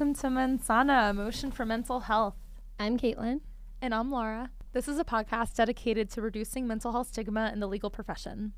Welcome 0.00 0.14
to 0.14 0.28
Mensana, 0.28 1.14
Motion 1.14 1.50
for 1.50 1.66
Mental 1.66 2.00
Health. 2.00 2.34
I'm 2.78 2.96
Caitlin. 2.96 3.40
And 3.82 3.94
I'm 3.94 4.10
Laura. 4.10 4.48
This 4.72 4.88
is 4.88 4.98
a 4.98 5.04
podcast 5.04 5.54
dedicated 5.54 6.08
to 6.12 6.22
reducing 6.22 6.66
mental 6.66 6.90
health 6.90 7.08
stigma 7.08 7.50
in 7.52 7.60
the 7.60 7.68
legal 7.68 7.90
profession. 7.90 8.54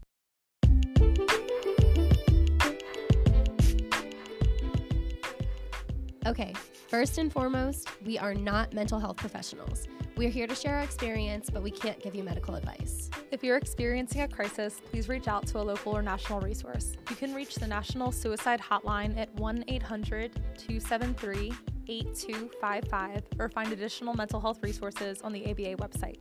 Okay, 6.25 6.54
first 6.86 7.18
and 7.18 7.32
foremost, 7.32 7.89
we 8.06 8.17
are 8.18 8.34
not 8.34 8.72
mental 8.72 9.00
health 9.00 9.17
professionals. 9.17 9.89
We're 10.14 10.29
here 10.29 10.46
to 10.46 10.54
share 10.54 10.76
our 10.76 10.82
experience, 10.82 11.48
but 11.48 11.62
we 11.62 11.71
can't 11.71 11.98
give 12.02 12.14
you 12.14 12.22
medical 12.22 12.54
advice. 12.54 13.08
If 13.30 13.43
you're 13.43 13.57
experiencing 13.57 14.20
a 14.20 14.29
crisis, 14.29 14.79
please 14.90 15.08
reach 15.08 15.26
out 15.26 15.46
to 15.48 15.58
a 15.58 15.62
local 15.62 15.96
or 15.96 16.03
national 16.03 16.40
resource. 16.40 16.93
You 17.08 17.16
can 17.16 17.34
reach 17.34 17.54
the 17.54 17.66
National 17.66 18.12
Suicide 18.12 18.61
Hotline 18.61 19.17
at 19.17 19.34
1 19.36 19.64
800 19.68 20.34
273 20.58 21.53
8255 21.89 23.22
or 23.39 23.48
find 23.48 23.72
additional 23.72 24.12
mental 24.12 24.39
health 24.39 24.58
resources 24.62 25.22
on 25.22 25.32
the 25.32 25.50
ABA 25.50 25.76
website. 25.76 26.18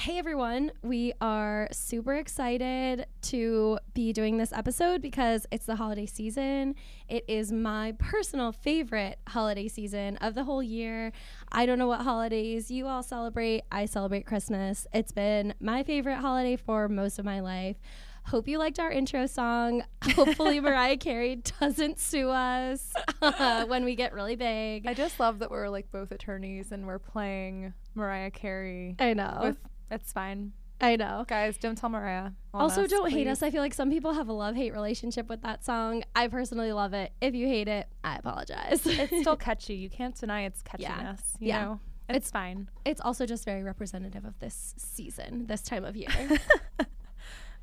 Hey 0.00 0.16
everyone, 0.16 0.72
we 0.82 1.12
are 1.20 1.68
super 1.72 2.14
excited 2.14 3.04
to 3.20 3.78
be 3.92 4.14
doing 4.14 4.38
this 4.38 4.50
episode 4.50 5.02
because 5.02 5.44
it's 5.50 5.66
the 5.66 5.76
holiday 5.76 6.06
season. 6.06 6.74
It 7.06 7.22
is 7.28 7.52
my 7.52 7.92
personal 7.98 8.50
favorite 8.50 9.18
holiday 9.28 9.68
season 9.68 10.16
of 10.16 10.34
the 10.34 10.44
whole 10.44 10.62
year. 10.62 11.12
I 11.52 11.66
don't 11.66 11.78
know 11.78 11.86
what 11.86 12.00
holidays 12.00 12.70
you 12.70 12.86
all 12.86 13.02
celebrate. 13.02 13.64
I 13.70 13.84
celebrate 13.84 14.24
Christmas. 14.24 14.86
It's 14.94 15.12
been 15.12 15.52
my 15.60 15.82
favorite 15.82 16.16
holiday 16.16 16.56
for 16.56 16.88
most 16.88 17.18
of 17.18 17.26
my 17.26 17.40
life. 17.40 17.76
Hope 18.24 18.48
you 18.48 18.56
liked 18.56 18.78
our 18.78 18.90
intro 18.90 19.26
song. 19.26 19.82
Hopefully, 20.14 20.60
Mariah 20.62 20.96
Carey 20.96 21.42
doesn't 21.60 21.98
sue 21.98 22.30
us 22.30 22.94
when 23.66 23.84
we 23.84 23.96
get 23.96 24.14
really 24.14 24.36
big. 24.36 24.86
I 24.86 24.94
just 24.94 25.20
love 25.20 25.40
that 25.40 25.50
we're 25.50 25.68
like 25.68 25.90
both 25.90 26.10
attorneys 26.10 26.72
and 26.72 26.86
we're 26.86 26.98
playing 26.98 27.74
Mariah 27.94 28.30
Carey. 28.30 28.96
I 28.98 29.12
know. 29.12 29.40
With, 29.42 29.56
it's 29.90 30.12
fine. 30.12 30.52
I 30.82 30.96
know. 30.96 31.26
Guys, 31.28 31.58
don't 31.58 31.76
tell 31.76 31.90
Mariah. 31.90 32.30
Also, 32.54 32.84
us, 32.84 32.90
don't 32.90 33.02
please. 33.10 33.12
hate 33.14 33.26
us. 33.26 33.42
I 33.42 33.50
feel 33.50 33.60
like 33.60 33.74
some 33.74 33.90
people 33.90 34.14
have 34.14 34.28
a 34.28 34.32
love 34.32 34.56
hate 34.56 34.72
relationship 34.72 35.28
with 35.28 35.42
that 35.42 35.62
song. 35.64 36.04
I 36.16 36.28
personally 36.28 36.72
love 36.72 36.94
it. 36.94 37.12
If 37.20 37.34
you 37.34 37.46
hate 37.46 37.68
it, 37.68 37.86
I 38.02 38.16
apologize. 38.16 38.80
it's 38.86 39.14
still 39.20 39.36
catchy. 39.36 39.74
You 39.74 39.90
can't 39.90 40.18
deny 40.18 40.44
its 40.44 40.62
catchiness. 40.62 41.20
Yeah. 41.38 41.40
You 41.40 41.48
Yeah. 41.48 41.64
know? 41.64 41.80
It's, 42.08 42.16
It's- 42.16 42.30
fine. 42.30 42.68
it's 42.86 43.00
also 43.02 43.26
just 43.26 43.44
very 43.44 43.62
representative 43.62 44.24
of 44.24 44.38
this 44.40 44.74
season, 44.78 45.46
this 45.48 45.60
time 45.62 45.84
of 45.84 45.96
year. 45.96 46.08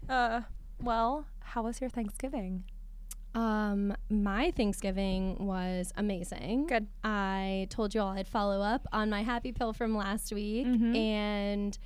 Uh, 0.09 0.41
well, 0.81 1.25
how 1.41 1.63
was 1.63 1.81
your 1.81 1.89
Thanksgiving? 1.89 2.63
um, 3.35 3.93
my 4.09 4.51
Thanksgiving 4.51 5.35
was 5.45 5.91
amazing. 5.97 6.65
Good. 6.67 6.87
I 7.03 7.67
told 7.69 7.93
you 7.93 8.01
all 8.01 8.09
I'd 8.09 8.27
follow 8.27 8.61
up 8.61 8.87
on 8.93 9.09
my 9.09 9.21
happy 9.21 9.51
pill 9.51 9.73
from 9.73 9.95
last 9.95 10.31
week, 10.33 10.65
Mhm. 10.65 10.95
and 10.95 11.77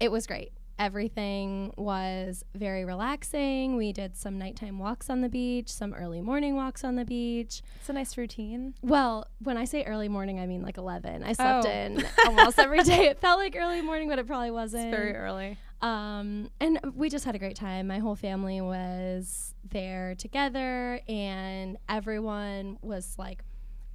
it 0.00 0.10
was 0.12 0.26
great. 0.26 0.52
Everything 0.78 1.72
was 1.76 2.44
very 2.54 2.84
relaxing. 2.84 3.76
We 3.76 3.92
did 3.92 4.16
some 4.16 4.38
nighttime 4.38 4.78
walks 4.78 5.10
on 5.10 5.22
the 5.22 5.28
beach, 5.28 5.68
some 5.68 5.92
early 5.92 6.20
morning 6.20 6.54
walks 6.54 6.84
on 6.84 6.94
the 6.94 7.04
beach. 7.04 7.62
It's 7.80 7.88
a 7.88 7.92
nice 7.92 8.16
routine. 8.16 8.74
Well, 8.80 9.26
when 9.42 9.56
I 9.56 9.64
say 9.64 9.82
early 9.82 10.08
morning, 10.08 10.38
I 10.38 10.46
mean 10.46 10.62
like 10.62 10.78
11. 10.78 11.24
I 11.24 11.32
slept 11.32 11.66
Oh. 11.66 11.68
in 11.70 12.04
almost 12.28 12.60
every 12.60 12.84
day. 12.84 13.06
It 13.08 13.18
felt 13.18 13.40
like 13.40 13.56
early 13.58 13.80
morning, 13.82 14.08
but 14.08 14.20
it 14.20 14.26
probably 14.28 14.52
wasn't. 14.52 14.92
very 14.92 15.16
early. 15.16 15.58
Um, 15.82 16.50
and 16.60 16.78
we 16.94 17.08
just 17.10 17.24
had 17.24 17.34
a 17.34 17.38
great 17.40 17.56
time. 17.56 17.88
My 17.88 17.98
whole 17.98 18.14
family 18.16 18.60
was 18.60 19.54
there 19.68 20.14
together, 20.14 21.00
and 21.08 21.76
everyone 21.88 22.78
was 22.82 23.16
like 23.18 23.42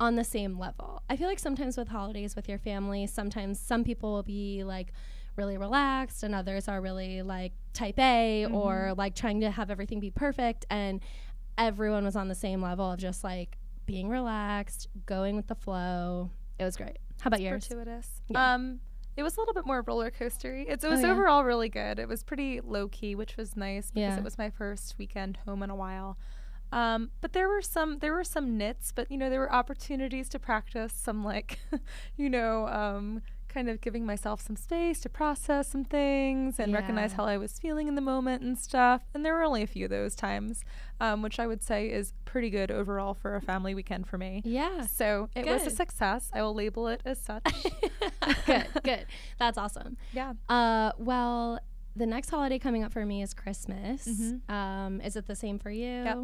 on 0.01 0.15
the 0.15 0.23
same 0.25 0.59
level. 0.59 1.01
I 1.09 1.15
feel 1.15 1.27
like 1.27 1.39
sometimes 1.39 1.77
with 1.77 1.87
holidays 1.87 2.35
with 2.35 2.49
your 2.49 2.57
family, 2.57 3.07
sometimes 3.07 3.57
some 3.59 3.85
people 3.85 4.11
will 4.11 4.23
be 4.23 4.63
like 4.65 4.91
really 5.35 5.57
relaxed, 5.57 6.23
and 6.23 6.33
others 6.35 6.67
are 6.67 6.81
really 6.81 7.21
like 7.21 7.53
type 7.73 7.97
A 7.99 8.45
or 8.45 8.93
like 8.97 9.15
trying 9.15 9.41
to 9.41 9.51
have 9.51 9.69
everything 9.71 9.99
be 9.99 10.11
perfect. 10.11 10.65
And 10.69 11.01
everyone 11.57 12.03
was 12.05 12.15
on 12.15 12.27
the 12.27 12.35
same 12.35 12.61
level 12.61 12.91
of 12.91 12.99
just 12.99 13.23
like 13.23 13.57
being 13.85 14.09
relaxed, 14.09 14.87
going 15.05 15.35
with 15.35 15.47
the 15.47 15.55
flow. 15.55 16.29
It 16.59 16.63
was 16.65 16.77
great. 16.77 16.97
How 17.21 17.27
about 17.29 17.41
yours? 17.41 17.65
Fortuitous. 17.67 18.21
Yeah. 18.29 18.53
Um, 18.53 18.79
it 19.15 19.21
was 19.23 19.37
a 19.37 19.39
little 19.39 19.53
bit 19.53 19.65
more 19.65 19.83
roller 19.85 20.09
coastery. 20.09 20.65
It's, 20.67 20.83
it 20.83 20.87
Oh, 20.87 20.91
was 20.91 21.01
yeah. 21.01 21.11
overall 21.11 21.43
really 21.43 21.69
good. 21.69 21.99
It 21.99 22.07
was 22.07 22.23
pretty 22.23 22.61
low 22.61 22.87
key, 22.87 23.13
which 23.15 23.37
was 23.37 23.55
nice 23.55 23.91
because 23.91 24.13
Yeah. 24.13 24.17
it 24.17 24.23
was 24.23 24.37
my 24.37 24.49
first 24.49 24.95
weekend 24.97 25.37
home 25.45 25.61
in 25.61 25.69
a 25.69 25.75
while. 25.75 26.17
Um, 26.71 27.11
but 27.21 27.33
there 27.33 27.47
were 27.47 27.61
some 27.61 27.99
there 27.99 28.13
were 28.13 28.23
some 28.23 28.57
nits, 28.57 28.91
but 28.91 29.11
you 29.11 29.17
know 29.17 29.29
there 29.29 29.39
were 29.39 29.53
opportunities 29.53 30.27
to 30.29 30.39
practice 30.39 30.91
some 30.91 31.23
like, 31.23 31.59
you 32.17 32.29
know, 32.31 32.67
um, 32.67 33.21
kind 33.53 33.69
of 33.69 33.79
giving 33.81 34.05
myself 34.05 34.41
some 34.41 34.55
space 34.55 34.99
to 35.01 35.09
process 35.09 35.67
some 35.67 35.83
things 35.85 36.59
and 36.59 36.73
recognize 36.73 37.13
how 37.13 37.25
I 37.25 37.37
was 37.37 37.59
feeling 37.59 37.87
in 37.87 37.95
the 37.95 38.01
moment 38.01 38.41
and 38.41 38.57
stuff. 38.57 39.01
And 39.13 39.23
there 39.23 39.33
were 39.35 39.43
only 39.43 39.61
a 39.61 39.67
few 39.67 39.85
of 39.85 39.91
those 39.91 40.15
times, 40.15 40.63
um, 40.99 41.21
which 41.21 41.39
I 41.39 41.45
would 41.45 41.61
say 41.61 41.87
is 41.91 42.13
pretty 42.25 42.49
good 42.49 42.71
overall 42.71 43.13
for 43.13 43.35
a 43.35 43.41
family 43.41 43.75
weekend 43.75 44.07
for 44.07 44.17
me. 44.17 44.41
Yeah. 44.43 44.87
So 44.87 45.29
it 45.35 45.45
was 45.45 45.67
a 45.67 45.69
success. 45.69 46.29
I 46.33 46.41
will 46.41 46.55
label 46.55 46.87
it 46.87 47.01
as 47.05 47.19
such. 47.19 47.43
good, 48.45 48.65
good. 48.83 49.05
That's 49.37 49.57
awesome. 49.57 49.97
yeah. 50.13 50.33
Uh, 50.49 50.91
well, 50.97 51.59
the 51.95 52.05
next 52.07 52.29
holiday 52.31 52.57
coming 52.57 52.83
up 52.83 52.91
for 52.91 53.05
me 53.05 53.21
is 53.21 53.33
Christmas. 53.35 54.07
Mhm. 54.07 54.49
Um, 54.49 55.01
is 55.01 55.15
it 55.15 55.27
the 55.27 55.35
same 55.35 55.59
for 55.59 55.69
you? 55.69 56.03
Yep. 56.03 56.17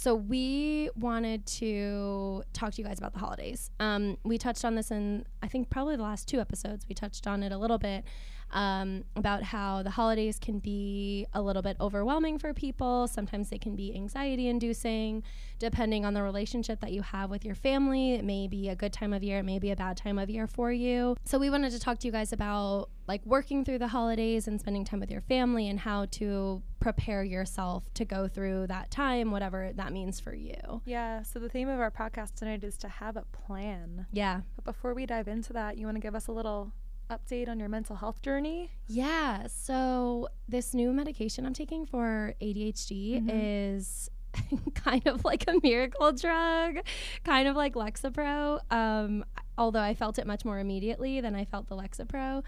So 0.00 0.14
we 0.14 0.90
wanted 0.94 1.44
to 1.46 2.44
talk 2.52 2.72
to 2.74 2.80
you 2.80 2.86
guys 2.86 2.98
about 2.98 3.14
the 3.14 3.18
holidays. 3.18 3.72
Um, 3.80 4.16
we 4.22 4.38
touched 4.38 4.64
on 4.64 4.76
this 4.76 4.92
in 4.92 5.24
I 5.42 5.48
think 5.48 5.70
probably 5.70 5.96
the 5.96 6.04
last 6.04 6.28
two 6.28 6.38
episodes. 6.38 6.86
We 6.88 6.94
touched 6.94 7.26
on 7.26 7.42
it 7.42 7.50
a 7.50 7.58
little 7.58 7.78
bit 7.78 8.04
um, 8.50 9.04
about 9.16 9.42
how 9.42 9.82
the 9.82 9.90
holidays 9.90 10.38
can 10.38 10.58
be 10.58 11.26
a 11.34 11.42
little 11.42 11.62
bit 11.62 11.76
overwhelming 11.80 12.38
for 12.38 12.54
people. 12.54 13.06
Sometimes 13.06 13.50
they 13.50 13.58
can 13.58 13.76
be 13.76 13.94
anxiety 13.94 14.48
inducing, 14.48 15.22
depending 15.58 16.04
on 16.04 16.14
the 16.14 16.22
relationship 16.22 16.80
that 16.80 16.92
you 16.92 17.02
have 17.02 17.30
with 17.30 17.44
your 17.44 17.54
family. 17.54 18.14
It 18.14 18.24
may 18.24 18.48
be 18.48 18.68
a 18.68 18.76
good 18.76 18.92
time 18.92 19.12
of 19.12 19.22
year, 19.22 19.40
it 19.40 19.44
may 19.44 19.58
be 19.58 19.70
a 19.70 19.76
bad 19.76 19.96
time 19.96 20.18
of 20.18 20.30
year 20.30 20.46
for 20.46 20.72
you. 20.72 21.16
So 21.24 21.38
we 21.38 21.50
wanted 21.50 21.72
to 21.72 21.80
talk 21.80 21.98
to 21.98 22.06
you 22.06 22.12
guys 22.12 22.32
about 22.32 22.88
like 23.06 23.24
working 23.24 23.64
through 23.64 23.78
the 23.78 23.88
holidays 23.88 24.46
and 24.46 24.60
spending 24.60 24.84
time 24.84 25.00
with 25.00 25.10
your 25.10 25.22
family 25.22 25.68
and 25.68 25.80
how 25.80 26.06
to 26.12 26.62
prepare 26.78 27.24
yourself 27.24 27.82
to 27.94 28.04
go 28.04 28.28
through 28.28 28.66
that 28.66 28.90
time, 28.90 29.30
whatever 29.30 29.72
that 29.74 29.92
means 29.92 30.20
for 30.20 30.34
you. 30.34 30.82
Yeah. 30.84 31.22
So 31.22 31.38
the 31.38 31.48
theme 31.48 31.68
of 31.68 31.80
our 31.80 31.90
podcast 31.90 32.34
tonight 32.34 32.62
is 32.62 32.76
to 32.78 32.88
have 32.88 33.16
a 33.16 33.24
plan. 33.32 34.06
Yeah. 34.12 34.42
But 34.56 34.64
before 34.64 34.94
we 34.94 35.06
dive 35.06 35.26
into 35.26 35.52
that, 35.54 35.78
you 35.78 35.86
want 35.86 35.96
to 35.96 36.00
give 36.00 36.14
us 36.14 36.28
a 36.28 36.32
little 36.32 36.72
update 37.10 37.48
on 37.48 37.58
your 37.58 37.68
mental 37.68 37.96
health 37.96 38.22
journey? 38.22 38.70
Yeah. 38.86 39.46
So 39.48 40.28
this 40.48 40.74
new 40.74 40.92
medication 40.92 41.46
I'm 41.46 41.54
taking 41.54 41.86
for 41.86 42.34
ADHD 42.40 43.20
Mhm. 43.22 43.30
is 43.30 44.10
kind 44.74 45.06
of 45.06 45.24
like 45.24 45.44
a 45.48 45.54
miracle 45.62 46.12
drug, 46.12 46.78
kind 47.24 47.48
of 47.48 47.56
like 47.56 47.74
Lexapro. 47.74 48.60
Um, 48.72 49.24
although 49.56 49.80
I 49.80 49.94
felt 49.94 50.18
it 50.18 50.26
much 50.26 50.44
more 50.44 50.58
immediately 50.58 51.20
than 51.20 51.34
I 51.34 51.44
felt 51.44 51.68
the 51.68 51.76
Lexapro, 51.76 52.42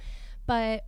but 0.47 0.85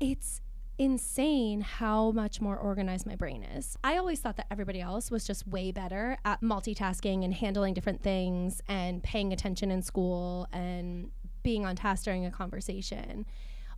it's 0.00 0.40
insane 0.80 1.60
how 1.60 2.12
much 2.12 2.40
more 2.40 2.56
organized 2.56 3.04
my 3.04 3.16
brain 3.16 3.42
is. 3.42 3.76
I 3.82 3.96
always 3.96 4.20
thought 4.20 4.36
that 4.36 4.46
everybody 4.48 4.80
else 4.80 5.10
was 5.10 5.26
just 5.26 5.44
way 5.48 5.72
better 5.72 6.18
at 6.24 6.40
multitasking 6.40 7.24
and 7.24 7.34
handling 7.34 7.74
different 7.74 8.00
things 8.00 8.60
and 8.68 9.02
paying 9.02 9.32
attention 9.32 9.72
in 9.72 9.82
school 9.82 10.46
and 10.52 11.10
being 11.42 11.64
on 11.66 11.76
task 11.76 12.04
during 12.04 12.24
a 12.26 12.30
conversation 12.30 13.26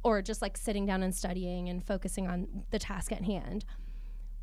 or 0.02 0.22
just 0.22 0.40
like 0.42 0.56
sitting 0.56 0.86
down 0.86 1.02
and 1.02 1.14
studying 1.14 1.68
and 1.68 1.84
focusing 1.84 2.26
on 2.26 2.64
the 2.70 2.78
task 2.78 3.12
at 3.12 3.22
hand. 3.24 3.64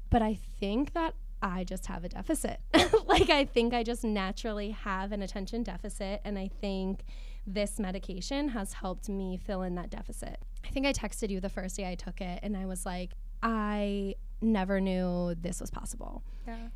But 0.09 0.21
I 0.21 0.35
think 0.59 0.93
that 0.93 1.15
I 1.41 1.63
just 1.63 1.87
have 1.87 2.03
a 2.03 2.09
deficit. 2.09 2.59
like, 3.05 3.29
I 3.29 3.45
think 3.45 3.73
I 3.73 3.83
just 3.83 4.03
naturally 4.03 4.71
have 4.71 5.11
an 5.11 5.21
attention 5.21 5.63
deficit. 5.63 6.21
And 6.23 6.37
I 6.39 6.49
think 6.61 7.03
this 7.45 7.79
medication 7.79 8.49
has 8.49 8.73
helped 8.73 9.09
me 9.09 9.37
fill 9.37 9.61
in 9.63 9.75
that 9.75 9.89
deficit. 9.89 10.39
I 10.65 10.69
think 10.69 10.85
I 10.85 10.93
texted 10.93 11.29
you 11.29 11.39
the 11.39 11.49
first 11.49 11.77
day 11.77 11.89
I 11.89 11.95
took 11.95 12.19
it, 12.21 12.39
and 12.43 12.57
I 12.57 12.65
was 12.65 12.85
like, 12.85 13.11
I 13.41 14.15
never 14.41 14.81
knew 14.81 15.33
this 15.35 15.61
was 15.61 15.69
possible 15.71 16.23
Yeah. 16.47 16.67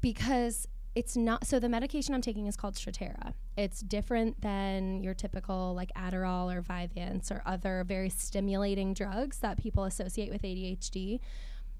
because 0.00 0.66
it's 0.94 1.16
not 1.16 1.46
so 1.46 1.58
the 1.58 1.68
medication 1.68 2.14
I'm 2.14 2.20
taking 2.22 2.46
is 2.46 2.56
called 2.56 2.74
Strattera. 2.74 3.34
It's 3.56 3.80
different 3.80 4.40
than 4.40 5.02
your 5.02 5.14
typical 5.14 5.74
like 5.74 5.90
Adderall 5.94 6.54
or 6.54 6.62
Vyvanse 6.62 7.30
or 7.30 7.42
other 7.44 7.84
very 7.86 8.08
stimulating 8.08 8.94
drugs 8.94 9.38
that 9.38 9.58
people 9.58 9.84
associate 9.84 10.30
with 10.30 10.42
ADHD. 10.42 11.18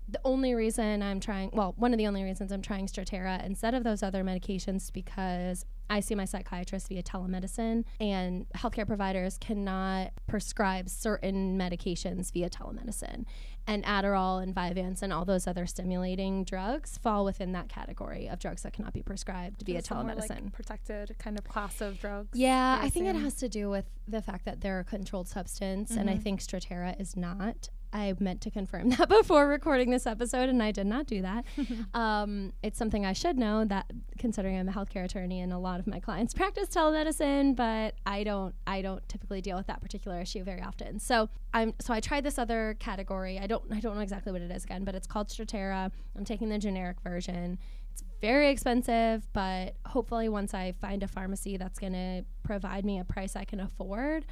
The 0.09 0.21
only 0.25 0.55
reason 0.55 1.03
I'm 1.03 1.21
trying, 1.21 1.51
well, 1.53 1.75
one 1.77 1.95
of 1.95 1.99
the 1.99 2.07
only 2.07 2.25
reasons 2.25 2.51
I'm 2.51 2.61
trying 2.61 2.87
Strattera 2.87 3.45
instead 3.45 3.73
of 3.75 3.85
those 3.85 4.03
other 4.03 4.25
medications 4.25 4.93
because 4.93 5.65
I 5.91 6.01
see 6.01 6.15
my 6.15 6.25
psychiatrist 6.25 6.89
via 6.89 7.03
telemedicine, 7.03 7.85
and 8.01 8.47
healthcare 8.57 8.87
providers 8.87 9.37
cannot 9.39 10.13
prescribe 10.27 10.89
certain 10.89 11.59
medications 11.59 12.33
via 12.33 12.49
telemedicine. 12.49 13.25
And 13.67 13.85
Adderall 13.85 14.43
and 14.43 14.55
Vyvanse 14.55 15.03
and 15.03 15.13
all 15.13 15.25
those 15.25 15.47
other 15.47 15.67
stimulating 15.67 16.45
drugs 16.45 16.99
fall 16.99 17.25
within 17.25 17.53
that 17.53 17.69
category 17.69 18.29
of 18.29 18.39
drugs 18.39 18.63
that 18.63 18.73
cannot 18.75 18.93
be 18.93 19.03
prescribed 19.03 19.63
via 19.65 19.77
Just 19.79 19.91
a 19.91 19.95
more, 19.95 20.05
telemedicine. 20.05 20.29
like, 20.45 20.53
protected 20.53 21.17
kind 21.19 21.39
of 21.39 21.45
class 21.45 21.81
of 21.81 21.99
drugs. 21.99 22.29
Yeah, 22.39 22.79
I 22.81 22.87
I 22.87 22.91
think 22.91 23.07
it 23.07 23.17
has 23.17 23.35
to 23.37 23.49
do 23.49 23.71
with 23.71 23.87
the 24.07 24.21
fact 24.23 24.45
that 24.45 24.61
they're 24.61 24.81
a 24.81 24.85
controlled 24.85 25.29
substance, 25.29 25.91
and 25.97 26.09
I 26.11 26.15
Mhm. 26.17 26.23
think 26.23 26.41
Strattera 26.41 26.99
is 27.01 27.17
not. 27.17 27.71
I 27.95 28.13
meant 28.19 28.41
to 28.43 28.51
confirm 28.51 28.89
that 28.91 29.09
before 29.09 29.47
recording 29.47 29.91
this 29.91 30.07
episode, 30.07 30.49
and 30.49 30.63
I 30.63 30.73
did 30.73 30.87
not 30.87 31.07
do 31.07 31.23
that. 31.23 31.45
um, 31.95 32.53
it's 32.63 32.77
something 32.77 33.07
I 33.07 33.13
should 33.13 33.39
know 33.39 33.65
that, 33.65 33.91
considering 34.19 34.59
I'm 34.59 34.69
a 34.69 34.73
healthcare 34.73 35.05
attorney 35.05 35.41
and 35.41 35.53
a 35.53 35.59
lot 35.59 35.79
of 35.79 35.87
my 35.87 36.01
clients 36.01 36.35
practice 36.35 36.69
telemedicine, 36.69 37.55
but 37.55 37.95
I 38.05 38.25
don't. 38.25 38.55
I 38.67 38.83
don't 38.83 39.09
typically 39.09 39.41
deal 39.41 39.57
with 39.57 39.69
that 39.69 39.81
particular 39.81 40.21
issue 40.21 40.43
very 40.43 40.61
often. 40.61 40.99
So 40.99 41.31
I'm. 41.55 41.73
So 41.81 41.95
I 41.95 42.01
tried 42.01 42.25
this 42.25 42.39
other 42.39 42.77
category. 42.81 43.39
I 43.39 43.47
don't. 43.47 43.63
I 43.71 43.79
don't 43.79 43.95
know 43.95 44.03
exactly 44.03 44.33
what 44.33 44.43
it 44.43 44.51
is 44.51 44.65
again, 44.65 44.85
but 44.85 44.97
it's 44.97 45.07
called 45.07 45.29
Strattera. 45.29 45.91
I'm 46.17 46.25
taking 46.25 46.49
the 46.49 46.59
generic 46.59 47.01
version. 47.01 47.59
It's 47.93 48.03
very 48.21 48.51
expensive, 48.51 49.29
but 49.33 49.77
hopefully, 49.87 50.29
once 50.29 50.53
I 50.53 50.73
find 50.73 51.05
a 51.05 51.09
pharmacy 51.09 51.57
that's 51.57 51.79
going 51.79 51.93
to 51.93 52.25
provide 52.43 52.85
me 52.85 52.99
a 52.99 53.05
price 53.05 53.37
I 53.37 53.45
can 53.45 53.61
afford, 53.61 54.27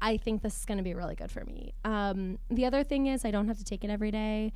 I 0.00 0.16
think 0.16 0.42
this 0.42 0.58
is 0.58 0.64
going 0.64 0.78
to 0.78 0.84
be 0.84 0.94
really 0.94 1.14
good 1.14 1.30
for 1.30 1.44
me. 1.44 1.72
Um, 1.84 2.38
the 2.50 2.66
other 2.66 2.84
thing 2.84 3.06
is, 3.06 3.24
I 3.24 3.30
don't 3.30 3.48
have 3.48 3.58
to 3.58 3.64
take 3.64 3.82
it 3.84 3.90
every 3.90 4.10
day. 4.10 4.52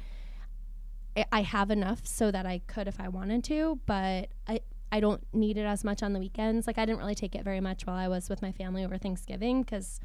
I- 1.16 1.24
I 1.32 1.42
have 1.42 1.70
enough 1.70 2.06
so 2.06 2.30
that 2.30 2.46
I 2.46 2.58
could 2.66 2.86
if 2.88 3.00
I 3.00 3.08
wanted 3.08 3.44
to, 3.44 3.80
but 3.86 4.28
I. 4.46 4.60
I 4.92 4.98
don't 4.98 5.24
need 5.32 5.56
it 5.56 5.66
as 5.66 5.84
much 5.84 6.02
on 6.02 6.14
the 6.14 6.18
weekends. 6.18 6.66
Like 6.66 6.76
I 6.76 6.84
didn't 6.84 6.98
really 6.98 7.14
take 7.14 7.36
it 7.36 7.44
very 7.44 7.60
much 7.60 7.86
while 7.86 7.94
I 7.94 8.08
was 8.08 8.28
with 8.28 8.42
my 8.42 8.50
family 8.50 8.84
over 8.84 8.98
Thanksgiving 8.98 9.62
because 9.62 10.00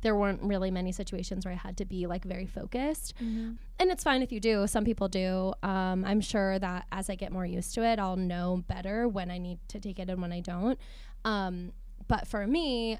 there 0.00 0.16
weren't 0.16 0.40
really 0.42 0.70
many 0.70 0.92
situations 0.92 1.44
where 1.44 1.52
I 1.52 1.58
had 1.58 1.76
to 1.76 1.84
be 1.84 2.06
like 2.06 2.24
very 2.24 2.46
focused 2.46 3.14
Mm-hmm. 3.22 3.50
and 3.78 3.90
it's 3.90 4.02
fine 4.02 4.22
if 4.22 4.32
you 4.32 4.40
do. 4.40 4.66
Some 4.66 4.82
people 4.86 5.08
do. 5.08 5.52
Um, 5.62 6.06
I'm 6.06 6.22
sure 6.22 6.58
that 6.58 6.86
as 6.90 7.10
I 7.10 7.16
get 7.16 7.32
more 7.32 7.44
used 7.44 7.74
to 7.74 7.84
it, 7.84 7.98
I'll 7.98 8.16
know 8.16 8.64
better 8.66 9.06
when 9.06 9.30
I 9.30 9.36
need 9.36 9.58
to 9.68 9.78
take 9.78 9.98
it 9.98 10.08
and 10.08 10.22
when 10.22 10.32
I 10.32 10.40
don't. 10.40 10.78
Um, 11.26 11.72
but 12.08 12.26
for 12.26 12.46
me, 12.46 12.96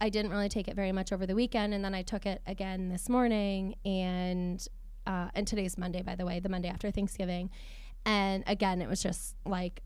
I, 0.00 0.08
didn't 0.08 0.30
really 0.32 0.48
take 0.48 0.68
it 0.68 0.74
very 0.74 0.92
much 0.92 1.12
over 1.12 1.26
the 1.26 1.34
weekend, 1.34 1.72
and 1.72 1.84
then 1.84 1.94
I 1.94 2.02
took 2.02 2.26
it 2.26 2.42
again 2.46 2.88
this 2.88 3.08
morning. 3.08 3.76
And 3.84 4.66
uh, 5.06 5.28
and 5.34 5.46
today's 5.46 5.78
Monday, 5.78 6.02
by 6.02 6.16
the 6.16 6.26
way, 6.26 6.40
the 6.40 6.48
Monday 6.48 6.68
after 6.68 6.90
Thanksgiving. 6.90 7.50
And 8.04 8.42
again, 8.46 8.82
it 8.82 8.88
was 8.88 9.02
just 9.02 9.36
like 9.44 9.82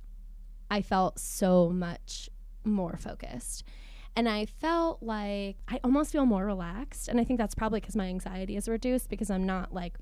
I 0.71 0.83
felt 0.83 1.19
so 1.19 1.71
much 1.71 2.31
more 2.65 2.97
focused. 2.97 3.65
And 4.17 4.29
I 4.29 4.47
felt 4.47 5.03
like 5.03 5.57
I 5.69 5.81
almost 5.85 6.13
feel 6.13 6.27
more 6.27 6.45
relaxed. 6.45 7.09
And 7.09 7.21
I 7.21 7.25
think 7.25 7.39
that's 7.39 7.55
probably 7.55 7.81
because 7.81 7.97
my 7.97 8.07
anxiety 8.07 8.57
is 8.57 8.69
reduced 8.69 9.09
because 9.09 9.31
I'm 9.31 9.47
not 9.47 9.73
like 9.73 9.99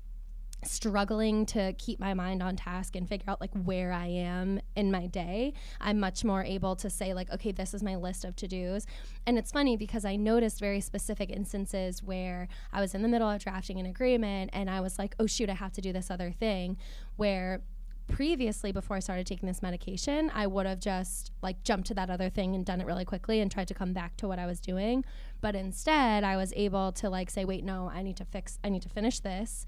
struggling 0.63 1.45
to 1.47 1.73
keep 1.73 1.99
my 1.99 2.13
mind 2.13 2.43
on 2.43 2.55
task 2.55 2.95
and 2.95 3.07
figure 3.07 3.29
out 3.29 3.39
like 3.39 3.51
where 3.63 3.91
I 3.91 4.07
am 4.07 4.59
in 4.75 4.91
my 4.91 5.07
day. 5.07 5.53
I'm 5.79 5.99
much 5.99 6.23
more 6.23 6.43
able 6.43 6.75
to 6.77 6.89
say 6.89 7.13
like 7.13 7.31
okay 7.31 7.51
this 7.51 7.73
is 7.73 7.83
my 7.83 7.95
list 7.95 8.25
of 8.25 8.35
to-dos. 8.35 8.85
And 9.25 9.37
it's 9.37 9.51
funny 9.51 9.77
because 9.77 10.05
I 10.05 10.15
noticed 10.15 10.59
very 10.59 10.81
specific 10.81 11.29
instances 11.29 12.03
where 12.03 12.47
I 12.73 12.81
was 12.81 12.93
in 12.93 13.01
the 13.01 13.07
middle 13.07 13.29
of 13.29 13.41
drafting 13.41 13.79
an 13.79 13.85
agreement 13.85 14.51
and 14.53 14.69
I 14.69 14.81
was 14.81 14.99
like 14.99 15.15
oh 15.19 15.27
shoot 15.27 15.49
I 15.49 15.53
have 15.53 15.73
to 15.73 15.81
do 15.81 15.93
this 15.93 16.11
other 16.11 16.31
thing 16.31 16.77
where 17.15 17.61
previously 18.09 18.71
before 18.71 18.97
I 18.97 18.99
started 18.99 19.25
taking 19.27 19.47
this 19.47 19.61
medication, 19.61 20.31
I 20.33 20.47
would 20.47 20.65
have 20.65 20.79
just 20.79 21.31
like 21.41 21.63
jumped 21.63 21.87
to 21.87 21.93
that 21.93 22.09
other 22.09 22.29
thing 22.29 22.55
and 22.55 22.65
done 22.65 22.81
it 22.81 22.87
really 22.87 23.05
quickly 23.05 23.39
and 23.39 23.49
tried 23.49 23.67
to 23.69 23.73
come 23.73 23.93
back 23.93 24.17
to 24.17 24.27
what 24.27 24.39
I 24.39 24.45
was 24.45 24.59
doing. 24.59 25.05
But 25.41 25.55
instead, 25.55 26.23
I 26.23 26.35
was 26.35 26.51
able 26.55 26.91
to 26.93 27.09
like 27.09 27.29
say, 27.29 27.45
"Wait, 27.45 27.63
no, 27.63 27.89
I 27.93 28.01
need 28.01 28.17
to 28.17 28.25
fix 28.25 28.59
I 28.63 28.69
need 28.69 28.81
to 28.81 28.89
finish 28.89 29.19
this." 29.19 29.65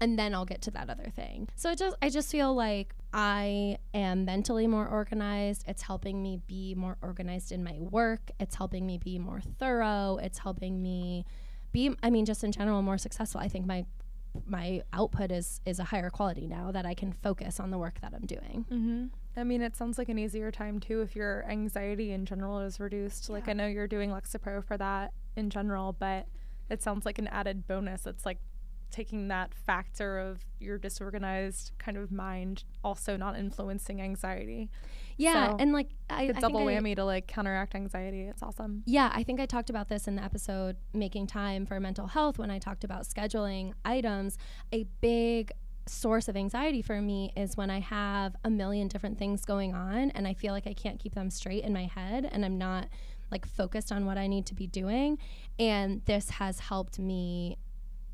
And 0.00 0.18
then 0.18 0.34
I'll 0.34 0.46
get 0.46 0.62
to 0.62 0.70
that 0.72 0.88
other 0.88 1.10
thing. 1.14 1.48
So 1.56 1.70
it 1.70 1.78
just 1.78 1.96
I 2.00 2.08
just 2.08 2.30
feel 2.30 2.54
like 2.54 2.94
I 3.12 3.76
am 3.92 4.24
mentally 4.24 4.66
more 4.66 4.86
organized. 4.86 5.64
It's 5.66 5.82
helping 5.82 6.22
me 6.22 6.40
be 6.46 6.74
more 6.74 6.96
organized 7.02 7.52
in 7.52 7.62
my 7.62 7.76
work. 7.78 8.30
It's 8.38 8.54
helping 8.54 8.86
me 8.86 8.98
be 8.98 9.18
more 9.18 9.40
thorough. 9.58 10.18
It's 10.22 10.38
helping 10.38 10.82
me 10.82 11.26
be 11.72 11.94
I 12.02 12.10
mean 12.10 12.24
just 12.24 12.42
in 12.44 12.52
general 12.52 12.82
more 12.82 12.98
successful. 12.98 13.40
I 13.40 13.48
think 13.48 13.66
my 13.66 13.84
my 14.46 14.82
output 14.92 15.32
is 15.32 15.60
is 15.66 15.78
a 15.78 15.84
higher 15.84 16.08
quality 16.08 16.46
now 16.46 16.70
that 16.70 16.86
I 16.86 16.94
can 16.94 17.12
focus 17.12 17.60
on 17.60 17.70
the 17.70 17.78
work 17.78 18.00
that 18.00 18.14
I'm 18.14 18.26
doing. 18.26 18.64
Mm-hmm. 18.70 19.06
I 19.36 19.44
mean, 19.44 19.62
it 19.62 19.76
sounds 19.76 19.96
like 19.96 20.08
an 20.08 20.18
easier 20.18 20.50
time 20.50 20.80
too 20.80 21.02
if 21.02 21.14
your 21.14 21.44
anxiety 21.48 22.12
in 22.12 22.26
general 22.26 22.60
is 22.60 22.80
reduced. 22.80 23.30
Like, 23.30 23.48
I 23.48 23.52
know 23.52 23.66
you're 23.66 23.86
doing 23.86 24.10
Lexapro 24.10 24.64
for 24.64 24.76
that 24.76 25.12
in 25.36 25.50
general, 25.50 25.94
but 25.98 26.26
it 26.68 26.82
sounds 26.82 27.06
like 27.06 27.18
an 27.18 27.28
added 27.28 27.66
bonus. 27.66 28.06
It's 28.06 28.26
like 28.26 28.38
taking 28.90 29.28
that 29.28 29.54
factor 29.54 30.18
of 30.18 30.40
your 30.58 30.78
disorganized 30.78 31.72
kind 31.78 31.96
of 31.96 32.10
mind 32.12 32.64
also 32.84 33.16
not 33.16 33.38
influencing 33.38 34.00
anxiety. 34.00 34.70
Yeah, 35.16 35.50
So, 35.50 35.56
and 35.58 35.72
like 35.72 35.90
I, 36.08 36.24
I 36.24 36.32
double 36.32 36.60
think 36.60 36.70
I- 36.70 36.74
whammy 36.74 36.96
to 36.96 37.04
like 37.04 37.26
counteract 37.26 37.74
anxiety. 37.74 38.22
It's 38.22 38.42
awesome. 38.42 38.82
Yeah, 38.86 39.10
I 39.14 39.22
think 39.22 39.40
I 39.40 39.46
talked 39.46 39.70
about 39.70 39.88
this 39.88 40.08
in 40.08 40.16
the 40.16 40.22
episode 40.24 40.76
Making 40.92 41.26
Time 41.26 41.66
for 41.66 41.78
Mental 41.80 42.06
Health 42.06 42.38
when 42.38 42.50
I 42.50 42.58
talked 42.58 42.84
about 42.84 43.02
scheduling 43.04 43.72
items. 43.84 44.38
A 44.72 44.84
big 45.00 45.52
source 45.86 46.28
of 46.28 46.36
anxiety 46.36 46.82
for 46.82 47.00
me 47.00 47.32
is 47.36 47.56
when 47.56 47.68
I 47.70 47.80
have 47.80 48.36
a 48.44 48.50
million 48.50 48.86
different 48.88 49.18
things 49.18 49.44
going 49.44 49.74
on 49.74 50.10
and 50.12 50.26
I 50.28 50.34
feel 50.34 50.52
like 50.52 50.66
I 50.66 50.72
can't 50.74 50.98
keep 51.00 51.14
them 51.14 51.30
straight 51.30 51.64
in 51.64 51.72
my 51.72 51.86
head 51.86 52.28
and 52.30 52.44
I'm 52.44 52.58
not 52.58 52.88
like 53.32 53.46
focused 53.46 53.90
on 53.92 54.06
what 54.06 54.16
I 54.18 54.26
need 54.26 54.46
to 54.46 54.54
be 54.54 54.66
doing. 54.66 55.18
And 55.58 56.02
this 56.04 56.30
has 56.30 56.60
helped 56.60 56.98
me 56.98 57.58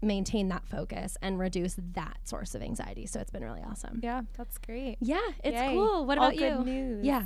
maintain 0.02 0.48
that 0.48 0.66
focus 0.66 1.16
and 1.22 1.38
reduce 1.38 1.76
that 1.94 2.18
source 2.24 2.54
of 2.54 2.62
anxiety. 2.62 3.06
So 3.06 3.20
it's 3.20 3.30
been 3.30 3.44
really 3.44 3.62
awesome. 3.62 4.00
Yeah, 4.02 4.22
that's 4.36 4.58
great. 4.58 4.96
Yeah, 5.00 5.20
it's 5.42 5.56
Yay. 5.56 5.72
cool. 5.74 6.04
What 6.06 6.18
All 6.18 6.26
about 6.28 6.38
good 6.38 6.58
you? 6.58 6.64
news. 6.64 7.04
Yeah. 7.04 7.24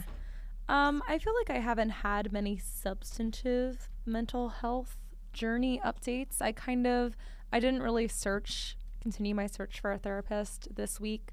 Um, 0.69 1.03
I 1.09 1.19
feel 1.19 1.35
like 1.35 1.51
I 1.51 1.59
haven't 1.61 1.91
had 1.91 2.33
many 2.33 2.57
substantive 2.59 3.89
mental 4.07 4.49
health 4.51 4.97
journey 5.33 5.81
updates. 5.85 6.41
I 6.41 6.53
kind 6.53 6.87
of 6.87 7.17
I 7.53 7.59
didn't 7.61 7.83
really 7.83 8.07
search 8.09 8.77
continue 9.00 9.35
my 9.35 9.47
search 9.47 9.81
for 9.81 9.93
a 9.93 9.99
therapist 9.99 10.69
this 10.75 11.00
week. 11.00 11.31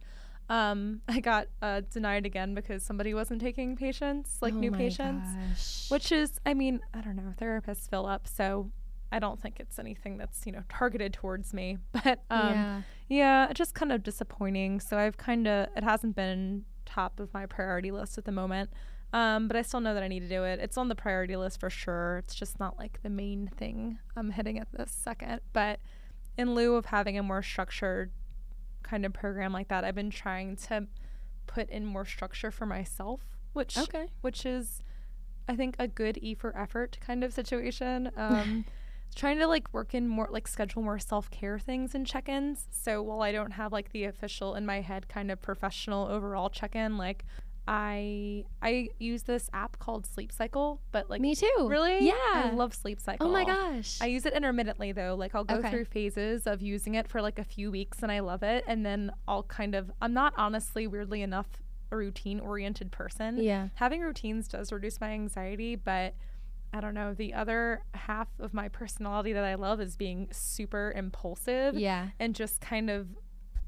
Um, 0.50 1.02
I 1.08 1.20
got 1.20 1.48
uh, 1.62 1.82
denied 1.92 2.26
again 2.26 2.56
because 2.56 2.82
somebody 2.82 3.14
wasn't 3.14 3.42
taking 3.42 3.76
patients, 3.76 4.38
like 4.42 4.54
Oh 4.54 4.58
new 4.58 4.72
patients, 4.72 5.28
gosh. 5.50 5.92
which 5.92 6.12
is 6.12 6.40
I 6.46 6.54
mean, 6.54 6.80
I 6.94 7.02
don't 7.02 7.16
know, 7.16 7.34
therapists 7.40 7.88
fill 7.90 8.06
up, 8.08 8.28
so 8.28 8.72
I 9.12 9.20
don't 9.20 9.42
think 9.42 9.60
it's 9.60 9.80
anything 9.80 10.18
that's, 10.18 10.46
you 10.46 10.52
know, 10.52 10.64
targeted 10.70 11.14
towards 11.14 11.54
me. 11.54 11.78
But 11.92 12.20
um 12.30 12.50
yeah. 12.54 12.82
yeah, 13.08 13.54
just 13.54 13.74
kind 13.74 13.92
of 13.92 14.04
disappointing. 14.04 14.80
So 14.80 14.98
I've 14.98 15.18
kind 15.18 15.48
of 15.48 15.68
it 15.76 15.84
hasn't 15.84 16.16
been 16.16 16.66
top 16.86 17.20
of 17.20 17.34
my 17.34 17.46
priority 17.46 17.92
list 17.92 18.18
at 18.18 18.26
the 18.26 18.32
moment. 18.32 18.70
Um, 19.14 19.48
but 19.48 19.56
I 19.56 19.62
still 19.62 19.80
know 19.80 19.94
that 19.94 20.04
I 20.04 20.10
need 20.10 20.20
to 20.20 20.28
do 20.30 20.44
it. 20.44 20.60
It's 20.60 20.78
on 20.78 20.90
the 20.90 20.96
priority 20.96 21.38
list 21.38 21.60
for 21.62 21.70
sure. 21.70 22.18
It's 22.18 22.36
just 22.36 22.60
not 22.60 22.78
like 22.78 23.00
the 23.04 23.10
main 23.10 23.48
thing 23.56 24.00
I'm 24.18 24.32
hitting 24.32 24.60
at 24.60 24.68
this 24.74 24.92
second. 24.92 25.40
But 25.54 25.80
in 26.38 26.54
lieu 26.54 26.76
of 26.76 26.88
having 26.88 27.18
a 27.18 27.24
more 27.24 27.42
structured 27.42 28.12
kind 28.84 29.06
of 29.06 29.14
program 29.14 29.54
like 29.54 29.70
that, 29.70 29.86
I've 29.86 29.96
been 29.96 30.10
trying 30.10 30.58
to 30.68 30.88
put 31.48 31.70
in 31.70 31.86
more 31.86 32.04
structure 32.04 32.52
for 32.52 32.66
myself, 32.66 33.22
which 33.54 33.78
Okay. 33.78 34.08
which 34.22 34.46
is 34.46 34.84
I 35.48 35.56
think 35.56 35.78
a 35.80 35.88
good 35.88 36.18
E 36.22 36.34
for 36.36 36.56
effort 36.58 36.98
kind 37.00 37.24
of 37.24 37.32
situation. 37.34 38.12
Um, 38.18 38.66
trying 39.16 39.40
to 39.40 39.48
like 39.48 39.74
work 39.74 39.94
in 39.96 40.08
more 40.08 40.28
like 40.32 40.48
schedule 40.48 40.82
more 40.84 41.00
self-care 41.00 41.58
things 41.60 41.96
and 41.96 42.06
check-ins. 42.06 42.68
So 42.72 43.02
while 43.02 43.22
I 43.22 43.32
don't 43.32 43.52
have 43.52 43.72
like 43.72 43.92
the 43.92 44.04
official 44.06 44.56
in 44.56 44.66
my 44.66 44.82
head 44.82 45.08
kind 45.10 45.32
of 45.32 45.42
professional 45.42 46.08
overall 46.08 46.50
check-in, 46.50 46.98
like 46.98 47.26
I 47.68 48.46
I 48.62 48.90
use 49.00 49.24
this 49.24 49.50
app 49.52 49.78
called 49.80 50.06
Sleep 50.06 50.32
Cycle, 50.32 50.80
but 50.92 51.10
like 51.10 51.20
Me 51.20 51.36
too. 51.36 51.68
really 51.70 52.06
Yeah. 52.08 52.14
I 52.34 52.52
love 52.54 52.74
Sleep 52.74 53.00
Cycle. 53.02 53.28
Oh 53.28 53.32
my 53.32 53.44
gosh. 53.44 54.00
I 54.02 54.06
use 54.06 54.26
it 54.26 54.34
intermittently 54.34 54.92
though. 54.94 55.16
Like 55.16 55.36
I'll 55.36 55.44
go 55.44 55.56
Okay. 55.56 55.70
through 55.70 55.86
phases 55.86 56.48
of 56.48 56.62
using 56.62 56.96
it 56.96 57.08
for 57.10 57.22
like 57.22 57.40
a 57.40 57.44
few 57.44 57.70
weeks 57.72 58.04
and 58.04 58.12
I 58.12 58.20
love 58.20 58.42
it 58.44 58.64
and 58.68 58.86
then 58.86 59.12
I'll 59.28 59.44
kind 59.44 59.76
of 59.76 59.92
I'm 60.02 60.14
not 60.14 60.34
honestly 60.38 60.88
weirdly 60.88 61.22
enough 61.22 61.48
a 61.92 61.98
routine 61.98 62.40
oriented 62.40 62.92
person. 62.92 63.38
yeah. 63.38 63.68
Having 63.76 64.02
routines 64.02 64.48
does 64.48 64.72
reduce 64.72 65.00
my 65.02 65.10
anxiety, 65.12 65.76
but 65.76 66.16
I 66.74 66.82
don't 66.82 66.94
know, 66.94 67.14
the 67.14 67.34
other 67.34 67.82
half 67.94 68.28
of 68.40 68.54
my 68.54 68.68
personality 68.68 69.34
that 69.34 69.44
I 69.46 69.56
love 69.56 69.80
is 69.82 69.96
being 69.96 70.28
super 70.32 70.92
impulsive 70.96 71.76
Yeah. 71.76 72.10
and 72.20 72.36
just 72.36 72.60
kind 72.62 72.90
of 72.90 73.08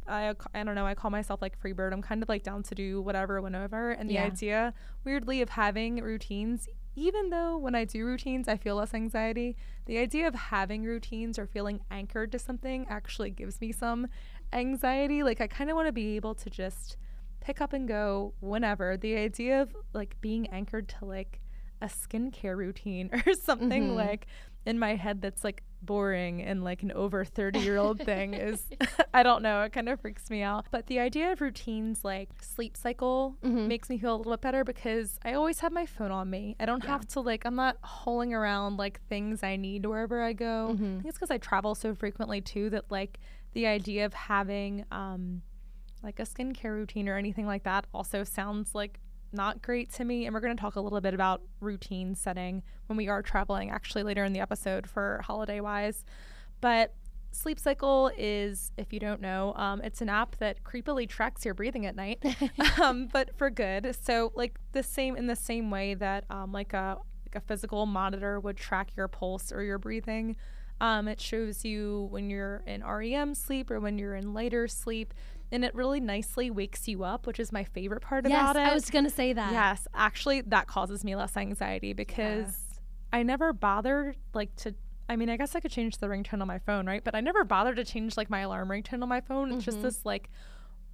I, 0.08 0.34
I 0.56 0.64
don't 0.64 0.74
know 0.74 0.88
i 0.88 0.96
call 0.96 1.12
myself 1.12 1.40
like 1.40 1.56
free 1.56 1.72
bird 1.72 1.94
i'm 1.94 2.02
kind 2.02 2.24
of 2.24 2.30
like 2.30 2.42
down 2.42 2.64
to 2.64 2.74
do 2.74 3.00
whatever 3.00 3.40
whenever 3.44 3.92
and 3.92 4.10
the 4.10 4.16
Yeah. 4.16 4.24
idea 4.26 4.74
weirdly 5.04 5.44
of 5.44 5.50
having 5.50 6.02
routines 6.02 6.68
even 6.96 7.30
though 7.30 7.58
when 7.60 7.76
i 7.76 7.86
do 7.86 8.04
routines 8.04 8.48
i 8.48 8.58
feel 8.58 8.76
less 8.78 8.96
anxiety 8.96 9.56
the 9.86 10.00
idea 10.00 10.28
of 10.28 10.34
having 10.34 10.84
routines 10.84 11.38
or 11.38 11.46
feeling 11.46 11.80
anchored 11.92 12.32
to 12.32 12.40
something 12.40 12.88
actually 12.90 13.30
gives 13.30 13.62
me 13.62 13.72
some 13.72 14.08
anxiety 14.52 15.22
like 15.22 15.40
i 15.42 15.48
kind 15.48 15.70
of 15.70 15.76
want 15.76 15.88
to 15.88 15.92
be 15.94 16.16
able 16.16 16.34
to 16.34 16.50
just 16.50 16.98
pick 17.40 17.62
up 17.62 17.72
and 17.74 17.88
go 17.88 18.34
whenever 18.40 18.98
the 18.98 19.16
idea 19.16 19.62
of 19.62 19.76
like 19.94 20.16
being 20.22 20.48
anchored 20.48 20.88
to 20.90 21.06
like 21.06 21.40
a 21.82 21.88
skincare 21.88 22.58
routine 22.58 23.10
or 23.26 23.34
something 23.34 23.90
Mhm. 23.92 23.96
like 23.96 24.28
in 24.66 24.78
my 24.78 24.96
head 24.96 25.22
that's 25.22 25.44
like 25.44 25.64
boring 25.82 26.42
and 26.44 26.62
like 26.64 26.84
an 26.84 26.92
over 26.92 27.24
30 27.24 27.60
year 27.60 27.78
old 27.78 27.98
thing 28.00 28.34
is 28.50 28.68
I 29.14 29.24
don't 29.24 29.42
know, 29.42 29.62
it 29.64 29.72
kind 29.72 29.88
of 29.88 30.02
freaks 30.02 30.30
me 30.30 30.42
out. 30.42 30.66
But 30.72 30.88
the 30.88 31.00
idea 31.00 31.32
of 31.32 31.40
routines 31.40 32.04
like 32.04 32.30
sleep 32.44 32.76
cycle 32.76 33.38
Mhm. 33.42 33.68
makes 33.68 33.90
me 33.90 33.98
feel 33.98 34.16
a 34.16 34.18
little 34.18 34.34
bit 34.34 34.42
better 34.42 34.64
because 34.66 35.18
I 35.24 35.34
always 35.34 35.62
have 35.62 35.72
my 35.72 35.86
phone 35.86 36.12
on 36.12 36.30
me. 36.30 36.58
I 36.60 36.66
don't 36.66 36.84
Yeah. 36.84 36.90
have 36.92 37.08
to 37.10 37.22
like 37.22 37.46
I'm 37.46 37.56
not 37.56 37.78
hauling 37.82 38.34
around 38.34 38.76
like 38.78 39.00
things 39.08 39.42
I 39.42 39.56
need 39.56 39.86
wherever 39.86 40.22
I 40.22 40.34
go. 40.34 40.70
I 40.70 40.74
Mhm. 40.74 40.96
think 40.98 41.06
it's 41.06 41.18
because 41.18 41.32
I 41.32 41.38
travel 41.38 41.74
so 41.76 41.96
frequently 41.96 42.42
too 42.42 42.70
that 42.72 42.92
like 42.92 43.20
the 43.54 43.66
idea 43.68 44.06
of 44.06 44.14
having 44.14 44.84
um 44.92 45.42
like 46.04 46.20
a 46.20 46.24
skincare 46.24 46.72
routine 46.76 47.08
or 47.10 47.18
anything 47.18 47.46
like 47.46 47.64
that 47.64 47.86
also 47.94 48.24
sounds 48.26 48.76
like 48.76 49.00
not 49.32 49.62
great 49.62 49.92
to 49.94 50.06
me. 50.06 50.26
And 50.26 50.34
we're 50.34 50.40
going 50.40 50.56
to 50.56 50.62
talk 50.62 50.76
a 50.76 50.82
little 50.82 51.02
bit 51.02 51.14
about 51.14 51.42
routine 51.60 52.16
setting 52.16 52.64
when 52.88 52.98
we 52.98 53.08
are 53.08 53.22
traveling, 53.22 53.70
actually, 53.70 54.04
later 54.04 54.24
in 54.24 54.34
the 54.34 54.40
episode 54.40 54.88
for 54.88 55.22
holiday 55.26 55.60
wise. 55.60 56.04
But 56.62 56.94
Sleep 57.32 57.60
Cycle 57.60 58.12
is, 58.18 58.72
if 58.78 58.92
you 58.92 59.00
don't 59.00 59.22
know, 59.22 59.54
um, 59.56 59.82
it's 59.82 60.02
an 60.02 60.10
app 60.10 60.36
that 60.38 60.64
creepily 60.64 61.08
tracks 61.08 61.46
your 61.46 61.54
breathing 61.54 61.86
at 61.86 61.96
night, 61.96 62.24
um, 62.82 63.08
but 63.12 63.36
for 63.38 63.50
good. 63.50 63.96
So, 64.02 64.32
like 64.36 64.58
the 64.72 64.84
same 64.84 65.16
in 65.16 65.28
the 65.28 65.36
same 65.36 65.70
way 65.70 65.94
that 65.94 66.26
um, 66.30 66.52
like 66.52 66.74
a 66.74 66.98
like 67.26 67.42
a 67.42 67.46
physical 67.46 67.86
monitor 67.86 68.40
would 68.40 68.58
track 68.58 68.90
your 68.98 69.08
pulse 69.08 69.52
or 69.52 69.64
your 69.64 69.78
breathing. 69.78 70.36
Um, 70.82 71.08
it 71.08 71.20
shows 71.20 71.66
you 71.66 72.08
when 72.10 72.30
you're 72.30 72.64
in 72.66 72.84
REM 72.84 73.36
sleep 73.36 73.70
or 73.70 73.80
when 73.80 73.98
you're 73.98 74.16
in 74.16 74.34
lighter 74.34 74.68
sleep, 74.68 75.14
and 75.52 75.66
it 75.66 75.74
really 75.76 76.00
nicely 76.00 76.52
wakes 76.52 76.88
you 76.88 77.04
up, 77.04 77.26
which 77.28 77.40
is 77.40 77.52
my 77.52 77.64
favorite 77.64 78.02
part 78.02 78.28
yes, 78.28 78.52
about 78.52 78.56
it. 78.56 78.68
I 78.70 78.74
was 78.74 78.90
gonna 78.90 79.10
say 79.10 79.34
that. 79.34 79.52
Yes, 79.52 79.88
actually, 79.94 80.42
that 80.42 80.68
causes 80.68 81.04
me 81.04 81.16
less 81.16 81.36
anxiety 81.38 81.94
because 81.94 82.80
I 83.12 83.24
never 83.24 83.54
bothered 83.54 84.16
like 84.34 84.56
to. 84.58 84.76
I 85.08 85.16
mean, 85.16 85.30
I 85.30 85.38
guess 85.38 85.56
I 85.56 85.60
could 85.60 85.72
change 85.72 85.98
the 85.98 86.08
ringtone 86.08 86.40
on 86.42 86.48
my 86.48 86.60
phone, 86.60 86.86
right? 86.86 87.04
But 87.04 87.16
I 87.16 87.22
never 87.22 87.44
bothered 87.44 87.78
to 87.78 87.84
change 87.86 88.16
like 88.16 88.30
my 88.30 88.42
alarm 88.42 88.70
ringtone 88.70 89.02
on 89.02 89.10
my 89.10 89.22
phone. 89.22 89.52
It's 89.52 89.66
just 89.66 89.80
Mhm. 89.80 89.82
this 89.82 90.06
like 90.06 90.30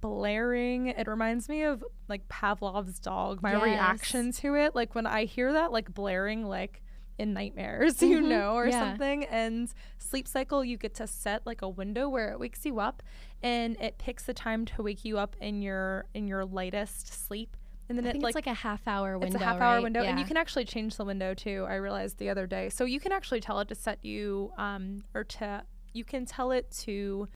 blaring. 0.00 0.88
It 0.88 1.06
reminds 1.06 1.48
me 1.48 1.62
of 1.62 1.84
like 2.08 2.26
Pavlov's 2.28 2.98
dog. 2.98 3.42
My 3.42 3.52
Yes. 3.52 3.62
reaction 3.62 4.32
to 4.32 4.54
it, 4.54 4.74
like 4.74 4.94
when 4.94 5.06
I 5.06 5.24
hear 5.24 5.52
that 5.52 5.72
like 5.72 5.92
blaring, 5.92 6.44
like 6.46 6.82
in 7.18 7.32
nightmares, 7.32 8.02
you 8.02 8.20
Mhm, 8.20 8.28
know, 8.28 8.54
or 8.54 8.68
yeah. 8.68 8.80
something. 8.80 9.24
And 9.24 9.72
sleep 9.98 10.28
cycle, 10.28 10.64
you 10.64 10.76
get 10.76 10.94
to 10.94 11.06
set 11.06 11.46
like 11.46 11.62
a 11.62 11.68
window 11.68 12.08
where 12.08 12.30
it 12.32 12.38
wakes 12.38 12.64
you 12.66 12.78
up, 12.80 13.02
and 13.42 13.76
it 13.80 13.98
picks 13.98 14.24
the 14.24 14.34
time 14.34 14.64
to 14.66 14.82
wake 14.82 15.04
you 15.04 15.18
up 15.18 15.36
in 15.40 15.62
your 15.62 16.06
in 16.14 16.26
your 16.28 16.44
lightest 16.44 17.12
sleep. 17.26 17.56
And 17.88 17.96
then 17.96 18.04
it 18.06 18.16
like 18.22 18.30
it's 18.30 18.34
like 18.34 18.46
a 18.48 18.54
half 18.54 18.86
hour 18.88 19.16
window. 19.16 19.36
it's 19.36 19.42
a 19.42 19.44
half 19.44 19.60
hour 19.60 19.74
right? 19.76 19.82
window, 19.82 20.02
and 20.02 20.18
you 20.18 20.24
can 20.24 20.36
actually 20.36 20.64
change 20.64 20.96
the 20.96 21.04
window 21.04 21.34
too. 21.34 21.64
I 21.68 21.76
realized 21.76 22.18
the 22.18 22.28
other 22.28 22.46
day, 22.46 22.68
so 22.68 22.84
you 22.84 22.98
can 22.98 23.12
actually 23.12 23.40
tell 23.40 23.60
it 23.60 23.68
to 23.68 23.74
set 23.76 24.04
you, 24.04 24.52
um, 24.58 25.04
or 25.14 25.22
to 25.24 25.62
you 25.92 26.04
can 26.04 26.26
tell 26.26 26.50
it 26.50 26.70
to 26.80 27.28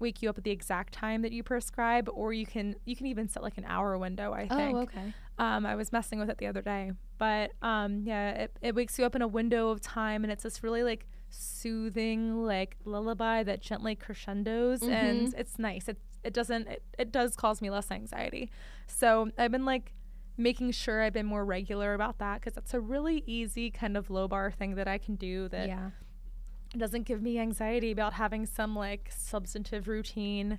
wake 0.00 0.22
you 0.22 0.28
up 0.30 0.38
at 0.38 0.44
the 0.44 0.50
exact 0.50 0.92
time 0.94 1.22
that 1.22 1.32
you 1.32 1.42
prescribe, 1.42 2.08
or 2.12 2.32
you 2.32 2.46
can 2.46 2.76
you 2.84 2.94
can 2.96 3.06
even 3.06 3.28
set 3.28 3.42
like 3.42 3.58
an 3.58 3.64
hour 3.66 3.96
window. 3.98 4.32
I 4.32 4.48
think. 4.48 4.76
Oh, 4.76 4.80
okay. 4.82 5.12
Um, 5.38 5.64
I 5.66 5.76
was 5.76 5.92
messing 5.92 6.18
with 6.18 6.28
it 6.30 6.38
the 6.38 6.46
other 6.48 6.62
day, 6.62 6.92
but 7.16 7.52
um, 7.62 8.02
yeah, 8.04 8.30
it 8.30 8.56
it 8.60 8.74
wakes 8.74 8.98
you 8.98 9.04
up 9.04 9.14
in 9.14 9.22
a 9.22 9.28
window 9.28 9.70
of 9.70 9.80
time, 9.80 10.24
and 10.24 10.32
it's 10.32 10.42
this 10.42 10.62
really 10.62 10.82
like 10.82 11.06
soothing 11.30 12.44
like 12.44 12.76
lullaby 12.84 13.42
that 13.42 13.60
gently 13.60 13.94
crescendos, 13.94 14.82
and 14.82 15.28
Mm-hmm. 15.28 15.40
it's 15.40 15.58
nice. 15.58 15.88
It 15.88 15.98
it 16.24 16.32
doesn't 16.34 16.68
it, 16.68 16.82
it 16.98 17.12
does 17.12 17.36
cause 17.36 17.60
me 17.62 17.70
less 17.70 17.90
anxiety. 17.90 18.50
So 18.86 19.30
I've 19.38 19.52
been 19.52 19.64
like 19.64 19.92
making 20.36 20.70
sure 20.70 21.02
I've 21.02 21.12
been 21.12 21.26
more 21.26 21.44
regular 21.44 21.94
about 21.94 22.18
that 22.18 22.40
because 22.40 22.54
that's 22.54 22.74
a 22.74 22.80
really 22.80 23.22
easy 23.26 23.70
kind 23.70 23.96
of 23.96 24.08
low 24.10 24.28
bar 24.28 24.50
thing 24.52 24.76
that 24.76 24.86
I 24.88 24.98
can 24.98 25.16
do 25.16 25.48
that 25.48 25.68
yeah. 25.68 25.90
Doesn't 26.76 27.04
give 27.06 27.22
me 27.22 27.38
anxiety 27.38 27.90
about 27.90 28.14
having 28.14 28.44
some 28.46 28.76
like 28.76 29.10
substantive 29.16 29.88
routine. 29.88 30.58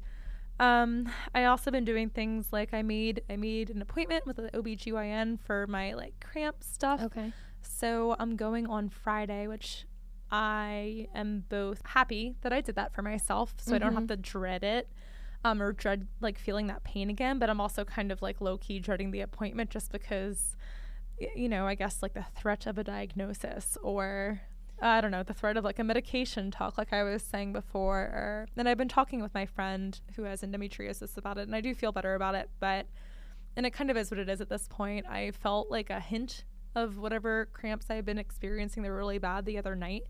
Um, 0.60 1.10
I 1.34 1.46
also 1.46 1.72
been 1.72 1.86
doing 1.86 2.10
things 2.10 2.48
like 2.52 2.74
I 2.74 2.82
made 2.82 3.22
I 3.30 3.36
made 3.38 3.70
an 3.70 3.82
appointment 3.82 4.26
with 4.26 4.40
an 4.40 4.50
OBGYN 4.54 5.40
for 5.40 5.68
my 5.68 5.94
like 5.94 6.14
cramp 6.20 6.58
stuff. 6.64 7.02
Okay. 7.04 7.32
So 7.62 8.16
I'm 8.20 8.36
going 8.36 8.68
on 8.68 8.90
Friday, 8.90 9.48
which 9.48 9.86
I 10.32 11.08
am 11.16 11.46
both 11.50 11.82
happy 11.86 12.36
that 12.42 12.52
I 12.54 12.62
did 12.62 12.76
that 12.76 12.94
for 12.94 13.02
myself 13.02 13.54
so 13.58 13.76
I 13.76 13.78
don't 13.80 13.94
have 13.94 14.04
Mhm. 14.04 14.08
to 14.10 14.18
dread 14.18 14.64
it. 14.64 14.90
Um, 15.46 15.62
or 15.62 15.72
dread 15.72 16.06
like 16.20 16.38
feeling 16.38 16.68
that 16.68 16.84
pain 16.84 17.10
again, 17.10 17.40
but 17.40 17.50
I'm 17.50 17.62
also 17.62 17.86
kind 17.86 18.12
of 18.12 18.22
like 18.22 18.42
low 18.42 18.58
key 18.58 18.80
dreading 18.80 19.12
the 19.12 19.22
appointment 19.22 19.70
just 19.70 19.90
because, 19.90 20.58
you 21.34 21.48
know, 21.48 21.66
I 21.66 21.76
guess 21.76 22.02
like 22.04 22.14
the 22.14 22.26
threat 22.36 22.66
of 22.68 22.78
a 22.78 22.84
diagnosis 22.84 23.78
or 23.82 24.42
I 24.82 25.02
don't 25.02 25.12
know, 25.12 25.24
the 25.24 25.34
threat 25.34 25.58
of 25.58 25.64
like 25.64 25.80
a 25.80 25.84
medication 25.84 26.52
talk, 26.52 26.78
like 26.78 26.94
I 26.94 27.04
was 27.04 27.22
saying 27.22 27.54
before. 27.54 28.00
Or, 28.00 28.48
and 28.56 28.68
I've 28.70 28.78
been 28.78 28.88
talking 28.88 29.22
with 29.22 29.34
my 29.34 29.46
friend 29.46 30.00
who 30.16 30.24
has 30.24 30.42
endometriosis 30.42 31.18
about 31.18 31.38
it, 31.38 31.44
and 31.44 31.56
I 31.56 31.62
do 31.62 31.74
feel 31.74 31.92
better 31.92 32.16
about 32.16 32.36
it, 32.36 32.50
but, 32.60 32.88
and 33.56 33.66
it 33.66 33.72
kind 33.72 33.92
of 33.92 33.98
is 33.98 34.10
what 34.12 34.20
it 34.20 34.30
is 34.30 34.42
at 34.42 34.50
this 34.50 34.68
point. 34.68 35.06
I 35.08 35.32
felt 35.32 35.70
like 35.70 35.90
a 35.90 36.00
hint 36.00 36.46
of 36.76 36.98
whatever 36.98 37.50
cramps 37.52 37.88
I've 37.90 38.06
been 38.06 38.18
experiencing, 38.18 38.84
they 38.84 38.90
were 38.90 38.98
really 38.98 39.18
bad 39.18 39.46
the 39.46 39.58
other 39.58 39.76
night, 39.76 40.04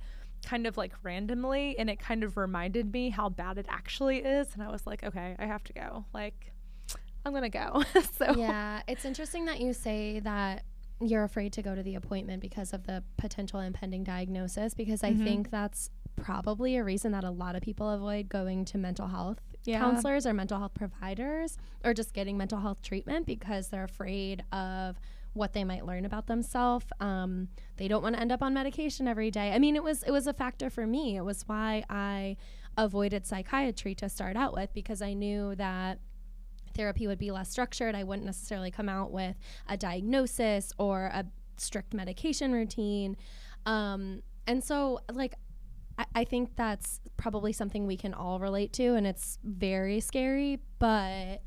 kind 0.45 0.67
of 0.67 0.77
like 0.77 0.93
randomly, 1.03 1.77
and 1.77 1.89
it 1.89 1.99
kind 1.99 2.23
of 2.23 2.38
reminded 2.38 2.91
me 2.93 3.09
how 3.09 3.29
bad 3.29 3.57
it 3.57 3.65
actually 3.69 4.17
is. 4.19 4.53
And 4.53 4.63
I 4.63 4.69
was 4.69 4.85
like, 4.85 5.03
okay, 5.03 5.35
I 5.39 5.45
have 5.45 5.63
to 5.65 5.73
go. 5.73 6.05
Like, 6.13 6.53
I'm 7.25 7.33
gonna 7.33 7.49
go. 7.49 7.83
so 8.17 8.33
Yeah, 8.35 8.81
it's 8.88 9.05
interesting 9.05 9.45
that 9.45 9.59
you 9.59 9.73
say 9.73 10.19
that 10.21 10.63
you're 11.01 11.24
afraid 11.24 11.53
to 11.53 11.62
go 11.62 11.75
to 11.75 11.84
the 11.84 11.96
appointment 11.96 12.41
because 12.41 12.74
of 12.74 12.86
the 12.86 13.03
potential 13.18 13.60
impending 13.60 14.03
diagnosis 14.03 14.74
because 14.74 15.03
I 15.03 15.13
Mhm. 15.13 15.24
think 15.24 15.50
that's 15.50 15.89
probably 16.15 16.75
a 16.75 16.84
reason 16.84 17.12
that 17.13 17.24
a 17.24 17.29
lot 17.32 17.56
of 17.56 17.62
people 17.62 17.89
avoid 17.89 18.27
going 18.27 18.65
to 18.65 18.77
mental 18.77 19.08
health 19.08 19.39
Yeah. 19.63 19.79
counselors 19.79 20.25
or 20.25 20.34
mental 20.34 20.60
health 20.60 20.74
providers 20.74 21.58
or 21.86 21.94
just 21.94 22.13
getting 22.13 22.38
mental 22.38 22.60
health 22.60 22.82
treatment 22.82 23.25
because 23.25 23.70
they're 23.70 23.86
afraid 23.86 24.44
of 24.51 25.00
what 25.34 25.53
they 25.53 25.63
might 25.63 25.86
learn 25.86 26.03
about 26.06 26.27
themselves. 26.27 26.86
Um, 27.00 27.48
they 27.77 27.88
don't 27.88 28.01
want 28.03 28.15
to 28.15 28.22
end 28.22 28.32
up 28.32 28.41
on 28.41 28.53
medication 28.53 29.08
every 29.08 29.32
day. 29.32 29.53
I 29.53 29.60
mean, 29.60 29.75
it 29.75 29.84
was 29.84 30.03
it 30.03 30.12
was 30.12 30.27
a 30.27 30.34
factor 30.34 30.70
for 30.70 30.86
me. 30.86 31.15
It 31.15 31.22
was 31.24 31.44
why 31.48 31.86
I 31.89 32.36
avoided 32.77 33.25
psychiatry 33.25 33.94
to 33.96 34.10
start 34.10 34.36
out 34.36 34.53
with 34.53 34.74
because 34.74 35.01
I 35.01 35.13
knew 35.13 35.56
that 35.56 36.00
therapy 36.79 37.07
would 37.07 37.19
be 37.19 37.29
less 37.29 37.50
structured. 37.50 37.93
I 37.93 38.05
wouldn't 38.05 38.25
necessarily 38.25 38.71
come 38.71 38.88
out 38.88 39.12
with 39.12 39.36
a 39.67 39.75
diagnosis 39.75 40.71
or 40.77 41.07
a 41.07 41.25
strict 41.57 41.93
medication 41.93 42.53
routine. 42.53 43.17
Um, 43.65 44.21
and 44.48 44.63
so, 44.63 45.01
like, 45.12 45.36
I, 45.98 46.05
I 46.15 46.24
think 46.24 46.55
that's 46.55 47.01
probably 47.17 47.51
something 47.51 47.86
we 47.86 47.98
can 47.98 48.13
all 48.13 48.39
relate 48.39 48.71
to, 48.74 48.95
and 48.95 49.05
it's 49.05 49.39
very 49.43 50.00
scary, 50.00 50.59
but 50.79 51.41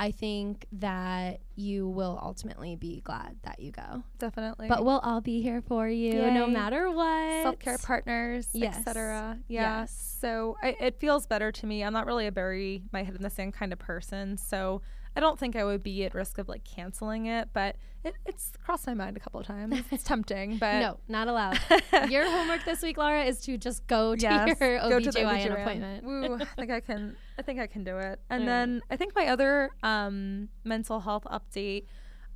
I 0.00 0.12
think 0.12 0.64
that 0.74 1.40
you 1.56 1.88
will 1.88 2.18
ultimately 2.22 2.76
be 2.76 3.00
glad 3.00 3.36
that 3.42 3.58
you 3.58 3.72
go. 3.72 4.04
definitely. 4.18 4.68
But 4.68 4.84
we'll 4.84 5.00
all 5.00 5.20
be 5.20 5.42
here 5.42 5.60
for 5.60 5.88
you 5.88 6.14
no 6.30 6.46
matter 6.46 6.88
what. 6.90 7.42
self 7.42 7.58
care 7.58 7.78
partners, 7.78 8.46
Yes. 8.52 8.78
etc. 8.78 9.38
Yeah. 9.48 9.80
Yes. 9.80 10.16
So 10.20 10.56
I, 10.62 10.76
it 10.80 11.00
feels 11.00 11.26
better 11.26 11.50
to 11.50 11.66
me. 11.66 11.82
I'm 11.82 11.92
not 11.92 12.06
really 12.06 12.26
a 12.28 12.32
bury 12.32 12.84
my 12.92 13.02
head 13.02 13.16
in 13.16 13.22
the 13.22 13.30
sand 13.30 13.54
kind 13.54 13.72
of 13.72 13.78
person, 13.80 14.38
so 14.38 14.82
I 15.16 15.20
don't 15.20 15.38
think 15.38 15.56
I 15.56 15.64
would 15.64 15.82
be 15.82 16.04
at 16.04 16.14
risk 16.14 16.38
of 16.38 16.48
like 16.48 16.64
canceling 16.64 17.26
it. 17.26 17.48
But 17.52 17.76
it, 18.04 18.14
it's 18.26 18.52
crossed 18.64 18.86
my 18.86 18.94
mind 18.94 19.16
a 19.16 19.20
couple 19.20 19.40
of 19.40 19.46
times. 19.46 19.80
It's 19.90 20.04
tempting, 20.04 20.58
but 20.58 20.80
No, 20.80 21.00
not 21.08 21.28
allowed. 21.28 21.58
Your 22.08 22.24
homework 22.30 22.64
this 22.64 22.82
week, 22.82 22.96
Laura, 22.96 23.24
is 23.24 23.40
to 23.42 23.58
just 23.58 23.86
go 23.86 24.14
to 24.14 24.22
Yes, 24.22 24.60
your 24.60 24.78
go 24.78 25.00
to 25.00 25.10
OBGYN 25.10 25.60
appointment. 25.60 26.04
Woo, 26.04 26.36
I 26.40 26.44
think 26.44 26.70
I 26.70 26.80
can. 26.80 27.16
I 27.38 27.42
think 27.42 27.60
I 27.60 27.66
can 27.66 27.84
do 27.84 27.98
it. 27.98 28.20
And 28.30 28.42
All 28.42 28.46
then 28.46 28.82
I 28.90 28.96
think 28.96 29.14
my 29.14 29.26
other 29.28 29.70
um, 29.82 30.48
mental 30.64 31.00
health 31.00 31.24
update 31.24 31.84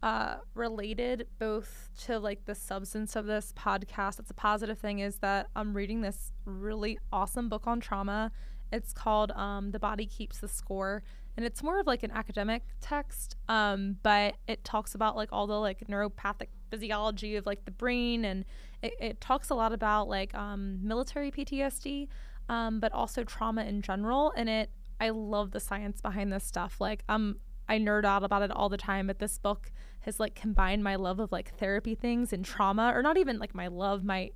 uh, 0.03 0.37
related 0.55 1.29
both 1.39 1.91
to 2.05 2.19
like 2.19 2.45
the 2.45 2.55
substance 2.55 3.15
of 3.15 3.27
this 3.27 3.53
podcast. 3.57 4.19
It's 4.19 4.31
a 4.31 4.35
positive 4.35 4.79
thing 4.79 4.99
is 4.99 5.17
that 5.19 5.47
I'm 5.55 5.75
reading 5.75 6.01
this 6.01 6.33
really 6.45 6.99
awesome 7.13 7.49
book 7.49 7.67
on 7.67 7.81
trauma. 7.81 8.33
It's 8.73 8.93
called 8.93 9.31
um, 9.33 9.71
"The 9.71 9.79
Body 9.79 10.07
Keeps 10.07 10.39
the 10.39 10.49
Score." 10.49 11.03
And 11.37 11.47
it's 11.47 11.63
more 11.63 11.81
of 11.81 11.87
like 11.87 12.03
an 12.03 12.11
academic 12.11 12.63
text, 12.81 13.37
um, 13.49 13.97
but 14.03 14.35
it 14.47 14.65
talks 14.65 14.95
about 14.95 15.17
like 15.17 15.31
all 15.33 15.47
the 15.47 15.59
like 15.59 15.87
neuropathic 15.89 16.49
physiology 16.71 17.37
of 17.37 17.47
like 17.47 17.65
the 17.65 17.71
brain, 17.71 18.25
and 18.25 18.45
it, 18.83 18.93
it 19.01 19.21
talks 19.21 19.49
a 19.51 19.55
lot 19.55 19.73
about 19.73 20.09
like 20.09 20.35
um, 20.35 20.79
military 20.83 21.31
PTSD, 21.31 22.09
um, 22.49 22.81
but 22.81 22.93
also 22.93 23.25
trauma 23.25 23.65
in 23.65 23.81
general. 23.81 24.33
And 24.37 24.49
it, 24.49 24.71
I 25.01 25.09
love 25.11 25.53
the 25.53 25.61
science 25.61 26.01
behind 26.03 26.33
this 26.33 26.45
stuff. 26.45 26.81
Like, 26.81 27.03
um, 27.09 27.37
I 27.69 27.79
nerd 27.79 28.05
out 28.05 28.25
about 28.25 28.43
it 28.43 28.51
all 28.51 28.69
the 28.69 28.77
time, 28.77 29.07
but 29.07 29.19
this 29.19 29.39
book 29.39 29.73
has 30.01 30.21
like 30.21 30.35
combined 30.35 30.85
my 30.85 30.97
love 30.97 31.19
of 31.19 31.33
like 31.33 31.57
therapy 31.57 31.95
things 31.95 32.33
and 32.33 32.45
trauma, 32.45 32.93
or 32.95 33.03
not 33.03 33.17
even 33.17 33.39
like 33.39 33.55
my 33.55 33.69
love, 33.69 34.05
my 34.05 34.31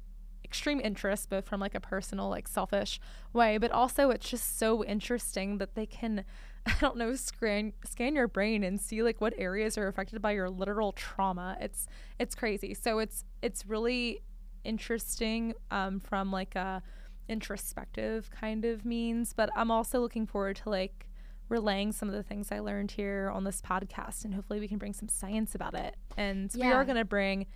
extreme 0.47 0.81
interest 0.81 1.29
both 1.29 1.45
from 1.45 1.61
like 1.61 1.75
a 1.75 1.81
personal 1.81 2.29
like 2.29 2.47
selfish 2.47 3.01
way 3.33 3.59
but 3.59 3.73
also 3.73 4.11
it's 4.11 4.31
just 4.31 4.57
so 4.57 4.85
interesting 4.85 5.59
that 5.59 5.75
they 5.75 5.85
can 5.85 6.25
i 6.71 6.75
don't 6.81 6.97
know 6.97 7.15
scan 7.15 7.73
scan 7.85 8.15
your 8.15 8.29
brain 8.29 8.65
and 8.65 8.81
see 8.81 9.03
like 9.03 9.21
what 9.21 9.33
areas 9.39 9.79
are 9.79 9.87
affected 9.89 10.21
by 10.21 10.33
your 10.33 10.51
literal 10.51 10.93
trauma. 10.93 11.57
It's 11.61 11.87
it's 12.19 12.35
crazy. 12.35 12.75
So 12.75 12.99
it's 12.99 13.25
it's 13.43 13.67
really 13.67 14.23
interesting 14.65 15.55
um, 15.71 16.01
from 16.01 16.33
like 16.33 16.57
a 16.57 16.83
introspective 17.29 18.31
kind 18.31 18.65
of 18.65 18.85
means 18.85 19.33
but 19.33 19.51
i'm 19.57 19.69
also 19.69 19.99
looking 19.99 20.27
forward 20.27 20.55
to 20.55 20.71
like 20.71 21.09
relaying 21.49 21.91
some 21.91 22.09
of 22.09 22.15
the 22.15 22.23
things 22.23 22.53
i 22.53 22.61
learned 22.61 22.93
here 22.93 23.33
on 23.35 23.43
this 23.43 23.61
podcast 23.61 24.25
and 24.25 24.33
hopefully 24.33 24.61
we 24.61 24.69
can 24.69 24.79
bring 24.79 24.93
some 24.93 25.09
science 25.09 25.55
about 25.55 25.75
it. 25.75 25.97
And 26.17 26.51
we 26.55 26.63
are 26.73 26.85
going 26.85 26.97
to 26.97 27.05
bring 27.05 27.47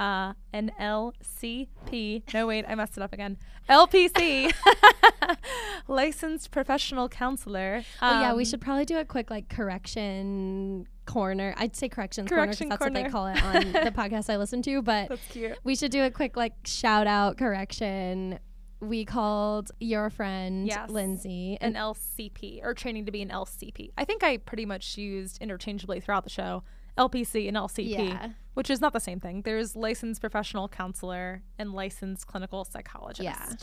uh, 0.00 0.32
an 0.52 0.70
LCP. 0.80 2.22
No, 2.32 2.46
wait, 2.46 2.64
I 2.66 2.74
messed 2.74 2.96
it 2.96 3.02
up 3.02 3.12
again. 3.12 3.36
LPC, 3.68 4.52
licensed 5.88 6.50
professional 6.50 7.08
counselor. 7.08 7.82
oh 8.02 8.20
yeah, 8.20 8.32
we 8.34 8.42
Um, 8.42 8.44
should 8.48 8.60
probably 8.60 8.84
do 8.84 8.98
a 8.98 9.04
quick 9.04 9.30
like 9.30 9.48
correction 9.48 10.86
corner. 11.06 11.54
I'd 11.56 11.76
say 11.76 11.88
corrections 11.88 12.28
Correction 12.28 12.68
corner 12.70 12.70
that's 12.70 12.78
corner. 12.78 13.00
what 13.00 13.34
they 13.34 13.42
call 13.42 13.62
it 13.62 13.74
on 13.76 13.84
the 13.84 13.90
podcast 13.92 14.32
I 14.32 14.36
listen 14.36 14.62
to. 14.62 14.82
But 14.82 15.08
That's 15.08 15.26
cute. 15.28 15.58
we 15.64 15.74
should 15.76 15.90
do 15.90 16.02
a 16.04 16.10
quick 16.10 16.36
like 16.36 16.54
shout 16.64 17.06
out 17.06 17.36
correction. 17.36 18.38
We 18.80 19.04
called 19.04 19.70
your 19.78 20.08
friend 20.08 20.66
Yes. 20.66 20.88
Lindsay 20.88 21.58
An 21.60 21.74
LCP 21.74 22.60
or 22.64 22.72
training 22.72 23.04
to 23.06 23.12
be 23.12 23.20
an 23.22 23.28
LCP. 23.28 23.90
I 23.98 24.04
think 24.06 24.22
I 24.24 24.38
pretty 24.38 24.64
much 24.64 24.96
used 24.96 25.36
interchangeably 25.42 26.00
throughout 26.00 26.24
the 26.24 26.30
show 26.30 26.62
LPC 26.98 27.48
and 27.48 27.56
LCP, 27.56 27.88
Yeah. 28.08 28.30
which 28.54 28.70
is 28.70 28.80
not 28.80 28.92
the 28.92 29.00
same 29.00 29.20
thing. 29.20 29.42
There's 29.42 29.76
licensed 29.76 30.20
professional 30.20 30.68
counselor 30.68 31.42
and 31.58 31.72
licensed 31.72 32.26
clinical 32.26 32.64
psychologist. 32.64 33.22
Yeah. 33.22 33.54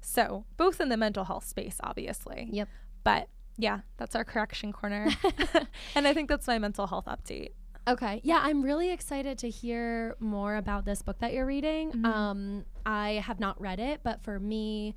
So 0.00 0.44
both 0.56 0.80
in 0.80 0.88
the 0.88 0.96
mental 0.96 1.24
health 1.24 1.44
space, 1.46 1.78
obviously. 1.82 2.48
Yep. 2.52 2.68
But 3.04 3.28
yeah, 3.58 3.80
that's 3.96 4.14
our 4.14 4.24
correction 4.24 4.72
corner. 4.72 5.08
and 5.94 6.06
I 6.06 6.12
think 6.12 6.28
that's 6.28 6.46
my 6.46 6.58
mental 6.58 6.86
health 6.86 7.06
update. 7.06 7.50
Okay. 7.88 8.20
Yeah, 8.24 8.40
I'm 8.42 8.62
really 8.62 8.90
excited 8.90 9.38
to 9.38 9.48
hear 9.48 10.16
more 10.18 10.56
about 10.56 10.84
this 10.84 11.02
book 11.02 11.18
that 11.20 11.32
you're 11.32 11.46
reading. 11.46 11.92
Mhm. 11.92 12.04
Um, 12.04 12.64
I 12.84 13.22
have 13.24 13.38
not 13.38 13.60
read 13.60 13.78
it, 13.78 14.00
but 14.02 14.22
for 14.24 14.40
me, 14.40 14.96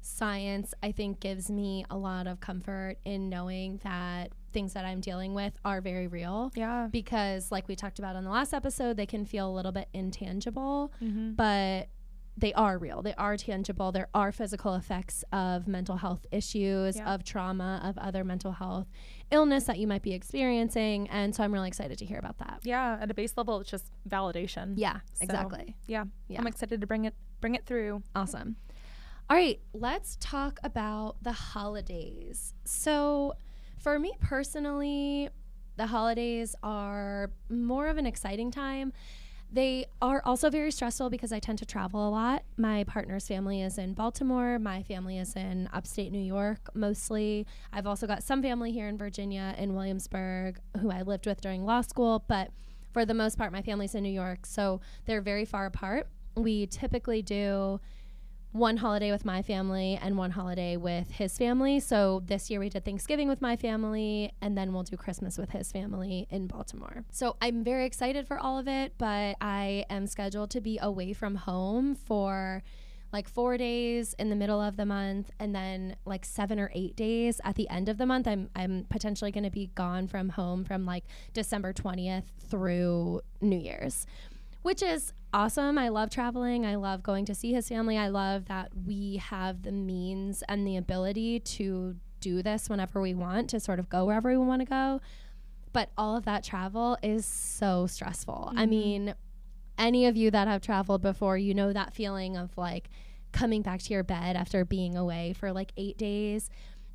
science 0.00 0.72
I 0.82 0.92
think 0.92 1.18
gives 1.20 1.50
me 1.50 1.84
a 1.90 1.96
lot 1.96 2.26
of 2.28 2.38
comfort 2.40 2.98
in 3.04 3.28
knowing 3.28 3.80
that 3.82 4.30
things 4.52 4.72
that 4.74 4.84
I'm 4.84 5.00
dealing 5.00 5.34
with 5.34 5.52
are 5.64 5.80
very 5.80 6.06
real. 6.06 6.50
Yeah. 6.54 6.88
Because, 6.90 7.50
like 7.52 7.68
we 7.68 7.76
talked 7.76 7.98
about 7.98 8.16
on 8.16 8.24
the 8.24 8.30
last 8.30 8.52
episode, 8.54 8.96
they 8.96 9.06
can 9.06 9.24
feel 9.24 9.48
a 9.48 9.54
little 9.54 9.72
bit 9.72 9.88
intangible, 9.92 10.92
Mm-hmm. 11.02 11.32
but 11.34 11.88
they 12.40 12.52
are 12.54 12.78
real. 12.78 13.02
They 13.02 13.14
are 13.14 13.36
tangible. 13.36 13.90
There 13.90 14.06
are 14.14 14.30
physical 14.30 14.74
effects 14.76 15.24
of 15.32 15.66
mental 15.66 15.96
health 15.96 16.24
issues, 16.30 16.94
Yeah. 16.96 17.12
of 17.12 17.24
trauma, 17.24 17.80
of 17.82 17.98
other 17.98 18.22
mental 18.22 18.52
health 18.52 18.86
illness 19.32 19.64
that 19.64 19.78
you 19.80 19.88
might 19.88 20.02
be 20.02 20.12
experiencing. 20.14 21.08
And 21.10 21.34
so 21.34 21.42
I'm 21.42 21.52
really 21.52 21.66
excited 21.66 21.98
to 21.98 22.04
hear 22.04 22.18
about 22.20 22.38
that. 22.38 22.60
Yeah, 22.62 22.96
at 23.00 23.10
a 23.10 23.14
base 23.14 23.34
level, 23.36 23.58
it's 23.60 23.68
just 23.68 23.90
validation. 24.08 24.74
Yeah, 24.76 24.98
So, 25.14 25.24
exactly. 25.24 25.74
Yeah, 25.88 26.04
Yeah. 26.28 26.38
I'm 26.38 26.46
excited 26.46 26.80
to 26.80 26.86
bring 26.86 27.06
it 27.06 27.14
bring 27.40 27.56
it 27.56 27.66
through. 27.66 28.04
Awesome. 28.14 28.54
All 29.28 29.36
right, 29.36 29.60
let's 29.72 30.16
talk 30.20 30.58
about 30.62 31.16
the 31.22 31.32
holidays. 31.32 32.54
So, 32.64 33.34
for 33.88 33.98
me 33.98 34.12
personally, 34.20 35.30
the 35.76 35.86
holidays 35.86 36.54
are 36.62 37.30
more 37.48 37.88
of 37.88 37.96
an 37.96 38.04
exciting 38.04 38.50
time. 38.50 38.92
They 39.50 39.86
are 40.02 40.20
also 40.26 40.50
very 40.50 40.70
stressful 40.70 41.08
because 41.08 41.32
I 41.32 41.38
tend 41.38 41.58
to 41.60 41.64
travel 41.64 42.06
a 42.06 42.10
lot. 42.10 42.42
My 42.58 42.84
partner's 42.84 43.26
family 43.26 43.62
is 43.62 43.78
in 43.78 43.94
Baltimore. 43.94 44.58
My 44.58 44.82
family 44.82 45.16
is 45.16 45.34
in 45.36 45.70
upstate 45.72 46.12
New 46.12 46.18
York 46.18 46.68
mostly. 46.74 47.46
I've 47.72 47.86
also 47.86 48.06
got 48.06 48.22
some 48.22 48.42
family 48.42 48.72
here 48.72 48.88
in 48.88 48.98
Virginia, 48.98 49.54
in 49.56 49.74
Williamsburg, 49.74 50.58
who 50.82 50.90
I 50.90 51.00
lived 51.00 51.24
with 51.24 51.40
during 51.40 51.64
law 51.64 51.80
school. 51.80 52.26
But 52.28 52.50
for 52.92 53.06
the 53.06 53.14
most 53.14 53.38
part, 53.38 53.52
my 53.52 53.62
family's 53.62 53.94
in 53.94 54.02
New 54.02 54.10
York. 54.10 54.44
So 54.44 54.82
they're 55.06 55.22
very 55.22 55.46
far 55.46 55.64
apart. 55.64 56.08
We 56.36 56.66
typically 56.66 57.22
do 57.22 57.80
one 58.58 58.78
holiday 58.78 59.12
with 59.12 59.24
my 59.24 59.40
family 59.40 59.98
and 60.02 60.18
one 60.18 60.32
holiday 60.32 60.76
with 60.76 61.10
his 61.12 61.38
family. 61.38 61.78
So 61.80 62.22
this 62.26 62.50
year 62.50 62.60
we 62.60 62.68
did 62.68 62.84
Thanksgiving 62.84 63.28
with 63.28 63.40
my 63.40 63.56
family 63.56 64.32
and 64.42 64.58
then 64.58 64.72
we'll 64.72 64.82
do 64.82 64.96
Christmas 64.96 65.38
with 65.38 65.50
his 65.50 65.70
family 65.70 66.26
in 66.28 66.48
Baltimore. 66.48 67.04
So 67.10 67.36
I'm 67.40 67.62
very 67.62 67.86
excited 67.86 68.26
for 68.26 68.38
all 68.38 68.58
of 68.58 68.66
it, 68.66 68.94
but 68.98 69.36
I 69.40 69.84
am 69.88 70.06
scheduled 70.06 70.50
to 70.50 70.60
be 70.60 70.78
away 70.82 71.12
from 71.12 71.36
home 71.36 71.94
for 71.94 72.62
like 73.10 73.26
4 73.26 73.56
days 73.56 74.14
in 74.18 74.28
the 74.28 74.36
middle 74.36 74.60
of 74.60 74.76
the 74.76 74.84
month 74.84 75.30
and 75.38 75.54
then 75.54 75.96
like 76.04 76.26
7 76.26 76.58
or 76.58 76.70
8 76.74 76.94
days 76.94 77.40
at 77.42 77.54
the 77.54 77.68
end 77.70 77.88
of 77.88 77.96
the 77.96 78.04
month. 78.04 78.28
I'm 78.28 78.50
I'm 78.54 78.84
potentially 78.90 79.30
going 79.30 79.44
to 79.44 79.50
be 79.50 79.70
gone 79.74 80.08
from 80.08 80.28
home 80.30 80.64
from 80.64 80.84
like 80.84 81.04
December 81.32 81.72
20th 81.72 82.24
through 82.50 83.22
New 83.40 83.58
Year's 83.58 84.06
which 84.62 84.82
is 84.82 85.12
awesome. 85.32 85.78
I 85.78 85.88
love 85.88 86.10
traveling. 86.10 86.64
I 86.66 86.76
love 86.76 87.02
going 87.02 87.24
to 87.26 87.34
see 87.34 87.52
his 87.52 87.68
family. 87.68 87.96
I 87.98 88.08
love 88.08 88.46
that 88.46 88.70
we 88.86 89.16
have 89.16 89.62
the 89.62 89.72
means 89.72 90.42
and 90.48 90.66
the 90.66 90.76
ability 90.76 91.40
to 91.40 91.96
do 92.20 92.42
this 92.42 92.68
whenever 92.68 93.00
we 93.00 93.14
want, 93.14 93.50
to 93.50 93.60
sort 93.60 93.78
of 93.78 93.88
go 93.88 94.04
wherever 94.06 94.30
we 94.30 94.38
want 94.38 94.60
to 94.60 94.66
go. 94.66 95.00
But 95.72 95.90
all 95.96 96.16
of 96.16 96.24
that 96.24 96.42
travel 96.44 96.96
is 97.02 97.24
so 97.26 97.86
stressful. 97.86 98.52
I 98.56 98.64
Mhm. 98.64 98.68
mean, 98.68 99.14
any 99.76 100.06
of 100.06 100.16
you 100.16 100.30
that 100.32 100.48
have 100.48 100.60
traveled 100.62 101.02
before, 101.02 101.38
you 101.38 101.54
know 101.54 101.72
that 101.72 101.94
feeling 101.94 102.36
of 102.36 102.56
like 102.56 102.90
coming 103.30 103.62
back 103.62 103.80
to 103.82 103.92
your 103.92 104.02
bed 104.02 104.34
after 104.34 104.64
being 104.64 104.96
away 104.96 105.34
for 105.34 105.52
like 105.52 105.72
eight 105.76 105.96
days. 105.98 106.50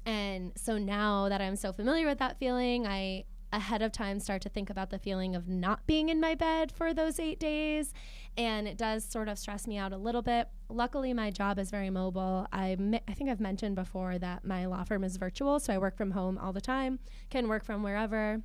And 0.05 0.51
so 0.57 0.77
now 0.77 1.29
that 1.29 1.39
I'm 1.39 1.55
so 1.55 1.71
familiar 1.71 2.05
with 2.07 2.17
that 2.17 2.37
feeling, 2.39 2.85
I 2.85 3.23
ahead 3.53 3.81
of 3.81 3.91
time 3.91 4.19
start 4.19 4.41
to 4.41 4.49
think 4.49 4.69
about 4.69 4.89
the 4.89 4.99
feeling 4.99 5.35
of 5.35 5.47
not 5.47 5.85
being 5.85 6.09
in 6.09 6.19
my 6.19 6.35
bed 6.35 6.71
for 6.71 6.93
those 6.93 7.19
eight 7.19 7.39
days. 7.39 7.93
And 8.35 8.67
it 8.67 8.77
does 8.77 9.05
sort 9.05 9.29
of 9.29 9.37
stress 9.37 9.67
me 9.67 9.77
out 9.77 9.93
a 9.93 9.97
little 9.97 10.23
bit. 10.23 10.49
Luckily, 10.69 11.13
my 11.13 11.29
job 11.29 11.59
is 11.59 11.69
very 11.69 11.89
mobile. 11.89 12.47
I, 12.51 12.75
I 13.07 13.13
think 13.13 13.29
I've 13.29 13.39
mentioned 13.39 13.75
before 13.75 14.17
that 14.17 14.43
my 14.43 14.65
law 14.65 14.83
firm 14.83 15.03
is 15.03 15.17
virtual, 15.17 15.59
so 15.59 15.71
I 15.71 15.77
work 15.77 15.95
from 15.95 16.11
home 16.11 16.37
all 16.37 16.51
the 16.51 16.61
time, 16.61 16.99
can 17.29 17.47
work 17.47 17.63
from 17.63 17.83
wherever. 17.83 18.41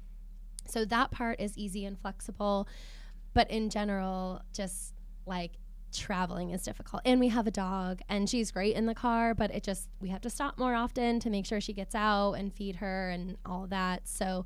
So 0.67 0.85
that 0.85 1.11
part 1.11 1.41
is 1.41 1.57
easy 1.57 1.87
and 1.87 1.99
flexible. 1.99 2.69
But 3.33 3.51
in 3.51 3.71
general, 3.71 4.43
just 4.53 4.95
like 5.27 5.53
traveling 5.93 6.51
is 6.51 6.63
difficult. 6.63 7.03
And 7.05 7.19
we 7.19 7.29
have 7.29 7.47
a 7.47 7.51
dog 7.51 8.01
and 8.09 8.29
she's 8.29 8.51
great 8.51 8.77
in 8.77 8.87
the 8.87 8.95
car, 8.95 9.35
but 9.35 9.51
it 9.55 9.63
just 9.63 9.89
we 10.01 10.11
have 10.11 10.21
to 10.23 10.31
stop 10.31 10.59
more 10.59 10.75
often 10.75 11.19
to 11.21 11.31
make 11.31 11.47
sure 11.47 11.61
she 11.61 11.73
gets 11.73 11.95
out 11.95 12.35
and 12.35 12.53
feed 12.53 12.77
her 12.77 13.09
and 13.11 13.37
all 13.47 13.67
that. 13.69 14.07
So 14.07 14.45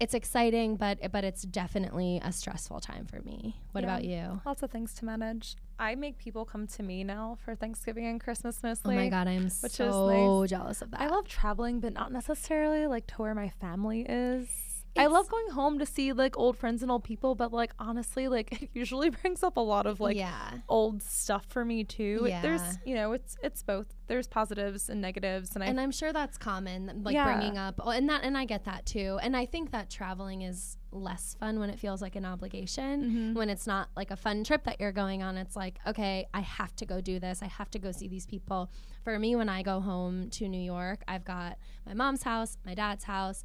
it's 0.00 0.14
exciting, 0.14 0.76
but 0.76 1.10
but 1.12 1.24
it's 1.24 1.42
definitely 1.42 2.20
a 2.24 2.32
stressful 2.32 2.80
time 2.80 3.06
for 3.06 3.20
me. 3.22 3.56
What 3.72 3.82
Yeah. 3.82 3.86
about 3.90 4.04
you? 4.04 4.40
Lots 4.46 4.62
of 4.62 4.70
things 4.70 4.94
to 4.94 5.04
manage. 5.04 5.56
I 5.78 5.94
make 5.94 6.18
people 6.18 6.44
come 6.44 6.66
to 6.68 6.82
me 6.82 7.04
now 7.04 7.38
for 7.44 7.54
Thanksgiving 7.54 8.06
and 8.06 8.20
Christmas 8.20 8.62
mostly. 8.62 8.94
Oh 8.96 8.98
my 8.98 9.08
god, 9.08 9.28
I'm 9.28 9.48
so 9.48 10.06
nice. 10.06 10.50
jealous 10.50 10.82
of 10.82 10.90
that. 10.92 11.00
I 11.00 11.08
love 11.08 11.26
traveling, 11.28 11.80
but 11.80 11.92
not 11.92 12.12
necessarily 12.12 12.86
like 12.86 13.06
to 13.08 13.14
where 13.22 13.34
my 13.34 13.48
family 13.48 14.04
is. 14.08 14.48
I 14.96 15.06
love 15.06 15.28
going 15.28 15.50
home 15.50 15.78
to 15.78 15.86
see 15.86 16.12
like 16.12 16.36
old 16.38 16.56
friends 16.56 16.82
and 16.82 16.90
old 16.90 17.04
people, 17.04 17.34
but 17.34 17.52
like 17.52 17.72
honestly, 17.78 18.26
like 18.28 18.62
it 18.62 18.70
usually 18.74 19.10
brings 19.10 19.42
up 19.42 19.56
a 19.56 19.60
lot 19.60 19.86
of 19.86 20.00
like 20.00 20.16
yeah. 20.16 20.50
old 20.68 21.02
stuff 21.02 21.46
for 21.48 21.64
me 21.64 21.84
too. 21.84 22.22
It- 22.24 22.30
Yeah. 22.30 22.42
There's, 22.42 22.78
you 22.84 22.94
know, 22.94 23.12
it's 23.12 23.36
it's 23.42 23.62
both. 23.62 23.86
There's 24.08 24.26
positives 24.26 24.88
and 24.88 25.02
negatives, 25.02 25.54
and 25.54 25.62
I 25.62 25.66
and 25.66 25.78
I'm 25.78 25.90
sure 25.92 26.12
that's 26.14 26.38
common, 26.38 27.02
like 27.04 27.14
Yeah. 27.14 27.24
bringing 27.24 27.58
up, 27.58 27.78
oh, 27.84 27.90
and 27.90 28.08
that, 28.08 28.22
and 28.24 28.38
I 28.38 28.44
get 28.46 28.64
that 28.64 28.86
too. 28.86 29.18
And 29.22 29.36
I 29.36 29.44
think 29.44 29.70
that 29.72 29.90
traveling 29.90 30.42
is 30.42 30.78
less 30.90 31.36
fun 31.38 31.60
when 31.60 31.68
it 31.68 31.78
feels 31.78 32.00
like 32.00 32.16
an 32.16 32.24
obligation. 32.24 33.04
Mhm. 33.04 33.34
When 33.34 33.50
it's 33.50 33.66
not 33.66 33.90
like 33.94 34.10
a 34.10 34.16
fun 34.16 34.42
trip 34.44 34.64
that 34.64 34.80
you're 34.80 34.92
going 34.92 35.22
on, 35.22 35.36
it's 35.36 35.54
like, 35.54 35.78
okay, 35.86 36.26
I 36.32 36.40
have 36.40 36.74
to 36.76 36.86
go 36.86 37.02
do 37.02 37.18
this. 37.20 37.42
I 37.42 37.46
have 37.48 37.70
to 37.72 37.78
go 37.78 37.92
see 37.92 38.08
these 38.08 38.24
people. 38.24 38.70
For 39.04 39.18
me, 39.18 39.36
when 39.36 39.50
I 39.50 39.62
go 39.62 39.80
home 39.80 40.30
to 40.30 40.48
New 40.48 40.60
York, 40.60 41.02
I've 41.06 41.26
got 41.26 41.58
my 41.86 41.92
mom's 41.92 42.22
house, 42.22 42.56
my 42.64 42.74
dad's 42.74 43.04
house, 43.04 43.44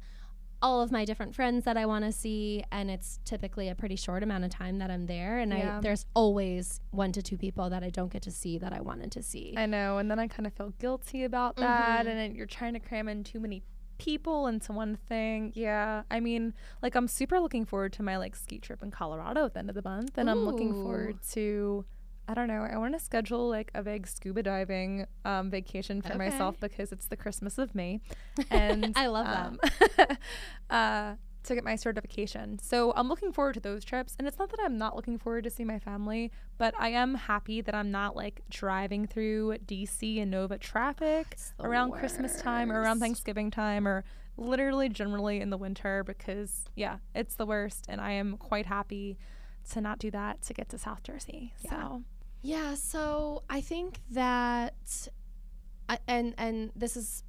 all 0.64 0.80
of 0.80 0.90
my 0.90 1.04
different 1.04 1.34
friends 1.34 1.64
that 1.66 1.76
I 1.76 1.84
want 1.84 2.06
to 2.06 2.10
see, 2.12 2.64
and 2.72 2.90
it's 2.90 3.20
typically 3.26 3.68
a 3.68 3.74
pretty 3.74 3.96
short 3.96 4.22
amount 4.22 4.44
of 4.44 4.50
time 4.50 4.78
that 4.78 4.90
I'm 4.90 5.04
there. 5.04 5.38
And 5.38 5.52
Yeah. 5.52 5.76
I, 5.76 5.80
there's 5.80 6.06
always 6.14 6.80
one 6.90 7.12
to 7.12 7.20
two 7.22 7.36
people 7.36 7.68
that 7.68 7.82
I 7.84 7.90
don't 7.90 8.10
get 8.10 8.22
to 8.22 8.30
see 8.30 8.56
that 8.58 8.72
I 8.72 8.80
wanted 8.80 9.12
to 9.12 9.22
see. 9.22 9.52
I 9.58 9.66
know, 9.66 9.98
and 9.98 10.10
then 10.10 10.18
I 10.18 10.26
kind 10.26 10.46
of 10.46 10.54
feel 10.54 10.70
guilty 10.78 11.22
about 11.24 11.56
that, 11.56 12.06
Mhm. 12.06 12.08
and 12.10 12.18
then 12.18 12.34
you're 12.34 12.46
trying 12.46 12.72
to 12.72 12.80
cram 12.80 13.08
in 13.08 13.24
too 13.24 13.40
many 13.40 13.62
people 13.98 14.46
into 14.46 14.72
one 14.72 14.96
thing. 14.96 15.52
Yeah, 15.54 16.02
I 16.10 16.18
mean, 16.18 16.54
like 16.82 16.94
I'm 16.94 17.08
super 17.08 17.38
looking 17.40 17.64
forward 17.66 17.92
to 17.94 18.02
my 18.02 18.16
like 18.16 18.34
ski 18.34 18.58
trip 18.58 18.82
in 18.82 18.90
Colorado 18.90 19.44
at 19.44 19.52
the 19.52 19.58
end 19.60 19.68
of 19.68 19.74
the 19.76 19.82
month, 19.84 20.16
and 20.16 20.30
I'm 20.30 20.44
looking 20.46 20.72
forward 20.72 21.18
to. 21.32 21.84
I 22.26 22.34
don't 22.34 22.48
know. 22.48 22.66
I 22.70 22.76
want 22.78 22.94
to 22.94 23.00
schedule 23.00 23.48
like 23.48 23.70
a 23.74 23.82
big 23.82 24.06
scuba 24.06 24.42
diving 24.42 25.06
um, 25.24 25.50
vacation 25.50 26.00
for 26.00 26.16
myself 26.16 26.58
because 26.58 26.90
it's 26.90 27.06
the 27.06 27.16
Christmas 27.16 27.58
of 27.58 27.74
me, 27.74 28.00
and 28.50 28.92
I 28.96 29.06
love 29.06 29.58
that. 29.98 30.18
uh, 30.70 31.14
to 31.44 31.54
get 31.54 31.64
my 31.64 31.76
certification. 31.76 32.58
So 32.58 32.92
I'm 32.96 33.08
looking 33.08 33.32
forward 33.32 33.54
to 33.54 33.60
those 33.60 33.84
trips. 33.84 34.16
And 34.18 34.26
it's 34.26 34.38
not 34.38 34.50
that 34.50 34.60
I'm 34.62 34.78
not 34.78 34.96
looking 34.96 35.18
forward 35.18 35.44
to 35.44 35.50
see 35.50 35.64
my 35.64 35.78
family, 35.78 36.32
but 36.58 36.74
I 36.78 36.88
am 36.88 37.14
happy 37.14 37.60
that 37.60 37.74
I'm 37.74 37.90
not 37.90 38.16
like 38.16 38.40
driving 38.50 39.06
through 39.06 39.58
DC 39.66 40.20
and 40.20 40.30
Nova 40.30 40.58
traffic 40.58 41.36
around 41.60 41.90
worst. 41.90 42.00
Christmas 42.00 42.40
time 42.40 42.72
or 42.72 42.80
around 42.80 43.00
Thanksgiving 43.00 43.50
time 43.50 43.86
or 43.86 44.04
literally 44.36 44.88
generally 44.88 45.40
in 45.40 45.50
the 45.50 45.58
winter 45.58 46.02
because 46.02 46.64
yeah, 46.74 46.96
it's 47.14 47.36
the 47.36 47.46
worst. 47.46 47.86
And 47.88 48.00
I 48.00 48.12
am 48.12 48.36
quite 48.36 48.66
happy 48.66 49.18
to 49.70 49.80
not 49.80 49.98
do 49.98 50.10
that 50.10 50.42
to 50.42 50.54
get 50.54 50.68
to 50.70 50.78
South 50.78 51.02
Jersey. 51.02 51.54
Yeah. 51.60 51.70
So 51.70 52.02
yeah, 52.44 52.74
so 52.74 53.42
I 53.48 53.62
think 53.62 54.00
that 54.10 55.08
and 56.06 56.34
and 56.36 56.70
this 56.76 56.94
is 56.94 57.24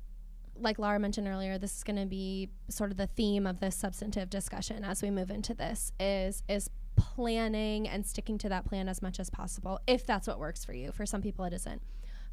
like 0.59 0.77
Laura 0.77 0.99
mentioned 0.99 1.25
earlier, 1.25 1.57
this 1.57 1.77
is 1.77 1.83
going 1.85 1.95
to 1.95 2.05
be 2.05 2.49
sort 2.69 2.91
of 2.91 2.97
the 2.97 3.07
theme 3.07 3.47
of 3.47 3.61
this 3.61 3.77
substantive 3.77 4.29
discussion 4.29 4.83
as 4.83 5.01
we 5.01 5.09
move 5.09 5.31
into 5.31 5.53
this 5.53 5.93
is 6.01 6.43
is 6.49 6.69
planning 6.97 7.87
and 7.87 8.05
sticking 8.05 8.37
to 8.39 8.49
that 8.49 8.65
plan 8.65 8.89
as 8.89 9.01
much 9.01 9.21
as 9.21 9.29
possible 9.29 9.79
if 9.87 10.05
that's 10.05 10.27
what 10.27 10.37
works 10.37 10.65
for 10.65 10.73
you. 10.73 10.91
For 10.91 11.05
some 11.05 11.21
people 11.21 11.45
it 11.45 11.53
isn't. 11.53 11.81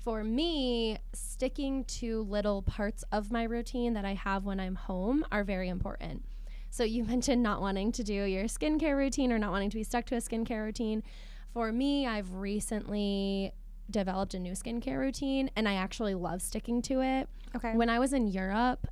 For 0.00 0.24
me, 0.24 0.98
sticking 1.12 1.84
to 1.84 2.22
little 2.22 2.62
parts 2.62 3.04
of 3.12 3.30
my 3.30 3.44
routine 3.44 3.92
that 3.92 4.04
I 4.04 4.14
have 4.14 4.44
when 4.44 4.58
I'm 4.58 4.74
home 4.74 5.24
are 5.30 5.44
very 5.44 5.68
important. 5.68 6.24
So 6.70 6.82
you 6.82 7.04
mentioned 7.14 7.44
not 7.44 7.60
wanting 7.60 7.92
to 7.92 8.02
do 8.02 8.24
your 8.24 8.44
skincare 8.46 8.96
routine 8.96 9.30
or 9.30 9.38
not 9.38 9.52
wanting 9.52 9.70
to 9.70 9.76
be 9.76 9.84
stuck 9.84 10.06
to 10.06 10.16
a 10.16 10.20
skincare 10.20 10.64
routine. 10.64 11.04
For 11.52 11.72
me, 11.72 12.06
I've 12.06 12.34
recently 12.34 13.52
developed 13.90 14.34
a 14.34 14.38
new 14.38 14.52
skincare 14.52 14.98
routine 14.98 15.50
and 15.54 15.68
I 15.68 15.74
actually 15.74 16.14
love 16.14 16.40
sticking 16.40 16.80
to 16.82 17.02
it. 17.02 17.28
Okay. 17.54 17.74
When 17.74 17.90
I 17.90 17.98
was 17.98 18.12
in 18.12 18.26
Europe, 18.26 18.86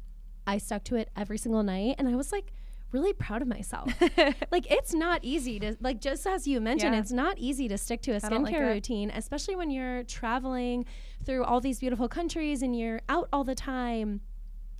I 0.46 0.58
stuck 0.58 0.84
to 0.84 0.96
it 0.96 1.10
every 1.16 1.38
single 1.38 1.62
night 1.62 1.96
and 1.98 2.08
I 2.08 2.16
was 2.16 2.32
like 2.32 2.52
really 2.92 3.12
proud 3.12 3.40
of 3.40 3.48
myself. 3.48 3.92
like 4.50 4.70
it's 4.70 4.92
not 4.92 5.20
easy 5.22 5.58
to 5.60 5.76
like 5.80 6.00
just 6.00 6.26
as 6.26 6.46
you 6.46 6.60
mentioned, 6.60 6.94
yeah. 6.94 7.00
it's 7.00 7.12
not 7.12 7.38
easy 7.38 7.68
to 7.68 7.78
stick 7.78 8.02
to 8.02 8.12
a 8.12 8.20
skincare 8.20 8.42
like 8.42 8.58
routine, 8.58 9.10
especially 9.14 9.56
when 9.56 9.70
you're 9.70 10.02
traveling 10.04 10.84
through 11.24 11.44
all 11.44 11.60
these 11.60 11.80
beautiful 11.80 12.08
countries 12.08 12.62
and 12.62 12.78
you're 12.78 13.00
out 13.08 13.28
all 13.32 13.44
the 13.44 13.54
time 13.54 14.20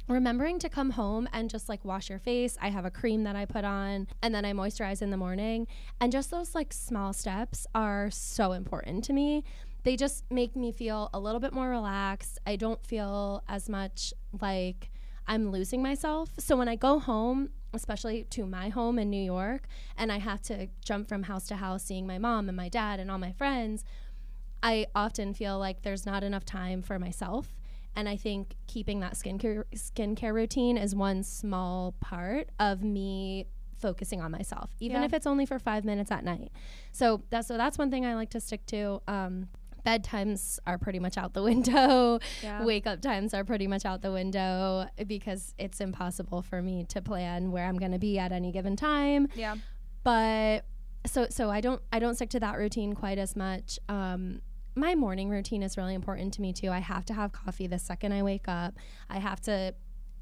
remembering 0.08 0.58
to 0.60 0.68
come 0.68 0.90
home 0.90 1.28
and 1.32 1.48
just 1.50 1.68
like 1.68 1.84
wash 1.84 2.10
your 2.10 2.18
face. 2.18 2.56
I 2.60 2.68
have 2.68 2.84
a 2.84 2.90
cream 2.90 3.24
that 3.24 3.36
I 3.36 3.44
put 3.44 3.64
on 3.64 4.08
and 4.22 4.34
then 4.34 4.44
I 4.44 4.52
moisturize 4.52 5.02
in 5.02 5.10
the 5.10 5.16
morning. 5.16 5.66
And 6.00 6.10
just 6.10 6.30
those 6.30 6.54
like 6.54 6.72
small 6.72 7.12
steps 7.12 7.66
are 7.74 8.10
so 8.10 8.52
important 8.52 9.04
to 9.04 9.12
me 9.12 9.44
they 9.82 9.96
just 9.96 10.24
make 10.30 10.56
me 10.56 10.72
feel 10.72 11.10
a 11.12 11.20
little 11.20 11.40
bit 11.40 11.52
more 11.52 11.68
relaxed. 11.68 12.38
I 12.46 12.56
don't 12.56 12.84
feel 12.84 13.42
as 13.48 13.68
much 13.68 14.12
like 14.40 14.90
I'm 15.26 15.50
losing 15.50 15.82
myself. 15.82 16.30
So 16.38 16.56
when 16.56 16.68
I 16.68 16.76
go 16.76 16.98
home, 16.98 17.50
especially 17.72 18.24
to 18.24 18.46
my 18.46 18.68
home 18.68 18.98
in 18.98 19.10
New 19.10 19.22
York, 19.22 19.66
and 19.96 20.10
I 20.12 20.18
have 20.18 20.42
to 20.42 20.68
jump 20.84 21.08
from 21.08 21.24
house 21.24 21.46
to 21.48 21.56
house 21.56 21.84
seeing 21.84 22.06
my 22.06 22.18
mom 22.18 22.48
and 22.48 22.56
my 22.56 22.68
dad 22.68 23.00
and 23.00 23.10
all 23.10 23.18
my 23.18 23.32
friends, 23.32 23.84
I 24.62 24.86
often 24.94 25.32
feel 25.32 25.58
like 25.58 25.82
there's 25.82 26.04
not 26.04 26.22
enough 26.22 26.44
time 26.44 26.82
for 26.82 26.98
myself. 26.98 27.54
And 27.96 28.08
I 28.08 28.16
think 28.16 28.54
keeping 28.66 29.00
that 29.00 29.14
skincare 29.14 29.64
skincare 29.74 30.32
routine 30.32 30.76
is 30.76 30.94
one 30.94 31.22
small 31.22 31.94
part 32.00 32.48
of 32.58 32.82
me 32.82 33.46
focusing 33.80 34.20
on 34.20 34.30
myself, 34.30 34.70
even 34.78 35.00
yeah. 35.00 35.06
if 35.06 35.12
it's 35.12 35.26
only 35.26 35.46
for 35.46 35.58
five 35.58 35.84
minutes 35.84 36.10
at 36.10 36.24
night. 36.24 36.52
So 36.92 37.22
that's 37.30 37.48
so 37.48 37.56
that's 37.56 37.78
one 37.78 37.90
thing 37.90 38.06
I 38.06 38.14
like 38.14 38.30
to 38.30 38.40
stick 38.40 38.64
to. 38.66 39.02
Um, 39.08 39.48
bedtimes 39.84 40.58
are 40.66 40.78
pretty 40.78 40.98
much 40.98 41.16
out 41.16 41.34
the 41.34 41.42
window. 41.50 42.20
Yeah. 42.42 42.64
Wake 42.64 42.86
up 42.86 43.00
times 43.00 43.34
are 43.34 43.44
pretty 43.44 43.66
much 43.66 43.84
out 43.84 44.02
the 44.02 44.12
window 44.12 44.86
because 45.06 45.54
it's 45.58 45.80
impossible 45.80 46.42
for 46.42 46.62
me 46.62 46.84
to 46.88 47.02
plan 47.02 47.50
where 47.50 47.66
I'm 47.66 47.78
going 47.78 47.92
to 47.92 47.98
be 47.98 48.18
at 48.18 48.32
any 48.32 48.52
given 48.52 48.76
time. 48.76 49.28
Yeah. 49.34 49.56
But 50.02 50.64
so 51.06 51.26
so 51.30 51.50
I 51.50 51.60
don't 51.60 51.82
I 51.92 51.98
don't 51.98 52.14
stick 52.14 52.30
to 52.30 52.40
that 52.40 52.58
routine 52.58 52.94
quite 52.94 53.18
as 53.18 53.34
much. 53.34 53.78
Um, 53.88 54.42
my 54.74 54.94
morning 54.94 55.28
routine 55.30 55.62
is 55.62 55.76
really 55.76 55.94
important 55.94 56.34
to 56.34 56.42
me 56.42 56.52
too. 56.52 56.70
I 56.70 56.78
have 56.78 57.04
to 57.06 57.14
have 57.14 57.32
coffee 57.32 57.66
the 57.66 57.78
second 57.78 58.12
I 58.12 58.22
wake 58.22 58.48
up. 58.48 58.74
I 59.08 59.18
have 59.18 59.40
to 59.42 59.74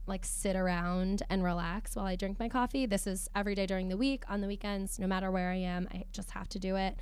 like 0.06 0.24
sit 0.24 0.56
around 0.56 1.22
and 1.28 1.44
relax 1.44 1.94
while 1.94 2.06
I 2.06 2.16
drink 2.16 2.38
my 2.38 2.48
coffee. 2.48 2.86
This 2.86 3.06
is 3.06 3.28
every 3.36 3.54
day 3.54 3.66
during 3.66 3.88
the 3.88 3.96
week, 3.96 4.24
on 4.28 4.40
the 4.40 4.46
weekends, 4.46 4.98
no 4.98 5.06
matter 5.06 5.30
where 5.30 5.50
I 5.50 5.56
am. 5.56 5.86
I 5.92 6.04
just 6.12 6.30
have 6.30 6.48
to 6.50 6.58
do 6.58 6.76
it 6.76 6.98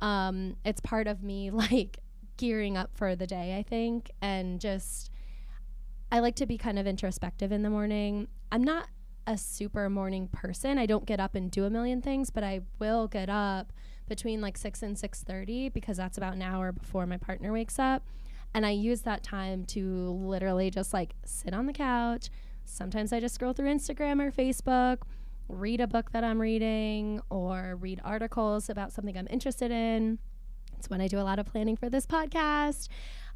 um, 0.00 0.56
it's 0.64 0.80
part 0.80 1.06
of 1.06 1.22
me 1.22 1.50
like 1.52 1.98
gearing 2.36 2.76
up 2.76 2.90
for 2.94 3.16
the 3.16 3.26
day, 3.26 3.56
I 3.58 3.62
think, 3.62 4.10
and 4.20 4.60
just 4.60 5.10
I 6.10 6.20
like 6.20 6.36
to 6.36 6.46
be 6.46 6.56
kind 6.56 6.78
of 6.78 6.86
introspective 6.86 7.52
in 7.52 7.62
the 7.62 7.70
morning. 7.70 8.28
I'm 8.50 8.64
not 8.64 8.88
a 9.26 9.36
super 9.36 9.90
morning 9.90 10.28
person. 10.28 10.78
I 10.78 10.86
don't 10.86 11.04
get 11.04 11.20
up 11.20 11.34
and 11.34 11.50
do 11.50 11.64
a 11.64 11.70
million 11.70 12.00
things, 12.00 12.30
but 12.30 12.42
I 12.42 12.60
will 12.78 13.08
get 13.08 13.28
up 13.28 13.72
between 14.08 14.40
like 14.40 14.56
6 14.56 14.82
and 14.82 14.96
6:30 14.96 15.72
because 15.72 15.96
that's 15.96 16.18
about 16.18 16.34
an 16.34 16.42
hour 16.42 16.72
before 16.72 17.06
my 17.06 17.16
partner 17.16 17.52
wakes 17.52 17.78
up. 17.78 18.02
And 18.54 18.64
I 18.64 18.70
use 18.70 19.02
that 19.02 19.22
time 19.22 19.64
to 19.66 20.10
literally 20.10 20.70
just 20.70 20.92
like 20.92 21.14
sit 21.24 21.52
on 21.52 21.66
the 21.66 21.72
couch. 21.72 22.30
Sometimes 22.64 23.12
I 23.12 23.20
just 23.20 23.34
scroll 23.34 23.52
through 23.52 23.72
Instagram 23.72 24.20
or 24.20 24.30
Facebook 24.30 25.02
read 25.48 25.80
a 25.80 25.86
book 25.86 26.12
that 26.12 26.24
I'm 26.24 26.40
reading 26.40 27.20
or 27.30 27.76
read 27.80 28.00
articles 28.04 28.68
about 28.68 28.92
something 28.92 29.16
I'm 29.16 29.28
interested 29.30 29.70
in. 29.70 30.18
It's 30.76 30.90
when 30.90 31.00
I 31.00 31.08
do 31.08 31.18
a 31.18 31.22
lot 31.22 31.38
of 31.38 31.46
planning 31.46 31.76
for 31.76 31.88
this 31.88 32.06
podcast. 32.06 32.88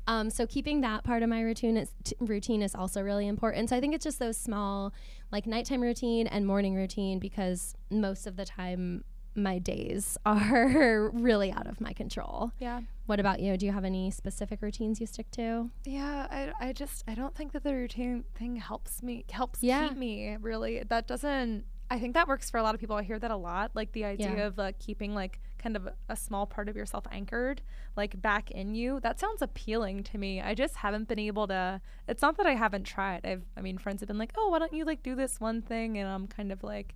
Um, 0.06 0.30
so 0.30 0.46
keeping 0.46 0.80
that 0.80 1.04
part 1.04 1.22
of 1.22 1.28
my 1.28 1.40
routine 1.40 1.76
is, 1.76 1.90
t- 2.04 2.16
routine 2.20 2.60
is 2.60 2.74
also 2.74 3.02
really 3.02 3.26
important. 3.26 3.70
So 3.70 3.76
I 3.76 3.80
think 3.80 3.94
it's 3.94 4.04
just 4.04 4.18
those 4.18 4.36
small, 4.36 4.92
like 5.30 5.46
nighttime 5.46 5.80
routine 5.80 6.26
and 6.26 6.46
morning 6.46 6.74
routine, 6.74 7.18
because 7.18 7.74
most 7.90 8.26
of 8.26 8.36
the 8.36 8.44
time 8.44 9.04
my 9.34 9.58
days 9.58 10.18
are 10.26 11.10
really 11.12 11.52
out 11.52 11.66
of 11.66 11.80
my 11.80 11.92
control. 11.92 12.52
Yeah. 12.58 12.82
What 13.06 13.20
about 13.20 13.40
you? 13.40 13.56
Do 13.56 13.66
you 13.66 13.72
have 13.72 13.84
any 13.84 14.10
specific 14.10 14.62
routines 14.62 15.00
you 15.00 15.06
stick 15.06 15.30
to? 15.32 15.70
Yeah, 15.84 16.26
I, 16.30 16.68
I 16.68 16.72
just 16.72 17.04
I 17.08 17.14
don't 17.14 17.34
think 17.34 17.52
that 17.52 17.64
the 17.64 17.74
routine 17.74 18.24
thing 18.34 18.56
helps 18.56 19.02
me 19.02 19.24
helps 19.30 19.62
yeah. 19.62 19.88
keep 19.88 19.98
me 19.98 20.36
really. 20.40 20.82
That 20.88 21.06
doesn't 21.06 21.64
I 21.92 21.98
think 21.98 22.14
that 22.14 22.26
works 22.26 22.48
for 22.48 22.56
a 22.56 22.62
lot 22.62 22.74
of 22.74 22.80
people. 22.80 22.96
I 22.96 23.02
hear 23.02 23.18
that 23.18 23.30
a 23.30 23.36
lot. 23.36 23.72
Like 23.74 23.92
the 23.92 24.06
idea 24.06 24.34
yeah. 24.34 24.46
of 24.46 24.56
like 24.56 24.78
keeping 24.78 25.14
like 25.14 25.40
kind 25.58 25.76
of 25.76 25.90
a 26.08 26.16
small 26.16 26.46
part 26.46 26.70
of 26.70 26.74
yourself 26.74 27.04
anchored, 27.12 27.60
like 27.96 28.20
back 28.22 28.50
in 28.50 28.74
you. 28.74 28.98
That 29.00 29.20
sounds 29.20 29.42
appealing 29.42 30.04
to 30.04 30.16
me. 30.16 30.40
I 30.40 30.54
just 30.54 30.76
haven't 30.76 31.06
been 31.06 31.18
able 31.18 31.46
to. 31.48 31.82
It's 32.08 32.22
not 32.22 32.38
that 32.38 32.46
I 32.46 32.54
haven't 32.54 32.84
tried. 32.84 33.26
I've, 33.26 33.42
I 33.58 33.60
mean, 33.60 33.76
friends 33.76 34.00
have 34.00 34.08
been 34.08 34.16
like, 34.16 34.32
oh, 34.38 34.48
why 34.48 34.58
don't 34.58 34.72
you 34.72 34.86
like 34.86 35.02
do 35.02 35.14
this 35.14 35.38
one 35.38 35.60
thing? 35.60 35.98
And 35.98 36.08
I'm 36.08 36.28
kind 36.28 36.50
of 36.50 36.64
like, 36.64 36.94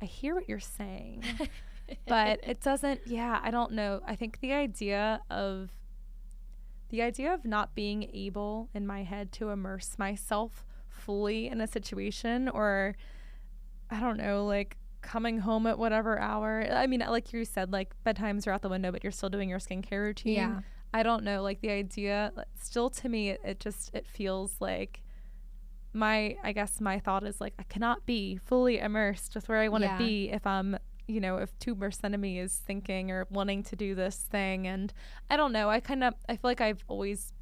I 0.00 0.06
hear 0.06 0.34
what 0.34 0.48
you're 0.48 0.60
saying, 0.60 1.24
but 2.06 2.40
it 2.46 2.60
doesn't. 2.60 3.00
Yeah, 3.06 3.40
I 3.42 3.50
don't 3.50 3.72
know. 3.72 4.00
I 4.06 4.16
think 4.16 4.40
the 4.40 4.52
idea 4.52 5.20
of 5.30 5.70
the 6.90 7.02
idea 7.02 7.34
of 7.34 7.44
not 7.44 7.74
being 7.74 8.10
able 8.14 8.70
in 8.74 8.86
my 8.86 9.02
head 9.02 9.30
to 9.32 9.50
immerse 9.50 9.98
myself 9.98 10.64
fully 10.88 11.48
in 11.48 11.60
a 11.60 11.66
situation 11.66 12.48
or 12.48 12.96
I 13.90 14.00
don't 14.00 14.16
know, 14.16 14.44
like 14.46 14.76
coming 15.00 15.38
home 15.38 15.66
at 15.66 15.78
whatever 15.78 16.18
hour. 16.18 16.66
I 16.70 16.86
mean, 16.86 17.00
like 17.00 17.32
you 17.32 17.44
said, 17.44 17.72
like 17.72 17.94
bedtimes 18.04 18.46
are 18.46 18.52
out 18.52 18.62
the 18.62 18.68
window, 18.68 18.92
but 18.92 19.02
you're 19.02 19.12
still 19.12 19.30
doing 19.30 19.48
your 19.48 19.58
skincare 19.58 20.02
routine. 20.02 20.34
Yeah. 20.34 20.60
I 20.92 21.02
don't 21.02 21.22
know, 21.22 21.42
like 21.42 21.60
the 21.60 21.70
idea. 21.70 22.32
Still, 22.58 22.88
to 22.90 23.08
me, 23.08 23.30
it, 23.30 23.40
it 23.44 23.60
just 23.60 23.94
it 23.94 24.06
feels 24.06 24.56
like 24.58 25.02
my. 25.92 26.36
I 26.42 26.52
guess 26.52 26.80
my 26.80 26.98
thought 26.98 27.24
is 27.24 27.40
like 27.40 27.52
I 27.58 27.62
cannot 27.64 28.06
be 28.06 28.36
fully 28.36 28.78
immersed 28.78 29.34
with 29.34 29.48
where 29.48 29.58
I 29.58 29.68
want 29.68 29.84
to 29.84 29.88
yeah. 29.88 29.98
be 29.98 30.30
if 30.30 30.46
I'm. 30.46 30.78
You 31.08 31.20
know, 31.20 31.38
if 31.38 31.58
two 31.58 31.74
percent 31.74 32.14
of 32.14 32.20
me 32.20 32.38
is 32.38 32.54
thinking 32.54 33.10
or 33.10 33.26
wanting 33.30 33.62
to 33.64 33.76
do 33.76 33.94
this 33.94 34.16
thing, 34.16 34.66
and 34.66 34.92
I 35.30 35.36
don't 35.36 35.52
know. 35.52 35.68
I 35.68 35.80
kind 35.80 36.04
of 36.04 36.14
I 36.28 36.34
feel 36.34 36.40
like 36.44 36.60
I've 36.60 36.84
always 36.86 37.32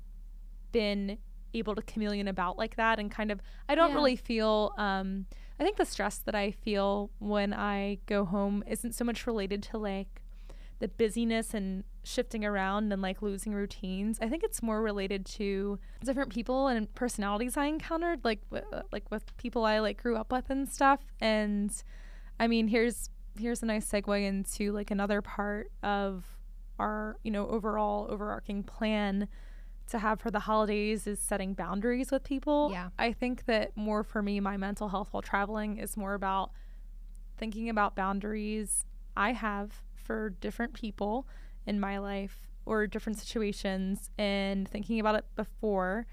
been 0.73 1.19
able 1.53 1.75
to 1.75 1.83
chameleon 1.83 2.29
about 2.29 2.57
like 2.57 2.77
that, 2.77 2.99
and 2.99 3.11
kind 3.11 3.31
of 3.31 3.41
I 3.69 3.75
don't 3.75 3.91
yeah. 3.91 3.97
really 3.97 4.17
feel. 4.17 4.73
um 4.79 5.27
I 5.59 5.65
think 5.65 5.79
the 5.79 5.87
stress 5.87 6.19
that 6.19 6.35
I 6.35 6.51
feel 6.51 7.11
when 7.19 7.55
I 7.55 7.99
go 8.07 8.25
home 8.25 8.63
isn't 8.67 8.95
so 8.95 9.05
much 9.05 9.27
related 9.27 9.63
to 9.65 9.79
like 9.79 10.23
the 10.79 10.89
busyness 10.89 11.55
and 11.55 11.85
shifting 12.05 12.45
around 12.45 12.93
and 12.93 13.01
like 13.01 13.23
losing 13.23 13.55
routines. 13.55 14.19
I 14.21 14.29
think 14.29 14.45
it's 14.45 14.63
more 14.63 14.83
related 14.83 15.25
to 15.27 15.79
different 16.05 16.31
people 16.31 16.69
and 16.69 16.95
personalities 16.95 17.57
I 17.57 17.67
encountered, 17.67 18.25
like 18.25 18.41
w- 18.51 18.65
uh, 18.73 18.83
like 18.93 19.11
with 19.11 19.37
people 19.39 19.65
I 19.65 19.79
like 19.79 20.03
grew 20.03 20.17
up 20.17 20.31
with 20.31 20.51
and 20.51 20.69
stuff. 20.69 21.01
And 21.21 21.73
I 22.39 22.47
mean, 22.47 22.69
here's 22.69 23.11
here's 23.39 23.63
a 23.63 23.67
nice 23.67 23.89
segue 23.89 24.23
into 24.25 24.73
like 24.73 24.91
another 24.91 25.23
part 25.23 25.71
of 25.83 26.25
our 26.79 27.17
you 27.23 27.31
know 27.31 27.49
overall 27.49 28.07
overarching 28.11 28.63
plan 28.63 29.29
to 29.89 29.99
have 29.99 30.21
for 30.21 30.31
the 30.31 30.41
holidays 30.41 31.07
is 31.07 31.19
setting 31.19 31.55
boundaries 31.55 32.11
with 32.11 32.25
people. 32.25 32.71
Yeah. 32.73 32.89
I 32.99 33.13
think 33.13 33.47
that 33.47 33.77
more 33.77 34.03
for 34.03 34.21
me, 34.21 34.41
my 34.41 34.57
mental 34.57 34.89
health 34.89 35.09
while 35.13 35.23
traveling 35.23 35.79
is 35.79 35.97
more 35.97 36.15
about 36.15 36.51
thinking 37.39 37.69
about 37.69 37.95
boundaries 37.95 38.85
I 39.17 39.33
have 39.33 39.83
for 39.95 40.31
different 40.31 40.75
people 40.75 41.27
in 41.67 41.79
my 41.79 41.99
life 41.99 42.49
or 42.65 42.87
different 42.87 43.19
situations 43.19 44.11
and 44.19 44.69
thinking 44.69 44.99
about 44.99 45.15
it 45.15 45.25
before, 45.37 46.07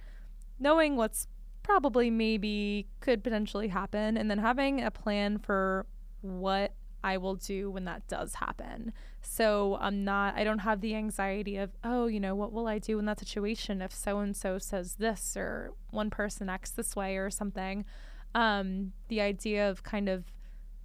knowing 0.60 0.96
what's 0.96 1.28
probably 1.64 2.12
maybe 2.12 2.88
could 3.00 3.24
potentially 3.24 3.70
happen, 3.70 4.18
and 4.18 4.30
then 4.30 4.38
having 4.38 4.84
a 4.84 4.92
plan 4.92 5.40
for 5.40 5.88
what 6.22 6.74
I 7.04 7.18
will 7.18 7.36
do 7.36 7.70
when 7.70 7.86
that 7.86 8.08
does 8.08 8.36
happen. 8.36 8.94
So 9.22 9.78
I'm 9.82 10.04
not, 10.04 10.36
I 10.36 10.44
don't 10.44 10.60
have 10.60 10.82
the 10.82 10.96
anxiety 10.96 11.58
of, 11.58 11.72
oh, 11.84 12.08
you 12.08 12.20
know, 12.20 12.34
what 12.36 12.52
will 12.54 12.68
I 12.68 12.80
do 12.80 12.98
in 13.00 13.06
that 13.06 13.20
situation 13.20 13.82
if 13.82 13.94
so 13.94 14.20
and 14.20 14.36
so 14.36 14.58
says 14.58 14.96
this 14.96 15.36
or 15.36 15.74
one 15.92 16.10
person 16.10 16.50
acts 16.50 16.72
this 16.72 16.96
way 16.96 17.18
or 17.18 17.30
something. 17.30 17.86
Um, 18.36 18.94
the 19.10 19.22
idea 19.22 19.70
of 19.70 19.84
kind 19.84 20.08
of 20.10 20.26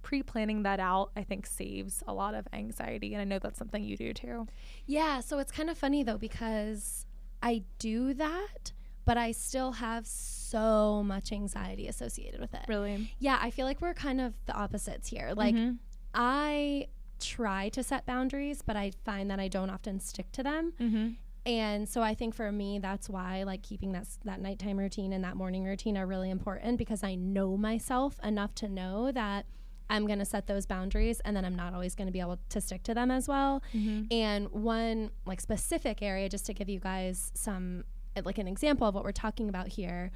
pre 0.01 0.21
planning 0.23 0.63
that 0.63 0.79
out, 0.79 1.11
I 1.15 1.23
think 1.23 1.45
saves 1.45 2.03
a 2.07 2.13
lot 2.13 2.33
of 2.35 2.47
anxiety. 2.53 3.13
And 3.13 3.21
I 3.21 3.25
know 3.25 3.39
that's 3.39 3.57
something 3.59 3.83
you 3.83 3.97
do 3.97 4.13
too. 4.13 4.47
Yeah. 4.85 5.19
So 5.21 5.39
it's 5.39 5.51
kind 5.51 5.69
of 5.69 5.77
funny 5.77 6.03
though, 6.03 6.17
because 6.17 7.05
I 7.41 7.63
do 7.79 8.13
that, 8.15 8.73
but 9.05 9.17
I 9.17 9.31
still 9.31 9.73
have 9.73 10.05
so 10.05 11.01
much 11.03 11.31
anxiety 11.31 11.87
associated 11.87 12.39
with 12.39 12.53
it. 12.53 12.65
Really? 12.67 13.11
Yeah. 13.19 13.39
I 13.41 13.49
feel 13.51 13.65
like 13.65 13.81
we're 13.81 13.93
kind 13.93 14.19
of 14.21 14.33
the 14.45 14.53
opposites 14.53 15.07
here. 15.09 15.31
Like, 15.35 15.55
Mhm. 15.55 15.77
I 16.13 16.87
try 17.19 17.69
to 17.69 17.83
set 17.83 18.05
boundaries, 18.05 18.61
but 18.61 18.75
I 18.75 18.91
find 19.05 19.29
that 19.29 19.39
I 19.39 19.47
don't 19.47 19.69
often 19.69 19.99
stick 19.99 20.31
to 20.33 20.43
them. 20.43 20.73
Mm-hmm. 20.79 21.09
And 21.45 21.87
so 21.87 22.01
I 22.01 22.13
think 22.13 22.35
for 22.35 22.51
me, 22.51 22.79
that's 22.79 23.09
why 23.09 23.43
like 23.43 23.63
keeping 23.63 23.91
that 23.93 24.07
that 24.25 24.41
nighttime 24.41 24.77
routine 24.77 25.13
and 25.13 25.23
that 25.23 25.35
morning 25.35 25.63
routine 25.63 25.97
are 25.97 26.05
really 26.05 26.29
important 26.29 26.77
because 26.77 27.03
I 27.03 27.15
know 27.15 27.57
myself 27.57 28.19
enough 28.23 28.53
to 28.55 28.69
know 28.69 29.11
that 29.11 29.45
I'm 29.89 30.05
going 30.05 30.19
to 30.19 30.25
set 30.25 30.45
those 30.47 30.65
boundaries 30.65 31.19
and 31.21 31.35
then 31.35 31.45
I'm 31.45 31.55
not 31.55 31.73
always 31.73 31.95
going 31.95 32.07
to 32.07 32.11
be 32.11 32.19
able 32.19 32.39
to 32.49 32.61
stick 32.61 32.83
to 32.83 32.93
them 32.93 33.09
as 33.09 33.27
well. 33.27 33.63
Mm-hmm. 33.73 34.03
And 34.11 34.49
one 34.49 35.11
like 35.25 35.41
specific 35.41 36.01
area, 36.01 36.29
just 36.29 36.45
to 36.47 36.53
give 36.53 36.69
you 36.69 36.79
guys 36.79 37.31
some 37.33 37.85
like 38.23 38.37
an 38.37 38.47
example 38.47 38.87
of 38.87 38.93
what 38.93 39.03
we're 39.03 39.11
talking 39.11 39.49
about 39.49 39.69
here. 39.69 40.11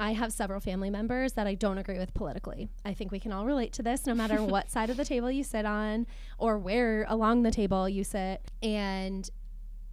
I 0.00 0.12
have 0.12 0.32
several 0.32 0.60
family 0.60 0.90
members 0.90 1.32
that 1.32 1.46
I 1.46 1.54
don't 1.54 1.78
agree 1.78 1.98
with 1.98 2.14
politically. 2.14 2.68
I 2.84 2.94
think 2.94 3.10
we 3.10 3.18
can 3.18 3.32
all 3.32 3.46
relate 3.46 3.72
to 3.74 3.82
this 3.82 4.06
no 4.06 4.14
matter 4.14 4.42
what 4.42 4.70
side 4.70 4.90
of 4.90 4.96
the 4.96 5.04
table 5.04 5.30
you 5.30 5.42
sit 5.42 5.64
on 5.64 6.06
or 6.38 6.58
where 6.58 7.04
along 7.08 7.42
the 7.42 7.50
table 7.50 7.88
you 7.88 8.04
sit. 8.04 8.50
And 8.62 9.28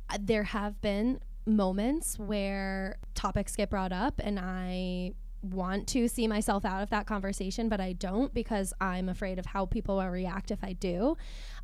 uh, 0.09 0.17
there 0.21 0.43
have 0.43 0.79
been 0.81 1.19
moments 1.47 2.19
where 2.19 2.97
topics 3.13 3.55
get 3.55 3.69
brought 3.69 3.91
up 3.91 4.19
and 4.23 4.39
I 4.39 5.13
want 5.53 5.87
to 5.87 6.07
see 6.07 6.27
myself 6.27 6.65
out 6.65 6.81
of 6.81 6.89
that 6.89 7.05
conversation, 7.05 7.69
but 7.69 7.79
I 7.79 7.93
don't 7.93 8.33
because 8.33 8.73
I'm 8.81 9.09
afraid 9.09 9.39
of 9.39 9.45
how 9.45 9.65
people 9.65 9.97
will 9.97 10.09
react 10.09 10.51
if 10.51 10.63
I 10.63 10.73
do. 10.73 11.17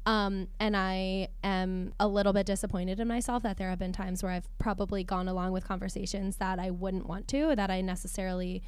Um, 0.06 0.48
and 0.60 0.76
I 0.76 1.28
am 1.44 1.94
a 2.00 2.08
little 2.08 2.34
bit 2.34 2.46
disappointed 2.48 3.00
in 3.00 3.08
myself 3.08 3.44
that 3.44 3.58
there 3.58 3.70
have 3.70 3.78
been 3.80 3.94
times 3.94 4.24
where 4.24 4.32
I've 4.32 4.50
probably 4.58 5.04
gone 5.04 5.28
along 5.28 5.52
with 5.52 5.64
conversations 5.68 6.38
that 6.38 6.58
I 6.60 6.72
wouldn't 6.72 7.08
want 7.08 7.28
to, 7.30 7.56
that 7.56 7.70
I 7.70 7.82
necessarily 7.82 8.64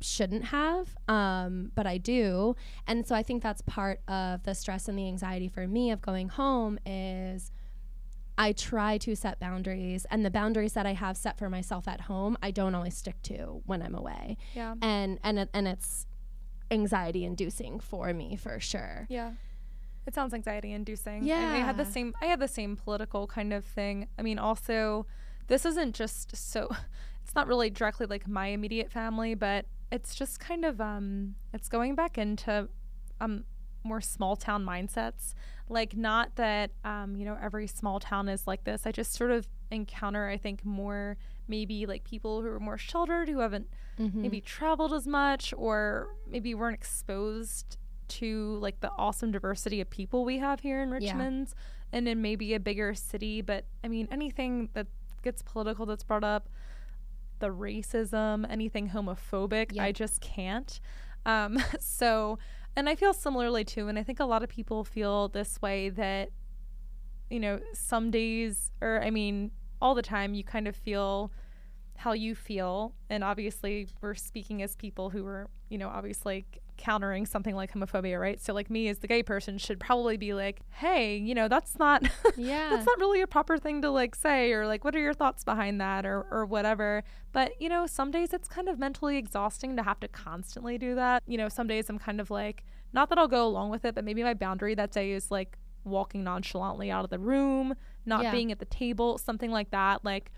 shouldn't 0.00 0.46
have, 0.46 0.96
um, 1.08 1.72
but 1.74 1.86
I 1.86 1.98
do. 1.98 2.54
And 2.86 3.06
so 3.06 3.14
I 3.14 3.22
think 3.22 3.42
that's 3.42 3.62
part 3.62 4.00
of 4.08 4.42
the 4.44 4.54
stress 4.54 4.88
and 4.88 4.98
the 4.98 5.06
anxiety 5.08 5.48
for 5.48 5.66
me 5.66 5.90
of 5.90 6.00
going 6.02 6.28
home 6.28 6.78
is 6.86 7.50
I 8.36 8.52
try 8.52 8.98
to 8.98 9.16
set 9.16 9.40
boundaries, 9.40 10.06
and 10.12 10.24
the 10.24 10.30
boundaries 10.30 10.74
that 10.74 10.86
I 10.86 10.92
have 10.92 11.16
set 11.16 11.36
for 11.38 11.50
myself 11.50 11.88
at 11.88 12.02
home, 12.02 12.36
I 12.40 12.52
don't 12.52 12.74
always 12.76 12.96
stick 12.96 13.20
to 13.24 13.62
when 13.66 13.82
I'm 13.82 13.96
away, 13.96 14.36
Yeah. 14.54 14.74
and 14.80 15.18
and 15.24 15.48
and 15.52 15.66
it's 15.66 16.06
anxiety 16.70 17.24
inducing 17.24 17.80
for 17.80 18.14
me 18.14 18.36
for 18.36 18.60
sure. 18.60 19.06
Yeah. 19.08 19.32
It 20.08 20.14
sounds 20.14 20.32
anxiety 20.32 20.72
inducing. 20.72 21.22
Yeah. 21.22 21.36
I 21.52 21.58
had 21.58 21.76
the 21.76 21.84
same 21.84 22.14
I 22.22 22.26
had 22.26 22.40
the 22.40 22.48
same 22.48 22.76
political 22.76 23.26
kind 23.26 23.52
of 23.52 23.64
thing. 23.64 24.08
I 24.18 24.22
mean 24.22 24.38
also 24.38 25.06
this 25.48 25.66
isn't 25.66 25.94
just 25.94 26.34
so 26.34 26.68
it's 27.22 27.34
not 27.34 27.46
really 27.46 27.68
directly 27.68 28.06
like 28.06 28.26
my 28.26 28.46
immediate 28.48 28.90
family, 28.90 29.34
but 29.34 29.66
it's 29.92 30.14
just 30.14 30.40
kind 30.40 30.64
of 30.64 30.80
um 30.80 31.34
it's 31.52 31.68
going 31.68 31.94
back 31.94 32.16
into 32.16 32.68
um 33.20 33.44
more 33.84 34.00
small 34.00 34.34
town 34.34 34.64
mindsets. 34.64 35.34
Like 35.68 35.94
not 35.94 36.36
that 36.36 36.70
um, 36.84 37.14
you 37.14 37.26
know, 37.26 37.36
every 37.40 37.66
small 37.66 38.00
town 38.00 38.28
is 38.30 38.46
like 38.46 38.64
this. 38.64 38.86
I 38.86 38.92
just 38.92 39.12
sort 39.12 39.30
of 39.30 39.46
encounter 39.70 40.26
I 40.28 40.38
think 40.38 40.64
more 40.64 41.18
maybe 41.46 41.84
like 41.84 42.02
people 42.04 42.40
who 42.40 42.48
are 42.48 42.58
more 42.60 42.78
sheltered 42.78 43.28
who 43.28 43.40
haven't 43.40 43.66
Mm-hmm. 44.00 44.22
maybe 44.22 44.40
traveled 44.40 44.92
as 44.92 45.08
much 45.08 45.52
or 45.56 46.06
maybe 46.30 46.54
weren't 46.54 46.74
exposed 46.76 47.76
to 48.08 48.56
like 48.60 48.80
the 48.80 48.90
awesome 48.98 49.30
diversity 49.32 49.80
of 49.80 49.88
people 49.90 50.24
we 50.24 50.38
have 50.38 50.60
here 50.60 50.82
in 50.82 50.88
Yeah. 50.90 50.94
Richmond 50.94 51.54
and 51.92 52.06
in 52.08 52.20
maybe 52.22 52.54
a 52.54 52.60
bigger 52.60 52.94
city 52.94 53.40
but 53.40 53.64
I 53.82 53.88
mean 53.88 54.08
anything 54.10 54.68
that 54.74 54.86
gets 55.22 55.42
political 55.42 55.86
that's 55.86 56.04
brought 56.04 56.24
up 56.24 56.48
the 57.38 57.48
racism 57.48 58.46
anything 58.50 58.90
homophobic 58.90 59.78
I 59.78 59.92
just 59.92 60.20
can't 60.20 60.80
um 61.26 61.58
so 61.80 62.38
and 62.76 62.88
I 62.88 62.94
feel 62.94 63.12
similarly 63.12 63.64
too 63.64 63.88
and 63.88 63.98
I 63.98 64.02
think 64.02 64.20
a 64.20 64.24
lot 64.24 64.42
of 64.42 64.48
people 64.48 64.84
feel 64.84 65.28
this 65.28 65.60
way 65.62 65.88
that 65.90 66.30
you 67.30 67.40
know 67.40 67.60
some 67.74 68.10
days 68.10 68.70
or 68.80 69.02
I 69.02 69.10
mean 69.10 69.50
all 69.80 69.94
the 69.94 70.02
time 70.02 70.34
you 70.34 70.42
kind 70.44 70.66
of 70.66 70.74
feel 70.74 71.30
how 71.96 72.12
you 72.12 72.34
feel 72.34 72.94
and 73.10 73.24
obviously 73.24 73.88
we're 74.00 74.14
speaking 74.14 74.62
as 74.62 74.76
people 74.76 75.10
who 75.10 75.26
are 75.26 75.48
you 75.68 75.78
know 75.78 75.88
obviously 75.88 76.46
countering 76.78 77.26
something 77.26 77.54
like 77.54 77.72
homophobia 77.72 78.18
right 78.18 78.40
so 78.40 78.54
like 78.54 78.70
me 78.70 78.88
as 78.88 78.98
the 79.00 79.06
gay 79.06 79.22
person 79.22 79.58
should 79.58 79.78
probably 79.80 80.16
be 80.16 80.32
like 80.32 80.60
hey 80.70 81.16
you 81.16 81.34
know 81.34 81.48
that's 81.48 81.78
not 81.78 82.02
Yeah. 82.36 82.70
that's 82.70 82.86
not 82.86 82.98
really 82.98 83.20
a 83.20 83.26
proper 83.26 83.58
thing 83.58 83.82
to 83.82 83.90
like 83.90 84.14
say 84.14 84.52
or 84.52 84.66
like 84.66 84.84
what 84.84 84.94
are 84.94 85.00
your 85.00 85.12
thoughts 85.12 85.44
behind 85.44 85.80
that 85.80 86.06
or 86.06 86.24
or 86.30 86.46
whatever 86.46 87.02
but 87.32 87.52
you 87.60 87.68
know 87.68 87.86
some 87.86 88.10
days 88.10 88.32
it's 88.32 88.48
kind 88.48 88.68
of 88.68 88.78
mentally 88.78 89.16
exhausting 89.18 89.76
to 89.76 89.82
have 89.82 89.98
to 90.00 90.08
constantly 90.08 90.78
do 90.78 90.94
that 90.94 91.22
you 91.26 91.36
know 91.36 91.48
some 91.48 91.66
days 91.66 91.90
i'm 91.90 91.98
kind 91.98 92.20
of 92.20 92.30
like 92.30 92.64
not 92.92 93.08
that 93.10 93.18
i'll 93.18 93.28
go 93.28 93.44
along 93.46 93.70
with 93.70 93.84
it 93.84 93.94
but 93.94 94.04
maybe 94.04 94.22
my 94.22 94.32
boundary 94.34 94.74
that 94.74 94.92
day 94.92 95.10
is 95.12 95.30
like 95.30 95.58
walking 95.84 96.22
nonchalantly 96.22 96.90
out 96.90 97.02
of 97.04 97.10
the 97.10 97.18
room 97.18 97.74
not 98.06 98.22
Yeah. 98.22 98.30
being 98.32 98.52
at 98.52 98.58
the 98.60 98.64
table 98.66 99.18
something 99.18 99.50
like 99.50 99.70
that 99.70 100.04
like 100.04 100.30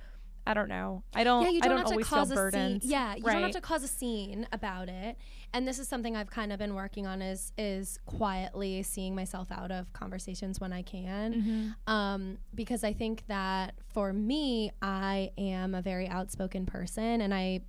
I 0.46 0.54
don't 0.54 0.68
know. 0.68 1.02
I 1.14 1.22
don't. 1.24 1.42
yeah, 1.44 1.50
you 1.50 1.60
don't, 1.60 1.70
don't 1.70 1.78
have 1.78 1.86
always 1.88 2.06
to 2.06 2.14
cause 2.14 2.30
a 2.30 2.50
scene. 2.50 2.80
Yeah, 2.82 3.14
you 3.14 3.22
don't 3.22 3.42
have 3.42 3.50
to 3.52 3.60
cause 3.60 3.82
a 3.82 3.88
scene 3.88 4.46
about 4.52 4.88
it. 4.88 5.16
And 5.52 5.66
this 5.66 5.78
is 5.78 5.88
something 5.88 6.16
I've 6.16 6.30
kind 6.30 6.52
of 6.52 6.58
been 6.58 6.74
working 6.74 7.06
on 7.06 7.22
is 7.22 7.52
is 7.58 7.98
quietly 8.06 8.82
seeing 8.82 9.14
myself 9.14 9.50
out 9.52 9.70
of 9.70 9.92
conversations 9.92 10.60
when 10.60 10.72
I 10.72 10.82
can. 10.82 11.76
Mhm. 11.86 11.92
Um, 11.92 12.38
because 12.54 12.84
I 12.84 12.92
think 12.92 13.24
that 13.28 13.74
for 13.92 14.12
me, 14.12 14.72
I 14.80 15.30
am 15.36 15.74
a 15.74 15.82
very 15.82 16.08
outspoken 16.08 16.66
person, 16.66 17.20
and 17.20 17.34
I 17.34 17.60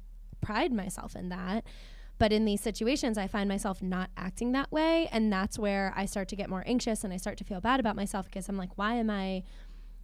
pride 0.42 0.72
myself 0.72 1.16
in 1.16 1.30
that. 1.30 1.64
But 2.18 2.32
in 2.32 2.46
these 2.46 2.62
situations, 2.62 3.18
I 3.18 3.26
find 3.26 3.50
myself 3.50 3.82
not 3.82 4.12
acting 4.16 4.52
that 4.52 4.72
way. 4.72 5.08
And 5.12 5.34
that's 5.34 5.58
where 5.58 5.92
I 5.96 6.06
start 6.06 6.28
to 6.30 6.36
get 6.36 6.52
more 6.52 6.64
anxious 6.68 7.04
and 7.04 7.12
I 7.12 7.18
start 7.18 7.36
to 7.40 7.44
feel 7.44 7.60
bad 7.62 7.80
about 7.80 7.96
myself 7.96 8.26
because 8.28 8.48
I'm 8.48 8.58
like, 8.58 8.78
why 8.78 8.94
am 8.94 9.10
I 9.10 9.42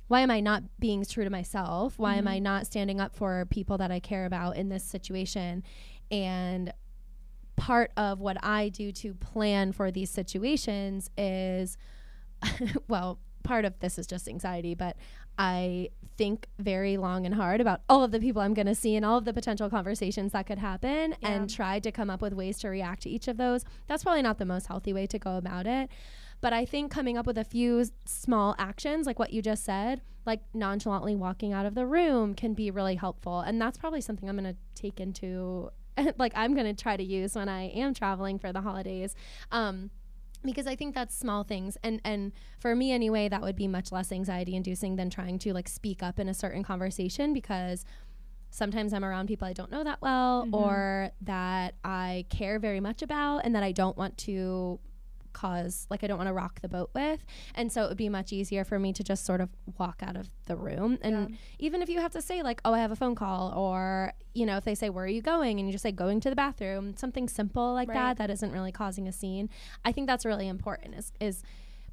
why 0.08 0.22
am 0.22 0.32
I 0.32 0.39
not 0.39 0.63
being 0.80 1.04
true 1.06 1.24
to 1.24 1.30
myself? 1.30 2.00
Why 2.00 2.15
am 2.15 2.28
I 2.28 2.36
mm-hmm. 2.36 2.43
not 2.43 2.65
standing 2.65 3.00
up 3.02 3.15
for 3.15 3.46
people 3.50 3.78
that 3.78 3.91
I 3.91 4.00
care 4.00 4.26
about 4.26 4.56
in 4.56 4.70
this 4.70 4.84
situation? 4.84 5.63
And 6.10 6.74
part 7.58 7.91
of 7.98 8.20
what 8.20 8.38
I 8.43 8.70
do 8.70 8.91
to 8.93 9.13
plan 9.13 9.72
for 9.74 9.91
these 9.91 10.10
situations 10.10 11.10
is 11.17 11.78
well, 12.88 13.20
part 13.43 13.65
of 13.65 13.80
this 13.80 13.98
is 13.98 14.08
just 14.08 14.28
anxiety, 14.28 14.76
but 14.76 14.98
I 15.38 15.89
think 16.17 16.48
very 16.60 16.98
long 16.98 17.26
and 17.26 17.36
hard 17.36 17.62
about 17.62 17.82
all 17.88 18.04
of 18.04 18.12
the 18.12 18.20
people 18.20 18.41
I'm 18.41 18.54
going 18.54 18.67
to 18.67 18.76
see 18.76 18.96
and 18.96 19.06
all 19.06 19.17
of 19.17 19.26
the 19.26 19.34
potential 19.34 19.70
conversations 19.70 20.32
that 20.32 20.48
could 20.48 20.58
happen 20.58 21.15
Yeah. 21.22 21.30
and 21.30 21.50
try 21.50 21.80
to 21.80 21.91
come 21.91 22.10
up 22.10 22.22
with 22.22 22.34
ways 22.34 22.58
to 22.60 22.70
react 22.70 23.04
to 23.04 23.10
each 23.10 23.28
of 23.28 23.38
those. 23.38 23.63
That's 23.88 24.04
probably 24.04 24.24
not 24.24 24.39
the 24.39 24.46
most 24.46 24.67
healthy 24.67 24.93
way 24.93 25.06
to 25.08 25.20
go 25.20 25.38
about 25.38 25.67
it. 25.67 25.89
But 26.41 26.54
I 26.54 26.65
think 26.65 26.91
coming 26.91 27.17
up 27.17 27.26
with 27.26 27.38
a 27.38 27.43
few 27.43 27.86
small 28.06 28.56
actions, 28.60 29.08
like 29.08 29.17
what 29.19 29.34
you 29.34 29.41
just 29.41 29.63
said, 29.63 30.02
like 30.26 30.41
nonchalantly 30.54 31.15
walking 31.15 31.54
out 31.54 31.65
of 31.65 31.73
the 31.73 31.86
room, 31.86 32.34
can 32.36 32.54
be 32.54 32.69
really 32.69 32.95
helpful. 32.95 33.39
And 33.41 33.60
that's 33.62 33.78
probably 33.78 34.02
something 34.02 34.30
I'm 34.30 34.38
going 34.38 34.54
to 34.54 34.60
take 34.82 35.00
into, 35.00 35.71
like, 36.17 36.34
I'm 36.36 36.54
going 36.54 36.67
to 36.73 36.80
try 36.82 36.95
to 36.97 37.04
use 37.04 37.36
when 37.36 37.50
I 37.50 37.69
am 37.69 37.93
traveling 37.93 38.38
for 38.38 38.52
the 38.54 38.62
holidays. 38.62 39.15
Um, 39.52 39.89
because 40.43 40.67
I 40.67 40.76
think 40.76 40.93
that's 40.93 41.15
small 41.17 41.43
things, 41.43 41.78
and 41.84 42.00
and 42.06 42.32
for 42.60 42.76
me 42.76 42.91
anyway, 42.91 43.28
that 43.28 43.41
would 43.41 43.56
be 43.56 43.67
much 43.67 43.91
less 43.91 44.12
anxiety 44.12 44.56
inducing 44.56 44.95
than 44.95 45.10
trying 45.10 45.39
to 45.39 45.52
like 45.52 45.67
speak 45.67 46.04
up 46.04 46.19
in 46.19 46.30
a 46.30 46.34
certain 46.34 46.62
conversation 46.63 47.34
because 47.34 47.84
sometimes 48.52 48.93
I'm 48.93 49.04
around 49.04 49.28
people 49.28 49.47
I 49.47 49.54
don't 49.54 49.71
know 49.71 49.84
that 49.84 50.00
well 50.00 50.45
Mhm. 50.45 50.54
or 50.54 51.12
that 51.21 51.73
I 51.84 52.26
care 52.30 52.60
very 52.60 52.80
much 52.80 53.02
about 53.02 53.39
and 53.39 53.56
that 53.56 53.63
I 53.63 53.71
don't 53.71 53.97
want 53.97 54.15
to 54.19 54.80
cause 55.41 55.86
like 55.91 56.04
I 56.04 56.08
don't 56.08 56.17
want 56.17 56.28
to 56.30 56.34
rock 56.34 56.62
the 56.62 56.67
boat 56.78 56.89
with. 56.93 57.19
And 57.54 57.71
so 57.71 57.84
it 57.84 57.89
would 57.89 57.97
be 57.97 58.10
much 58.10 58.34
easier 58.34 58.63
for 58.63 58.78
me 58.80 58.91
to 58.93 59.04
just 59.04 59.23
sort 59.26 59.41
of 59.41 59.50
walk 59.78 60.02
out 60.08 60.15
of 60.15 60.30
the 60.45 60.56
room. 60.56 60.97
And 61.02 61.15
Yeah. 61.30 61.36
even 61.60 61.82
if 61.84 61.89
you 61.89 62.00
have 62.02 62.12
to 62.13 62.21
say 62.21 62.41
like, 62.41 62.60
"Oh, 62.65 62.73
I 62.73 62.80
have 62.80 62.91
a 62.91 62.95
phone 62.95 63.15
call," 63.15 63.54
or 63.56 64.13
you 64.34 64.45
know, 64.45 64.58
if 64.58 64.63
they 64.65 64.76
say, 64.76 64.89
"Where 64.89 65.06
are 65.06 65.15
you 65.19 65.21
going?" 65.21 65.60
and 65.60 65.67
you 65.67 65.71
just 65.71 65.84
say, 65.84 65.91
"Going 65.91 66.19
to 66.21 66.30
the 66.30 66.36
bathroom," 66.36 66.95
something 66.97 67.28
simple 67.30 67.73
like 67.73 67.88
Right. 67.89 67.95
that 67.95 68.17
that 68.17 68.30
isn't 68.32 68.52
really 68.52 68.71
causing 68.71 69.08
a 69.08 69.12
scene. 69.12 69.50
I 69.86 69.91
think 69.91 70.08
that's 70.08 70.26
really 70.26 70.47
important. 70.47 70.95
Is 70.95 71.12
is 71.19 71.43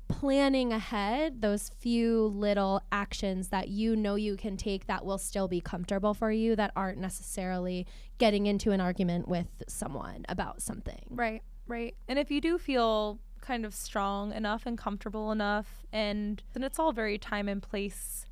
planning 0.09 0.70
ahead 0.72 1.40
those 1.40 1.70
few 1.78 2.26
little 2.26 2.80
actions 2.92 3.48
that 3.48 3.68
you 3.68 3.96
know 3.96 4.16
you 4.16 4.37
can 4.37 4.57
take 4.57 4.87
that 4.87 5.04
will 5.04 5.16
still 5.18 5.48
be 5.48 5.61
comfortable 5.61 6.12
for 6.12 6.30
you 6.30 6.54
that 6.54 6.70
aren't 6.76 6.98
necessarily 6.98 7.87
getting 8.18 8.44
into 8.46 8.70
an 8.70 8.80
argument 8.83 9.26
with 9.26 9.46
someone 9.66 10.24
about 10.28 10.61
something. 10.61 11.04
Right. 11.11 11.42
Right. 11.66 11.96
And 12.07 12.18
if 12.18 12.30
you 12.30 12.42
do 12.42 12.59
feel 12.59 13.18
kind 13.44 13.64
of 13.64 13.74
strong 13.74 14.33
enough 14.33 14.66
and 14.66 14.76
comfortable 14.78 15.30
enough, 15.30 15.85
and 15.92 16.42
then 16.52 16.62
it's 16.62 16.78
all 16.78 16.92
very 16.92 17.18
time 17.18 17.48
and 17.48 17.62
place 17.62 18.26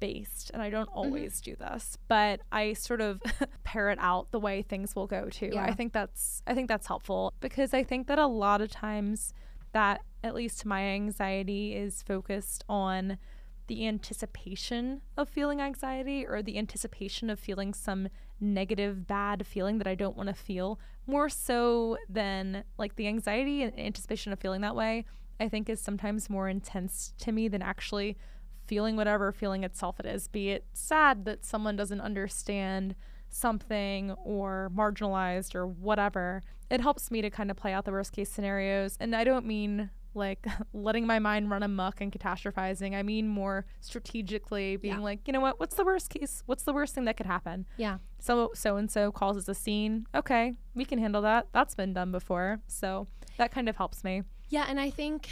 based. 0.00 0.50
And 0.52 0.62
I 0.62 0.70
don't 0.70 0.88
Mm-hmm. 0.90 0.98
always 0.98 1.40
do 1.40 1.56
this, 1.56 1.96
but 2.08 2.40
I 2.52 2.72
sort 2.74 3.00
of 3.00 3.22
parrot 3.64 3.98
out 4.00 4.30
the 4.32 4.40
way 4.40 4.62
things 4.62 4.94
will 4.94 5.06
go 5.06 5.28
too. 5.30 5.50
Yeah. 5.54 5.64
I 5.64 5.72
think 5.72 5.92
that's 5.92 6.42
I 6.46 6.54
think 6.54 6.68
that's 6.68 6.86
helpful 6.86 7.32
because 7.40 7.72
I 7.74 7.82
think 7.82 8.06
that 8.08 8.18
a 8.18 8.26
lot 8.26 8.60
of 8.60 8.70
times 8.70 9.32
that 9.72 10.02
at 10.22 10.34
least 10.34 10.64
my 10.66 10.82
anxiety 10.82 11.74
is 11.74 12.02
focused 12.02 12.64
on 12.68 13.18
the 13.66 13.86
anticipation 13.86 15.00
of 15.16 15.28
feeling 15.28 15.60
anxiety 15.60 16.26
or 16.26 16.42
the 16.42 16.58
anticipation 16.58 17.30
of 17.30 17.40
feeling 17.40 17.72
some 17.72 18.08
negative 18.44 19.06
bad 19.06 19.46
feeling 19.46 19.78
that 19.78 19.86
I 19.86 19.94
don't 19.94 20.16
want 20.16 20.28
to 20.28 20.34
feel 20.34 20.78
more 21.06 21.28
so 21.28 21.96
than 22.08 22.64
like 22.78 22.96
the 22.96 23.08
anxiety 23.08 23.62
and 23.62 23.78
anticipation 23.78 24.32
of 24.32 24.38
feeling 24.38 24.60
that 24.60 24.76
way 24.76 25.04
I 25.40 25.48
think 25.48 25.68
is 25.68 25.80
sometimes 25.80 26.30
more 26.30 26.48
intense 26.48 27.12
to 27.18 27.32
me 27.32 27.48
than 27.48 27.62
actually 27.62 28.16
feeling 28.66 28.96
whatever 28.96 29.32
feeling 29.32 29.64
itself 29.64 30.00
it 30.00 30.06
is 30.06 30.28
be 30.28 30.50
it 30.50 30.64
sad 30.72 31.24
that 31.24 31.44
someone 31.44 31.76
doesn't 31.76 32.00
understand 32.00 32.94
something 33.28 34.12
or 34.24 34.70
marginalized 34.74 35.56
or 35.56 35.66
whatever. 35.66 36.40
It 36.70 36.80
helps 36.80 37.10
me 37.10 37.20
to 37.20 37.30
kind 37.30 37.50
of 37.50 37.56
play 37.56 37.72
out 37.72 37.84
the 37.84 37.90
worst 37.90 38.12
case 38.12 38.30
scenarios 38.30 38.96
and 39.00 39.14
I 39.14 39.24
don't 39.24 39.44
mean 39.44 39.90
like 40.14 40.46
letting 40.72 41.06
my 41.06 41.18
mind 41.18 41.50
run 41.50 41.62
amok 41.62 42.00
and 42.00 42.12
catastrophizing. 42.12 42.94
I 42.94 43.02
mean 43.02 43.28
more 43.28 43.64
strategically 43.80 44.76
being 44.76 44.94
Yeah. 44.94 45.00
like, 45.00 45.20
you 45.26 45.32
know 45.32 45.40
what, 45.40 45.58
what's 45.58 45.76
the 45.76 45.84
worst 45.84 46.10
case? 46.10 46.42
What's 46.46 46.62
the 46.64 46.72
worst 46.72 46.94
thing 46.94 47.04
that 47.06 47.16
could 47.16 47.26
happen? 47.26 47.66
Yeah. 47.76 47.98
So 48.18 48.50
so 48.54 48.76
and 48.76 48.90
so 48.90 49.10
causes 49.12 49.48
a 49.48 49.54
scene. 49.54 50.06
Okay, 50.14 50.54
we 50.74 50.84
can 50.84 50.98
handle 50.98 51.22
that. 51.22 51.48
That's 51.52 51.74
been 51.74 51.92
done 51.92 52.12
before. 52.12 52.60
So 52.66 53.06
that 53.38 53.50
kind 53.52 53.68
of 53.68 53.76
helps 53.76 54.04
me. 54.04 54.22
Yeah, 54.48 54.66
and 54.68 54.78
I 54.78 54.90
think 54.90 55.28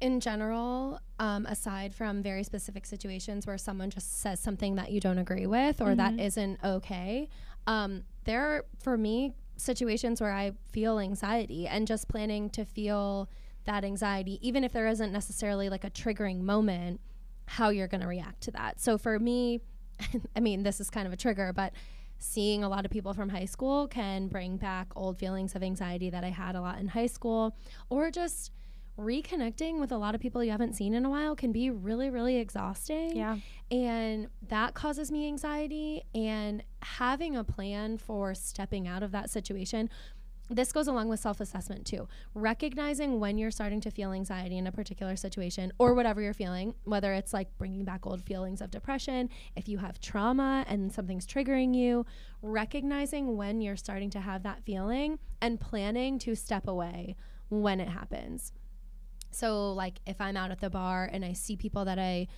in 0.00 0.20
general, 0.20 0.98
um, 1.18 1.46
aside 1.46 1.94
from 1.94 2.22
very 2.22 2.42
specific 2.42 2.84
situations 2.84 3.46
where 3.46 3.56
someone 3.56 3.90
just 3.90 4.20
says 4.20 4.40
something 4.40 4.74
that 4.74 4.90
you 4.90 5.00
don't 5.00 5.18
agree 5.18 5.46
with 5.46 5.80
or 5.80 5.94
that 5.94 6.14
Mhm. 6.14 6.20
isn't 6.20 6.58
okay, 6.64 7.28
um, 7.66 8.02
there 8.24 8.40
are, 8.46 8.64
for 8.80 8.98
me, 8.98 9.32
situations 9.56 10.20
where 10.20 10.32
I 10.32 10.52
feel 10.72 10.98
anxiety 10.98 11.66
and 11.68 11.86
just 11.86 12.08
planning 12.08 12.50
to 12.50 12.64
feel 12.64 13.28
that 13.64 13.84
anxiety, 13.84 14.38
even 14.46 14.64
if 14.64 14.72
there 14.72 14.86
isn't 14.86 15.12
necessarily 15.12 15.68
like 15.68 15.84
a 15.84 15.90
triggering 15.90 16.40
moment, 16.40 17.00
how 17.46 17.68
you're 17.68 17.88
going 17.88 18.00
to 18.00 18.06
react 18.06 18.42
to 18.42 18.50
that. 18.52 18.80
So 18.80 18.98
for 18.98 19.18
me, 19.18 19.60
I 20.36 20.40
mean, 20.40 20.62
this 20.62 20.80
is 20.80 20.90
kind 20.90 21.06
of 21.06 21.12
a 21.12 21.16
trigger, 21.16 21.52
but 21.54 21.72
seeing 22.18 22.64
a 22.64 22.68
lot 22.68 22.84
of 22.84 22.90
people 22.90 23.12
from 23.12 23.28
high 23.28 23.44
school 23.44 23.86
can 23.88 24.28
bring 24.28 24.56
back 24.56 24.88
old 24.96 25.18
feelings 25.18 25.54
of 25.54 25.62
anxiety 25.62 26.10
that 26.10 26.24
I 26.24 26.30
had 26.30 26.54
a 26.54 26.60
lot 26.60 26.78
in 26.78 26.88
high 26.88 27.06
school, 27.06 27.56
or 27.90 28.10
just 28.10 28.50
reconnecting 28.98 29.80
with 29.80 29.90
a 29.90 29.96
lot 29.96 30.14
of 30.14 30.20
people 30.20 30.42
you 30.44 30.50
haven't 30.50 30.74
seen 30.74 30.94
in 30.94 31.04
a 31.04 31.10
while 31.10 31.34
can 31.34 31.50
be 31.50 31.68
really, 31.68 32.10
really 32.10 32.36
exhausting. 32.36 33.16
Yeah. 33.16 33.38
And 33.70 34.28
that 34.48 34.74
causes 34.74 35.10
me 35.10 35.26
anxiety. 35.26 36.02
And 36.14 36.62
having 36.80 37.34
a 37.34 37.42
plan 37.42 37.98
for 37.98 38.34
stepping 38.34 38.86
out 38.86 39.02
of 39.02 39.10
that 39.12 39.30
situation. 39.30 39.90
This 40.50 40.72
goes 40.72 40.88
along 40.88 41.08
with 41.08 41.20
self 41.20 41.40
assessment 41.40 41.86
too. 41.86 42.06
Recognizing 42.34 43.18
when 43.18 43.38
you're 43.38 43.50
starting 43.50 43.80
to 43.80 43.90
feel 43.90 44.12
anxiety 44.12 44.58
in 44.58 44.66
a 44.66 44.72
particular 44.72 45.16
situation 45.16 45.72
or 45.78 45.94
whatever 45.94 46.20
you're 46.20 46.34
feeling, 46.34 46.74
whether 46.84 47.14
it's 47.14 47.32
like 47.32 47.56
bringing 47.56 47.84
back 47.84 48.06
old 48.06 48.22
feelings 48.22 48.60
of 48.60 48.70
depression, 48.70 49.30
if 49.56 49.68
you 49.68 49.78
have 49.78 50.00
trauma 50.00 50.64
and 50.68 50.92
something's 50.92 51.26
triggering 51.26 51.74
you, 51.74 52.04
recognizing 52.42 53.36
when 53.36 53.62
you're 53.62 53.76
starting 53.76 54.10
to 54.10 54.20
have 54.20 54.42
that 54.42 54.62
feeling 54.64 55.18
and 55.40 55.60
planning 55.60 56.18
to 56.18 56.34
step 56.34 56.68
away 56.68 57.16
when 57.48 57.80
it 57.80 57.88
happens. 57.88 58.52
So 59.30 59.72
like 59.72 60.00
if 60.06 60.20
I'm 60.20 60.36
out 60.36 60.50
at 60.50 60.60
the 60.60 60.70
bar 60.70 61.08
and 61.10 61.24
I 61.24 61.32
see 61.32 61.56
people 61.56 61.86
that 61.86 61.98
I 61.98 62.28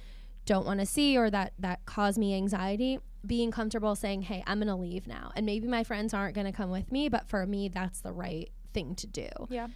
don't 0.46 0.64
want 0.64 0.78
to 0.78 0.86
see 0.86 1.18
or 1.18 1.28
that 1.30 1.54
that 1.58 1.84
cause 1.86 2.16
me 2.16 2.34
anxiety, 2.34 3.00
being 3.26 3.50
comfortable 3.50 3.94
saying, 3.96 4.22
"Hey, 4.22 4.42
I'm 4.46 4.58
going 4.58 4.68
to 4.68 4.74
leave 4.76 5.06
now." 5.06 5.32
And 5.36 5.44
maybe 5.46 5.66
my 5.68 5.84
friends 5.84 6.14
aren't 6.14 6.34
going 6.34 6.46
to 6.46 6.52
come 6.52 6.70
with 6.70 6.90
me, 6.92 7.08
but 7.08 7.28
for 7.28 7.44
me 7.46 7.68
that's 7.68 8.00
the 8.00 8.12
right 8.12 8.50
thing 8.72 8.94
to 8.96 9.06
do. 9.06 9.28
Yeah. 9.50 9.68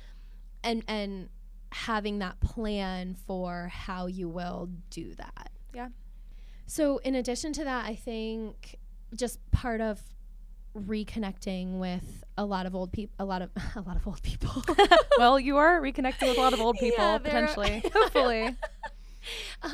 And 0.63 0.85
and 0.89 1.29
having 1.73 2.19
that 2.19 2.41
plan 2.41 3.15
for 3.27 3.71
how 3.73 4.07
you 4.07 4.29
will 4.29 4.69
do 4.91 5.15
that. 5.15 5.51
Yeah. 5.75 5.89
So 6.67 6.99
in 6.99 7.15
addition 7.15 7.53
to 7.55 7.65
that, 7.65 7.87
I 7.87 7.95
think 7.95 8.79
just 9.15 9.39
part 9.51 9.81
of 9.81 10.01
reconnecting 10.77 11.79
with 11.79 12.23
a 12.39 12.45
lot 12.45 12.65
of 12.65 12.77
old 12.77 12.93
people 12.93 13.13
a 13.19 13.25
lot 13.25 13.43
of 13.43 13.51
a 13.77 13.81
lot 13.81 13.97
of 13.97 14.07
old 14.07 14.23
people 14.23 14.63
well, 15.19 15.39
you 15.39 15.57
are 15.57 15.81
reconnecting 15.81 16.29
with 16.29 16.39
a 16.39 16.41
lot 16.41 16.53
of 16.53 16.61
old 16.61 16.77
people 16.81 17.05
Yeah, 17.05 17.19
potentially. 17.19 17.83
Hopefully. 17.93 18.57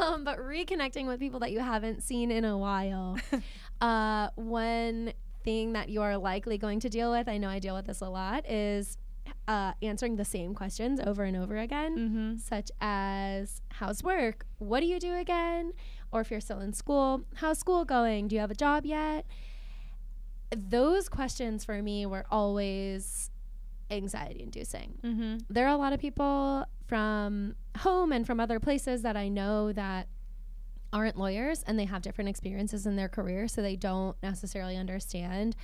um, 0.01 0.25
but 0.25 0.39
reconnecting 0.39 1.07
with 1.07 1.21
people 1.21 1.41
that 1.41 1.53
you 1.53 1.61
haven't 1.61 2.03
seen 2.03 2.31
in 2.31 2.45
a 2.45 2.57
while. 2.59 3.19
Uh, 3.81 4.31
one 4.35 5.13
thing 5.45 5.73
that 5.75 5.89
you 5.89 6.03
are 6.03 6.17
likely 6.17 6.59
going 6.59 6.81
to 6.81 6.89
deal 6.89 7.11
with, 7.11 7.29
I 7.29 7.39
know 7.39 7.49
I 7.49 7.59
deal 7.59 7.75
with 7.75 7.87
this 7.87 8.01
a 8.01 8.09
lot, 8.09 8.49
is 8.51 8.99
uh, 9.49 9.73
answering 9.83 10.17
the 10.17 10.25
same 10.25 10.55
questions 10.55 11.01
over 11.05 11.25
and 11.25 11.37
over 11.37 11.57
again, 11.57 11.99
mm-hmm. 11.99 12.37
such 12.39 12.71
as 12.81 13.63
how's 13.71 14.03
work? 14.03 14.47
What 14.59 14.81
do 14.81 14.87
you 14.87 14.99
do 14.99 15.15
again? 15.15 15.73
Or 16.13 16.21
if 16.21 16.31
you're 16.31 16.41
still 16.41 16.61
in 16.61 16.73
school, 16.73 17.23
how's 17.37 17.59
school 17.59 17.85
going? 17.85 18.29
Do 18.29 18.35
you 18.35 18.41
have 18.41 18.51
a 18.51 18.57
job 18.57 18.85
yet? 18.87 19.27
Those 20.57 21.09
questions 21.09 21.65
for 21.65 21.83
me 21.83 22.07
were 22.07 22.25
always 22.31 23.31
anxiety 23.89 24.43
inducing 24.43 24.99
Mm-hmm. 25.05 25.37
there 25.49 25.65
are 25.67 25.73
a 25.73 25.77
lot 25.77 25.93
of 25.93 26.01
people 26.01 26.67
from 26.89 27.55
home 27.79 28.11
and 28.11 28.27
from 28.27 28.41
other 28.41 28.59
places 28.59 29.03
that 29.03 29.17
I 29.17 29.29
know 29.29 29.73
that 29.73 30.09
aren't 30.93 31.17
lawyers 31.17 31.63
and 31.67 31.79
they 31.79 31.85
have 31.85 32.03
different 32.03 32.31
experiences 32.31 32.87
in 32.87 32.97
their 32.97 33.09
career, 33.09 33.49
so 33.49 33.63
they 33.63 33.77
don't 33.77 34.17
necessarily 34.23 34.77
understand 34.77 35.57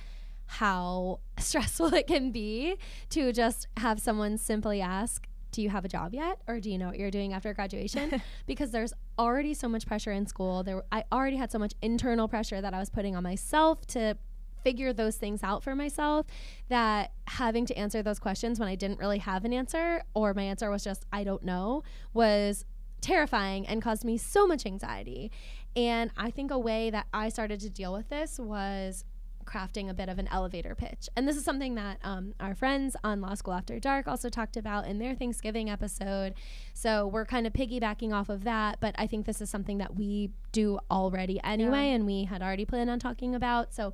how 0.45 1.19
stressful 1.39 1.93
it 1.93 2.07
can 2.07 2.31
be 2.31 2.75
to 3.09 3.31
just 3.31 3.67
have 3.77 3.99
someone 3.99 4.37
simply 4.37 4.81
ask, 4.81 5.27
Do 5.51 5.61
you 5.61 5.69
have 5.69 5.85
a 5.85 5.89
job 5.89 6.13
yet? 6.13 6.39
Or 6.47 6.59
do 6.59 6.69
you 6.69 6.77
know 6.77 6.87
what 6.87 6.99
you're 6.99 7.11
doing 7.11 7.33
after 7.33 7.53
graduation? 7.53 8.21
because 8.45 8.71
there's 8.71 8.93
already 9.17 9.53
so 9.53 9.67
much 9.67 9.85
pressure 9.85 10.11
in 10.11 10.25
school. 10.25 10.63
There, 10.63 10.83
I 10.91 11.03
already 11.11 11.37
had 11.37 11.51
so 11.51 11.59
much 11.59 11.73
internal 11.81 12.27
pressure 12.27 12.61
that 12.61 12.73
I 12.73 12.79
was 12.79 12.89
putting 12.89 13.15
on 13.15 13.23
myself 13.23 13.85
to 13.87 14.17
figure 14.63 14.93
those 14.93 15.17
things 15.17 15.43
out 15.43 15.61
for 15.61 15.75
myself 15.75 16.25
that 16.69 17.11
having 17.27 17.65
to 17.65 17.77
answer 17.77 18.01
those 18.01 18.19
questions 18.19 18.59
when 18.59 18.69
I 18.69 18.75
didn't 18.75 18.99
really 18.99 19.17
have 19.19 19.45
an 19.45 19.53
answer 19.53 20.01
or 20.13 20.33
my 20.33 20.43
answer 20.43 20.69
was 20.69 20.83
just 20.83 21.05
I 21.11 21.23
don't 21.23 21.43
know 21.43 21.83
was 22.13 22.65
terrifying 23.03 23.67
and 23.67 23.81
caused 23.81 24.03
me 24.03 24.17
so 24.17 24.47
much 24.47 24.65
anxiety. 24.65 25.31
And 25.75 26.11
I 26.17 26.31
think 26.31 26.51
a 26.51 26.59
way 26.59 26.89
that 26.89 27.07
I 27.13 27.29
started 27.29 27.59
to 27.61 27.69
deal 27.69 27.93
with 27.93 28.09
this 28.09 28.39
was 28.39 29.05
crafting 29.43 29.89
a 29.89 29.93
bit 29.93 30.09
of 30.09 30.19
an 30.19 30.27
elevator 30.29 30.73
pitch. 30.73 31.09
And 31.15 31.27
this 31.27 31.35
is 31.35 31.43
something 31.43 31.75
that 31.75 31.99
um, 32.03 32.33
our 32.39 32.55
friends 32.55 32.95
on 33.03 33.21
Law 33.21 33.33
School 33.33 33.53
After 33.53 33.79
Dark 33.79 34.07
also 34.07 34.29
talked 34.29 34.57
about 34.57 34.87
in 34.87 34.99
their 34.99 35.15
Thanksgiving 35.15 35.69
episode. 35.69 36.33
So 36.73 37.07
we're 37.07 37.25
kind 37.25 37.45
of 37.45 37.53
piggybacking 37.53 38.13
off 38.13 38.29
of 38.29 38.43
that, 38.45 38.79
but 38.79 38.95
I 38.97 39.07
think 39.07 39.25
this 39.25 39.41
is 39.41 39.49
something 39.49 39.77
that 39.79 39.95
we 39.95 40.31
do 40.51 40.79
already 40.89 41.41
anyway 41.43 41.91
and 41.91 42.05
we 42.05 42.23
had 42.23 42.41
already 42.41 42.65
planned 42.65 42.89
on 42.89 42.99
talking 42.99 43.35
about. 43.35 43.73
So 43.73 43.93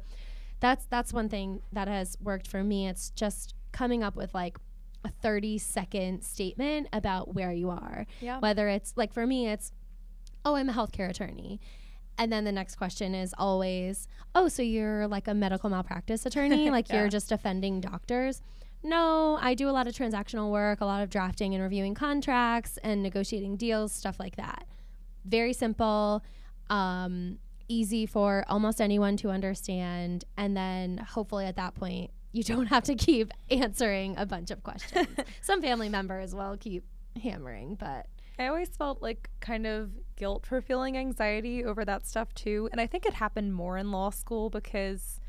that's 0.60 0.86
that's 0.86 1.14
one 1.14 1.30
thing 1.30 1.62
that 1.72 1.88
has 1.88 2.18
worked 2.22 2.48
for 2.48 2.64
me. 2.64 2.88
It's 2.88 3.10
just 3.12 3.56
coming 3.72 4.04
up 4.04 4.16
with 4.16 4.34
like 4.34 4.58
a 5.04 5.10
30 5.10 5.58
second 5.58 6.24
statement 6.24 6.88
about 6.92 7.34
where 7.34 7.52
you 7.52 7.70
are. 7.70 8.06
Yeah. 8.22 8.40
Whether 8.40 8.68
it's 8.68 8.94
like 8.96 9.14
for 9.14 9.26
me 9.26 9.48
it's 9.48 9.72
oh, 10.46 10.56
I'm 10.56 10.70
a 10.70 10.74
healthcare 10.74 11.10
attorney. 11.10 11.60
And 12.18 12.32
then 12.32 12.44
the 12.44 12.52
next 12.52 12.76
question 12.76 13.16
is 13.16 13.34
always, 13.38 14.08
"Oh, 14.36 14.48
so 14.50 14.62
you're 14.62 15.08
like 15.08 15.28
a 15.28 15.34
medical 15.34 15.70
malpractice 15.70 16.26
attorney? 16.26 16.70
like 16.78 16.90
Yeah. 16.90 17.02
you're 17.02 17.10
just 17.10 17.30
defending 17.30 17.80
doctors?" 17.82 18.42
No, 18.84 19.38
I 19.42 19.54
do 19.56 19.70
a 19.70 19.72
lot 19.72 19.88
of 19.88 19.94
transactional 19.94 20.50
work, 20.52 20.80
a 20.82 20.86
lot 20.86 21.02
of 21.04 21.10
drafting 21.10 21.54
and 21.54 21.62
reviewing 21.62 21.94
contracts 21.96 22.78
and 22.84 23.04
negotiating 23.04 23.58
deals, 23.58 23.92
stuff 23.92 24.20
like 24.20 24.38
that. 24.38 24.66
Very 25.26 25.52
simple, 25.52 26.24
um, 26.70 27.40
easy 27.68 28.06
for 28.06 28.46
almost 28.48 28.80
anyone 28.80 29.18
to 29.18 29.30
understand. 29.32 30.24
And 30.38 30.56
then 30.56 30.98
hopefully 30.98 31.46
at 31.46 31.58
that 31.58 31.76
point, 31.76 32.12
you 32.32 32.44
don't 32.44 32.68
have 32.68 32.84
to 32.84 32.96
keep 32.96 33.32
answering 33.50 34.16
a 34.18 34.26
bunch 34.26 34.52
of 34.52 34.64
questions. 34.64 35.08
Some 35.42 35.62
family 35.62 35.90
members 35.90 36.36
will 36.36 36.58
keep 36.58 36.84
hammering, 37.22 37.76
but 37.76 38.08
I 38.38 38.48
always 38.48 38.70
felt 38.70 39.02
like 39.02 39.30
kind 39.42 39.68
of 39.68 39.92
guilt 40.16 40.46
for 40.46 40.62
feeling 40.62 40.98
anxiety 40.98 41.64
over 41.64 41.84
that 41.86 42.08
stuff 42.08 42.34
too. 42.34 42.70
And 42.72 42.80
I 42.80 42.88
think 42.88 43.06
it 43.06 43.16
happened 43.16 43.54
more 43.54 43.78
in 43.78 43.92
law 43.92 44.12
school 44.12 44.50
because, 44.50 45.20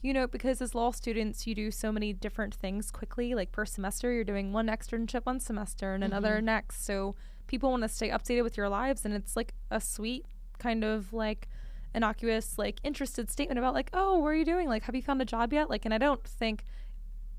you 0.00 0.14
know, 0.14 0.26
because 0.26 0.62
as 0.62 0.74
law 0.74 0.90
students, 0.90 1.46
you 1.46 1.54
do 1.54 1.70
so 1.70 1.92
many 1.92 2.12
different 2.12 2.54
things 2.54 2.90
quickly. 2.90 3.34
Like 3.34 3.52
per 3.52 3.66
semester, 3.66 4.12
you're 4.12 4.24
doing 4.24 4.52
one 4.52 4.68
externship 4.68 5.26
one 5.26 5.40
semester 5.40 5.92
and 5.92 6.02
another 6.02 6.36
mm-hmm. 6.36 6.46
next. 6.46 6.86
So 6.86 7.16
people 7.46 7.70
want 7.70 7.82
to 7.82 7.88
stay 7.88 8.08
updated 8.08 8.44
with 8.44 8.56
your 8.56 8.70
lives. 8.70 9.04
And 9.04 9.12
it's 9.12 9.36
like 9.36 9.52
a 9.70 9.80
sweet 9.80 10.24
kind 10.58 10.84
of 10.84 11.12
like 11.12 11.48
innocuous, 11.94 12.58
like 12.58 12.80
interested 12.82 13.30
statement 13.30 13.58
about, 13.58 13.74
like, 13.74 13.90
oh, 13.92 14.18
what 14.18 14.28
are 14.28 14.34
you 14.34 14.44
doing? 14.44 14.68
Like, 14.68 14.84
have 14.84 14.94
you 14.94 15.02
found 15.02 15.22
a 15.22 15.24
job 15.24 15.52
yet? 15.52 15.70
Like, 15.70 15.84
and 15.84 15.94
I 15.94 15.98
don't 15.98 16.24
think 16.24 16.64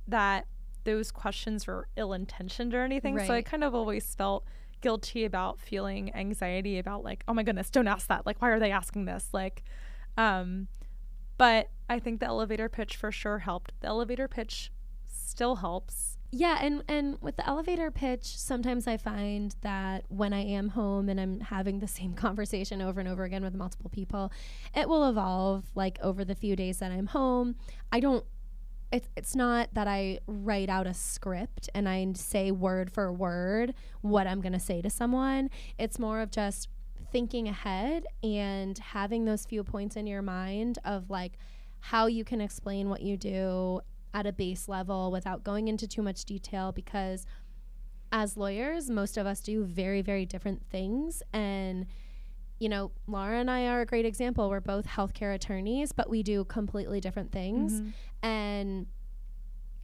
that 0.07 0.47
those 0.83 1.11
questions 1.11 1.67
were 1.67 1.87
ill 1.97 2.13
intentioned 2.13 2.73
or 2.73 2.83
anything. 2.83 3.17
So 3.19 3.33
I 3.33 3.41
kind 3.41 3.63
of 3.63 3.73
always 3.73 4.13
felt 4.15 4.45
guilty 4.81 5.25
about 5.25 5.59
feeling 5.59 6.13
anxiety 6.15 6.77
about 6.77 7.03
like, 7.03 7.23
oh 7.27 7.33
my 7.33 7.41
goodness, 7.41 7.71
don't 7.71 7.87
ask 7.87 8.07
that. 8.07 8.25
Like, 8.25 8.41
why 8.41 8.49
are 8.49 8.59
they 8.59 8.71
asking 8.71 9.05
this? 9.05 9.29
Like, 9.33 9.63
um, 10.15 10.67
but 11.37 11.69
I 11.89 11.99
think 11.99 12.19
the 12.19 12.27
elevator 12.27 12.69
pitch 12.69 12.95
for 12.95 13.11
sure 13.11 13.39
helped. 13.39 13.73
The 13.81 13.87
elevator 13.87 14.27
pitch 14.27 14.71
still 15.05 15.55
helps. 15.57 16.14
Yeah, 16.31 16.57
and 16.61 16.83
and 16.87 17.17
with 17.21 17.37
the 17.37 17.47
elevator 17.47 17.91
pitch, 17.91 18.37
sometimes 18.37 18.87
I 18.87 18.97
find 18.97 19.55
that 19.61 20.03
when 20.09 20.33
I 20.33 20.41
am 20.41 20.69
home 20.69 21.07
and 21.07 21.19
I'm 21.19 21.39
having 21.39 21.79
the 21.79 21.87
same 21.87 22.13
conversation 22.25 22.81
over 22.81 22.99
and 22.99 23.07
over 23.07 23.23
again 23.23 23.43
with 23.43 23.55
multiple 23.55 23.89
people, 23.89 24.31
it 24.75 24.89
will 24.89 25.07
evolve 25.09 25.65
like 25.75 25.97
over 26.01 26.25
the 26.25 26.35
few 26.35 26.55
days 26.55 26.79
that 26.79 26.91
I'm 26.91 27.07
home. 27.07 27.55
I 27.91 27.99
don't 27.99 28.25
it's 28.91 29.09
it's 29.15 29.35
not 29.35 29.69
that 29.73 29.87
I 29.87 30.19
write 30.27 30.69
out 30.69 30.87
a 30.87 30.93
script 30.93 31.69
and 31.73 31.87
I 31.89 32.07
say 32.15 32.51
word 32.51 32.91
for 32.91 33.11
word 33.11 33.73
what 34.01 34.27
I'm 34.27 34.41
going 34.41 34.53
to 34.53 34.59
say 34.59 34.81
to 34.81 34.89
someone. 34.89 35.49
It's 35.77 35.99
more 35.99 36.21
of 36.21 36.31
just 36.31 36.69
thinking 37.11 37.47
ahead 37.47 38.05
and 38.23 38.77
having 38.77 39.25
those 39.25 39.45
few 39.45 39.63
points 39.63 39.95
in 39.95 40.07
your 40.07 40.21
mind 40.21 40.79
of 40.85 41.09
like 41.09 41.33
how 41.79 42.07
you 42.07 42.23
can 42.23 42.41
explain 42.41 42.89
what 42.89 43.01
you 43.01 43.17
do 43.17 43.81
at 44.15 44.25
a 44.25 44.31
base 44.31 44.67
level 44.67 45.11
without 45.11 45.43
going 45.43 45.67
into 45.67 45.85
too 45.87 46.01
much 46.01 46.23
detail 46.25 46.71
because 46.71 47.25
as 48.11 48.37
lawyers, 48.37 48.89
most 48.89 49.17
of 49.17 49.27
us 49.27 49.41
do 49.41 49.63
very, 49.65 50.01
very 50.01 50.25
different 50.25 50.65
things. 50.69 51.21
And, 51.33 51.85
you 52.57 52.69
know, 52.69 52.91
Laura 53.07 53.39
and 53.39 53.51
I 53.51 53.67
are 53.67 53.81
a 53.81 53.85
great 53.85 54.05
example. 54.05 54.49
We're 54.49 54.61
both 54.61 54.87
healthcare 54.87 55.35
attorneys, 55.35 55.91
but 55.91 56.09
we 56.09 56.23
do 56.23 56.45
completely 56.45 57.01
different 57.01 57.31
things. 57.33 57.81
Mhm. 57.81 57.93
And 58.23 58.87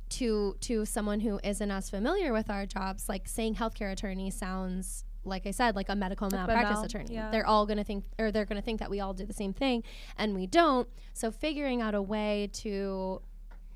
to 0.09 0.55
to 0.61 0.85
someone 0.85 1.19
who 1.21 1.39
isn't 1.43 1.71
as 1.71 1.89
familiar 1.89 2.31
with 2.33 2.49
our 2.49 2.65
jobs, 2.65 3.07
like 3.09 3.27
saying 3.27 3.55
healthcare 3.55 3.91
attorney 3.91 4.29
sounds 4.29 5.05
like 5.23 5.45
I 5.45 5.51
said, 5.51 5.75
like 5.75 5.87
a 5.89 5.95
medical 5.95 6.27
Like 6.29 6.47
malpractice 6.47 6.83
attorney. 6.83 7.13
yeah. 7.13 7.29
They're 7.31 7.45
all 7.45 7.65
gonna 7.67 7.83
think 7.83 8.05
or 8.17 8.31
they're 8.31 8.45
gonna 8.45 8.61
think 8.61 8.79
that 8.79 8.89
we 8.89 8.99
all 8.99 9.13
do 9.13 9.25
the 9.25 9.33
same 9.33 9.53
thing 9.53 9.83
and 10.17 10.33
we 10.33 10.47
don't. 10.47 10.87
So 11.13 11.31
figuring 11.31 11.79
out 11.81 11.93
a 11.95 12.01
way 12.01 12.49
to 12.53 13.21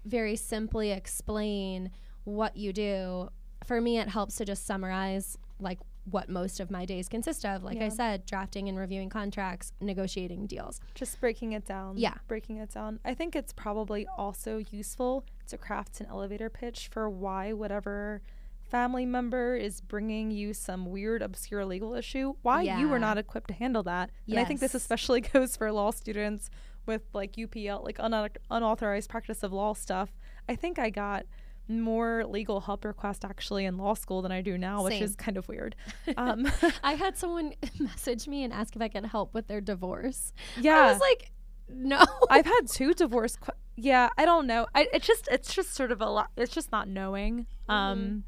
very 0.05 0.35
simply 0.35 0.91
explain 0.91 1.91
what 2.23 2.55
you 2.55 2.73
do, 2.73 3.29
for 3.63 3.81
me 3.81 3.99
it 3.99 4.09
helps 4.09 4.35
to 4.35 4.45
just 4.45 4.65
summarize 4.65 5.37
like 5.59 5.79
what 6.09 6.29
most 6.29 6.59
of 6.59 6.69
my 6.69 6.85
days 6.85 7.09
consist 7.09 7.45
of. 7.45 7.63
Like 7.63 7.81
I 7.81 7.89
said, 7.89 8.25
drafting 8.25 8.69
and 8.69 8.77
reviewing 8.77 9.09
contracts, 9.09 9.71
negotiating 9.81 10.45
deals. 10.45 10.79
Just 10.93 11.19
breaking 11.19 11.53
it 11.53 11.65
down. 11.65 11.97
Yeah. 11.97 12.13
Breaking 12.27 12.57
it 12.57 12.71
down. 12.71 12.99
I 13.03 13.13
think 13.15 13.35
it's 13.35 13.51
probably 13.51 14.05
also 14.17 14.63
useful 14.69 15.25
to 15.47 15.57
craft 15.57 15.99
an 16.01 16.07
elevator 16.07 16.49
pitch 16.49 16.89
for 16.91 17.09
why 17.09 17.53
whatever 17.53 18.21
family 18.69 19.05
member 19.05 19.55
is 19.55 19.81
bringing 19.81 20.31
you 20.31 20.53
some 20.53 20.85
weird, 20.85 21.21
obscure 21.21 21.65
legal 21.65 21.93
issue, 21.95 22.33
why 22.41 22.63
you 22.79 22.87
were 22.89 22.99
not 22.99 23.17
equipped 23.17 23.47
to 23.47 23.53
handle 23.53 23.83
that. 23.83 24.11
And 24.27 24.39
I 24.39 24.45
think 24.45 24.59
this 24.59 24.75
especially 24.75 25.21
goes 25.33 25.55
for 25.55 25.71
law 25.71 25.91
students 25.91 26.49
with 26.85 27.01
like 27.13 27.33
UPL, 27.33 27.83
like 27.83 27.97
unau- 27.97 28.35
unauthorized 28.49 29.09
practice 29.09 29.43
of 29.43 29.51
law 29.53 29.73
stuff. 29.73 30.09
I 30.47 30.55
think 30.55 30.77
I 30.79 30.89
got 30.89 31.25
more 31.67 32.23
legal 32.25 32.61
help 32.61 32.85
requests 32.85 33.25
actually 33.25 33.65
in 33.65 33.77
law 33.77 33.95
school 33.95 34.21
than 34.21 34.31
I 34.31 34.41
do 34.41 34.57
now, 34.57 34.83
which 34.83 35.01
is 35.01 35.15
kind 35.15 35.37
of 35.37 35.47
weird. 35.47 35.75
Um, 36.17 36.47
I 36.83 36.93
had 36.93 37.17
someone 37.17 37.53
message 37.79 38.27
me 38.27 38.43
and 38.43 38.53
ask 38.53 38.75
if 38.75 38.81
I 38.81 38.87
could 38.87 39.05
help 39.05 39.33
with 39.33 39.47
their 39.47 39.61
divorce. 39.61 40.31
yeah. 40.61 40.77
I 40.81 40.91
was 40.91 40.99
like, 40.99 41.31
no. 41.67 42.03
I've 42.29 42.45
had 42.45 42.67
two 42.71 42.93
divorce. 42.93 43.35
Qu- 43.35 43.51
yeah, 43.75 44.09
I 44.17 44.25
don't 44.25 44.45
know. 44.47 44.67
I 44.75 44.87
it's 44.93 45.07
just 45.07 45.27
it's 45.31 45.53
just 45.53 45.73
sort 45.73 45.91
of 45.91 45.99
a 46.01 46.05
lot. 46.09 46.29
It's 46.37 46.53
just 46.53 46.71
not 46.71 46.87
knowing. 46.87 47.47
Um, 47.67 48.23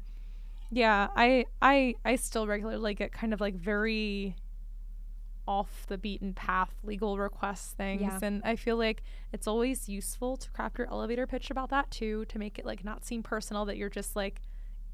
yeah, 0.70 1.06
I 1.16 1.44
I 1.62 1.94
I 2.04 2.16
still 2.16 2.46
regularly 2.46 2.94
get 2.94 3.12
kind 3.12 3.32
of 3.32 3.40
like 3.40 3.54
very 3.54 4.34
off 5.48 5.86
the 5.88 5.96
beaten 5.98 6.34
path 6.34 6.74
legal 6.84 7.18
requests 7.18 7.72
things, 7.72 8.02
Yeah. 8.02 8.18
and 8.22 8.42
I 8.44 8.54
feel 8.56 8.76
like 8.76 9.02
it's 9.32 9.46
always 9.46 9.88
useful 9.88 10.36
to 10.36 10.50
craft 10.50 10.78
your 10.78 10.88
elevator 10.88 11.26
pitch 11.26 11.50
about 11.50 11.70
that 11.70 11.90
too, 11.90 12.24
to 12.26 12.38
make 12.38 12.58
it 12.58 12.66
like 12.66 12.84
not 12.84 13.04
seem 13.04 13.22
personal 13.22 13.64
that 13.64 13.76
you're 13.76 13.88
just 13.90 14.14
like. 14.14 14.42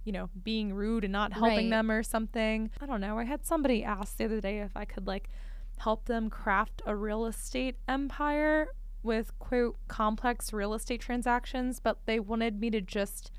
You 0.07 0.13
know, 0.13 0.29
being 0.43 0.75
rude 0.75 1.03
and 1.05 1.13
not 1.13 1.33
helping 1.33 1.57
Right. 1.57 1.71
them 1.71 1.91
or 1.91 2.03
something. 2.03 2.71
I 2.79 2.85
don't 2.85 3.01
know. 3.01 3.19
I 3.19 3.25
had 3.25 3.47
somebody 3.47 3.83
ask 3.83 4.19
the 4.19 4.27
other 4.27 4.39
day 4.39 4.59
if 4.61 4.77
I 4.77 4.85
could 4.85 5.07
like 5.07 5.31
help 5.79 6.05
them 6.05 6.29
craft 6.29 6.83
a 6.85 6.95
real 6.95 7.25
estate 7.25 7.77
empire 7.89 8.69
with 9.03 9.33
quote 9.39 9.79
complex 9.89 10.53
real 10.53 10.75
estate 10.75 11.01
transactions, 11.01 11.81
but 11.81 12.05
they 12.05 12.21
wanted 12.21 12.61
me 12.61 12.69
to 12.69 12.83
just 12.83 13.31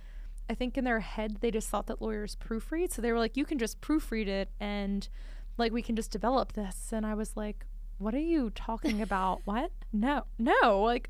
I 0.49 0.55
think 0.55 0.75
in 0.75 0.85
their 0.85 1.01
head 1.01 1.37
they 1.41 1.51
just 1.51 1.69
thought 1.69 1.85
that 1.85 2.01
lawyers 2.01 2.35
proofread. 2.35 2.91
So 2.91 2.99
they 3.03 3.11
were 3.11 3.19
like, 3.19 3.37
you 3.37 3.45
can 3.45 3.59
just 3.59 3.79
proofread 3.79 4.25
it 4.27 4.49
and 4.59 5.07
like 5.57 5.71
we 5.71 5.81
can 5.81 5.95
just 5.95 6.11
develop 6.11 6.53
this. 6.53 6.91
And 6.91 7.05
I 7.05 7.13
was 7.13 7.35
like, 7.35 7.65
what 7.97 8.13
are 8.13 8.19
you 8.19 8.49
talking 8.49 9.01
about? 9.01 9.41
what? 9.45 9.71
No, 9.93 10.23
no. 10.37 10.81
Like 10.81 11.09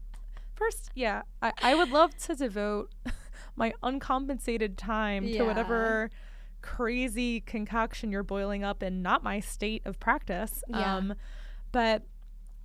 first, 0.56 0.90
yeah, 0.96 1.24
I, 1.42 1.52
I 1.62 1.76
would 1.76 1.90
love 1.92 2.16
to 2.18 2.36
devote 2.36 2.94
my 3.56 3.74
uncompensated 3.84 4.78
time 4.78 5.26
to 5.28 5.44
whatever 5.44 6.10
crazy 6.62 7.42
concoction 7.42 8.12
you're 8.12 8.24
boiling 8.24 8.64
up 8.64 8.82
in 8.82 9.02
not 9.02 9.24
my 9.24 9.40
state 9.40 9.82
of 9.86 10.00
practice. 10.00 10.64
Yeah. 10.68 10.96
Um 10.98 11.14
but 11.72 12.04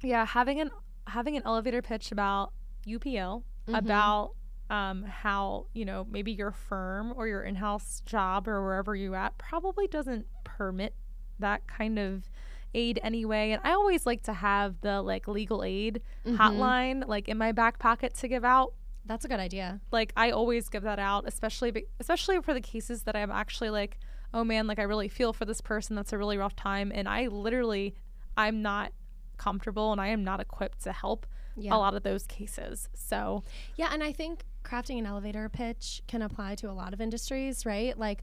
yeah, 0.03 0.25
having 0.25 0.61
an 0.61 0.71
having 1.07 1.37
an 1.37 1.43
elevator 1.45 1.83
pitch 1.83 2.13
about 2.13 2.53
UPL, 2.87 3.43
Mhm. 3.69 3.77
about 3.79 4.31
um, 4.71 5.03
how 5.03 5.67
you 5.75 5.85
know 5.85 6.07
maybe 6.09 6.33
your 6.33 6.53
firm 6.53 7.13
or 7.17 7.27
your 7.27 7.43
in-house 7.43 8.03
job 8.07 8.47
or 8.49 8.63
wherever 8.63 8.95
you 8.95 9.15
at 9.15 9.37
probably 9.37 9.87
doesn't 9.89 10.27
permit 10.45 10.95
that 11.41 11.67
kind 11.67 11.99
of 11.99 12.31
aid 12.75 13.01
anyway. 13.03 13.51
And 13.51 13.61
I 13.65 13.73
always 13.73 14.07
like 14.07 14.23
to 14.25 14.33
have 14.33 14.81
the 14.81 15.03
like 15.03 15.27
legal 15.27 15.65
aid 15.65 16.01
Mhm. 16.25 16.37
hotline 16.37 17.07
like 17.09 17.29
in 17.29 17.37
my 17.37 17.53
back 17.53 17.79
pocket 17.79 18.15
to 18.15 18.29
give 18.29 18.45
out 18.45 18.75
That's 19.07 19.25
a 19.25 19.29
good 19.29 19.41
idea. 19.41 19.81
like 19.91 20.13
I 20.17 20.31
always 20.31 20.69
give 20.69 20.83
that 20.85 20.99
out, 21.01 21.25
especially 21.27 21.71
be- 21.73 21.87
especially 21.99 22.41
for 22.43 22.55
the 22.55 22.61
cases 22.61 23.03
that 23.05 23.17
I'm 23.17 23.31
actually 23.31 23.71
like, 23.71 23.99
oh 24.33 24.45
man, 24.45 24.69
like 24.69 24.79
I 24.79 24.83
really 24.85 25.09
feel 25.09 25.33
for 25.33 25.45
this 25.45 25.61
person. 25.61 25.97
That's 25.97 26.13
a 26.13 26.19
really 26.19 26.39
rough 26.39 26.55
time, 26.55 26.93
and 26.95 27.09
I 27.09 27.27
literally, 27.27 27.97
I'm 28.37 28.63
not 28.63 28.93
comfortable 29.37 29.91
and 29.91 30.01
I 30.01 30.09
am 30.09 30.23
not 30.23 30.39
equipped 30.39 30.83
to 30.85 30.93
help 30.93 31.27
Yeah. 31.57 31.75
a 31.75 31.79
lot 31.79 31.95
of 31.95 32.05
those 32.05 32.25
cases. 32.27 32.89
So 32.95 33.43
Yeah, 33.75 33.89
and 33.93 34.05
I 34.05 34.13
think 34.13 34.45
crafting 34.63 34.99
an 34.99 35.07
elevator 35.07 35.49
pitch 35.49 36.03
can 36.07 36.23
apply 36.23 36.55
to 36.57 36.71
a 36.71 36.73
lot 36.73 36.93
of 36.93 37.01
industries, 37.01 37.67
right? 37.67 37.99
Like 37.99 38.23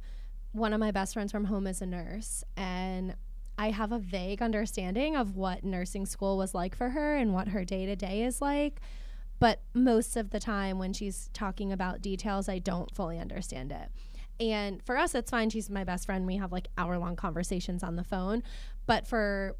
one 0.57 0.73
of 0.73 0.79
my 0.79 0.91
best 0.91 1.13
friends 1.13 1.31
from 1.31 1.45
home 1.45 1.67
is 1.67 1.81
a 1.81 1.85
nurse 1.85 2.43
and 2.55 3.15
I 3.57 3.71
have 3.71 3.91
a 3.91 3.99
vague 3.99 4.41
understanding 4.41 5.15
of 5.15 5.35
what 5.35 5.63
nursing 5.63 6.05
school 6.05 6.37
was 6.37 6.53
like 6.53 6.75
for 6.75 6.89
her 6.89 7.15
and 7.15 7.33
what 7.33 7.49
her 7.49 7.63
day 7.63 7.85
to 7.85 7.95
day 7.95 8.23
is 8.23 8.41
like. 8.41 8.81
But 9.39 9.61
most 9.73 10.15
of 10.17 10.31
the 10.31 10.39
time, 10.39 10.79
when 10.79 10.93
she's 10.93 11.29
talking 11.33 11.71
about 11.71 12.01
details, 12.01 12.49
I 12.49 12.59
don't 12.59 12.93
fully 12.93 13.19
understand 13.19 13.71
it. 13.71 13.89
And 14.39 14.83
for 14.83 14.97
us, 14.97 15.15
it's 15.15 15.31
fine. 15.31 15.49
She's 15.49 15.69
my 15.69 15.83
best 15.83 16.05
friend. 16.05 16.25
We 16.27 16.37
have 16.37 16.51
like 16.51 16.67
hour 16.77 16.97
long 16.97 17.15
conversations 17.15 17.83
on 17.83 17.95
the 17.95 18.03
phone. 18.03 18.43
But 18.85 19.07
for 19.07 19.55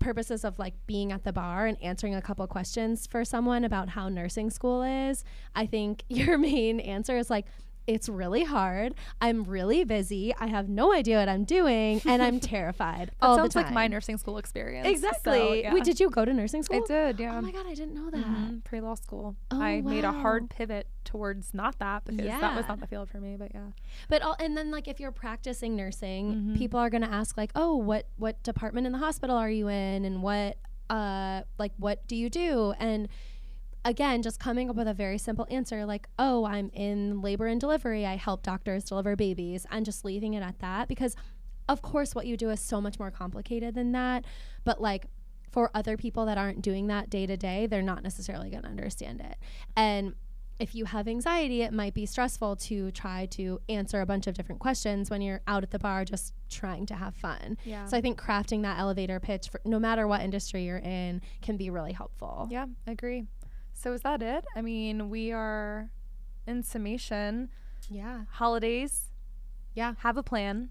purposes 0.00 0.44
of 0.44 0.58
like 0.58 0.74
being 0.86 1.12
at 1.12 1.22
the 1.22 1.32
bar 1.32 1.66
and 1.66 1.80
answering 1.80 2.16
a 2.16 2.22
couple 2.22 2.44
questions 2.48 3.06
for 3.06 3.24
someone 3.24 3.64
about 3.64 3.90
how 3.90 4.08
nursing 4.08 4.50
school 4.50 4.82
is, 4.82 5.22
I 5.54 5.66
think 5.66 6.02
your 6.08 6.38
main 6.38 6.80
answer 6.80 7.16
is 7.16 7.30
like, 7.30 7.46
it's 7.86 8.08
really 8.08 8.44
hard. 8.44 8.94
I'm 9.20 9.44
really 9.44 9.84
busy. 9.84 10.34
I 10.38 10.46
have 10.48 10.68
no 10.68 10.92
idea 10.92 11.18
what 11.18 11.28
I'm 11.28 11.44
doing, 11.44 12.00
and 12.04 12.20
I'm 12.22 12.40
terrified 12.54 13.08
that 13.08 13.14
all 13.26 13.36
sounds 13.36 13.54
the 13.54 13.60
time. 13.60 13.66
like 13.66 13.74
my 13.74 13.86
nursing 13.88 14.18
school 14.18 14.38
experience. 14.38 14.88
Exactly. 14.88 15.32
So, 15.38 15.52
yeah. 15.52 15.72
Wait, 15.74 15.84
did 15.84 16.00
you 16.00 16.10
go 16.10 16.24
to 16.24 16.32
nursing 16.32 16.62
school? 16.62 16.82
I 16.84 16.86
did, 16.86 17.20
yeah. 17.20 17.36
Oh 17.38 17.40
my 17.40 17.52
god, 17.52 17.66
I 17.66 17.74
didn't 17.74 17.94
know 17.94 18.10
that. 18.10 18.24
Mhm, 18.26 18.64
Pre 18.64 18.80
law 18.80 18.94
school. 18.94 19.36
Oh, 19.50 19.60
I 19.60 19.80
made 19.82 20.04
a 20.04 20.12
hard 20.12 20.50
pivot 20.50 20.88
towards 21.04 21.54
not 21.54 21.78
that 21.78 22.04
because 22.04 22.26
that 22.26 22.56
was 22.56 22.66
not 22.68 22.80
the 22.80 22.86
field 22.88 23.08
for 23.08 23.20
me. 23.20 23.36
But 23.36 23.52
yeah, 23.54 23.68
But 24.08 24.22
all, 24.22 24.34
and 24.40 24.56
then 24.56 24.70
like 24.70 24.88
if 24.88 24.98
you're 24.98 25.12
practicing 25.12 25.76
nursing, 25.76 26.34
Mhm. 26.34 26.58
people 26.58 26.80
are 26.80 26.90
gonna 26.90 27.06
ask 27.10 27.36
like, 27.36 27.52
oh, 27.54 27.76
what 27.76 28.08
what 28.16 28.42
department 28.42 28.86
in 28.86 28.92
the 28.92 28.98
hospital 28.98 29.36
are 29.36 29.50
you 29.50 29.68
in, 29.68 30.04
and 30.04 30.22
what 30.22 30.56
uh 30.90 31.42
like 31.58 31.72
what 31.78 32.06
do 32.08 32.16
you 32.16 32.30
do? 32.30 32.72
And 32.78 33.08
again, 33.86 34.22
just 34.22 34.38
coming 34.40 34.68
up 34.68 34.76
with 34.76 34.88
a 34.88 34.94
very 34.94 35.18
simple 35.18 35.46
answer 35.50 35.86
like, 35.86 36.08
oh, 36.18 36.44
I'm 36.44 36.70
in 36.74 37.22
labor 37.22 37.46
and 37.46 37.60
delivery. 37.60 38.04
I 38.04 38.16
help 38.16 38.42
doctors 38.42 38.84
deliver 38.84 39.16
babies, 39.16 39.66
and 39.70 39.84
just 39.86 40.04
leaving 40.04 40.34
it 40.34 40.42
at 40.42 40.58
that 40.58 40.88
because, 40.88 41.14
of 41.68 41.82
course, 41.82 42.14
what 42.14 42.26
you 42.26 42.36
do 42.36 42.50
is 42.50 42.60
so 42.60 42.80
much 42.80 42.98
more 42.98 43.10
complicated 43.10 43.74
than 43.74 43.92
that. 43.92 44.24
But 44.64 44.80
like 44.80 45.06
for 45.50 45.70
other 45.74 45.96
people 45.96 46.26
that 46.26 46.36
aren't 46.36 46.60
doing 46.62 46.88
that 46.88 47.08
day 47.08 47.26
to 47.26 47.36
day, 47.36 47.66
they're 47.66 47.80
not 47.82 48.02
necessarily 48.02 48.50
going 48.50 48.62
to 48.64 48.68
understand 48.68 49.20
it. 49.20 49.36
And 49.76 50.14
if 50.58 50.74
you 50.74 50.86
have 50.86 51.06
anxiety, 51.06 51.60
it 51.62 51.72
might 51.72 51.92
be 51.92 52.06
stressful 52.06 52.56
to 52.56 52.90
try 52.92 53.26
to 53.26 53.60
answer 53.68 54.00
a 54.00 54.06
bunch 54.06 54.26
of 54.26 54.32
different 54.34 54.58
questions 54.58 55.10
when 55.10 55.20
you're 55.20 55.42
out 55.46 55.62
at 55.62 55.70
the 55.70 55.78
bar 55.78 56.04
just 56.04 56.32
trying 56.48 56.86
to 56.86 56.94
have 56.94 57.14
fun. 57.14 57.58
yeah, 57.64 57.84
So 57.86 57.96
I 57.96 58.00
think 58.00 58.18
crafting 58.18 58.62
that 58.62 58.78
elevator 58.78 59.20
pitch 59.20 59.50
for 59.50 59.60
no 59.66 59.78
matter 59.78 60.06
what 60.06 60.22
industry 60.22 60.64
you're 60.64 60.78
in 60.78 61.20
can 61.42 61.58
be 61.58 61.68
really 61.68 61.92
helpful. 61.92 62.48
yeah, 62.50 62.64
I 62.86 62.92
agree. 62.92 63.26
So 63.78 63.92
is 63.92 64.00
that 64.02 64.22
it? 64.22 64.44
I 64.56 64.62
mean, 64.62 65.10
we 65.10 65.32
are 65.32 65.90
in 66.46 66.62
summation. 66.62 67.50
Yeah. 67.90 68.22
Holidays, 68.30 69.10
Yeah. 69.74 69.94
have 69.98 70.16
a 70.16 70.22
plan. 70.22 70.70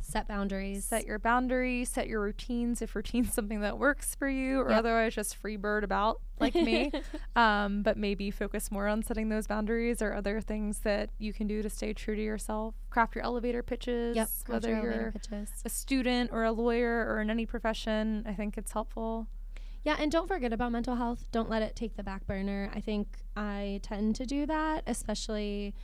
Set 0.00 0.28
boundaries. 0.28 0.84
Set 0.84 1.06
your 1.06 1.18
boundaries, 1.18 1.88
set 1.88 2.06
your 2.08 2.20
routines 2.20 2.80
if 2.82 2.94
routine's 2.94 3.32
something 3.34 3.60
that 3.60 3.78
works 3.78 4.14
for 4.14 4.28
you, 4.28 4.60
or 4.60 4.68
Yep. 4.70 4.78
otherwise 4.78 5.14
just 5.14 5.34
free 5.34 5.56
bird 5.56 5.82
about 5.82 6.20
like 6.38 6.54
me. 6.54 6.92
um, 7.36 7.82
but 7.82 7.96
maybe 7.96 8.30
focus 8.30 8.70
more 8.70 8.86
on 8.86 9.02
setting 9.02 9.30
those 9.30 9.46
boundaries 9.46 10.00
or 10.00 10.12
other 10.14 10.40
things 10.40 10.80
that 10.80 11.10
you 11.18 11.32
can 11.32 11.46
do 11.46 11.60
to 11.62 11.70
stay 11.70 11.92
true 11.92 12.14
to 12.14 12.22
yourself. 12.22 12.74
Craft 12.90 13.14
your 13.16 13.24
elevator 13.24 13.62
pitches, 13.62 14.14
yep. 14.14 14.28
whether 14.46 14.70
you're 14.70 15.10
pitches. 15.12 15.48
a 15.64 15.68
student 15.70 16.30
or 16.32 16.44
a 16.44 16.52
lawyer 16.52 17.06
or 17.08 17.20
in 17.20 17.30
any 17.30 17.46
profession. 17.46 18.24
I 18.28 18.34
think 18.34 18.56
it's 18.58 18.72
helpful. 18.72 19.26
Yeah, 19.84 19.96
and 19.98 20.10
don't 20.10 20.26
forget 20.26 20.52
about 20.52 20.72
mental 20.72 20.96
health. 20.96 21.28
Don't 21.30 21.50
let 21.50 21.60
it 21.60 21.76
take 21.76 21.96
the 21.96 22.02
back 22.02 22.26
burner. 22.26 22.70
I 22.74 22.80
think 22.80 23.18
I 23.36 23.80
tend 23.82 24.16
to 24.16 24.24
do 24.24 24.46
that, 24.46 24.82
especially 24.86 25.74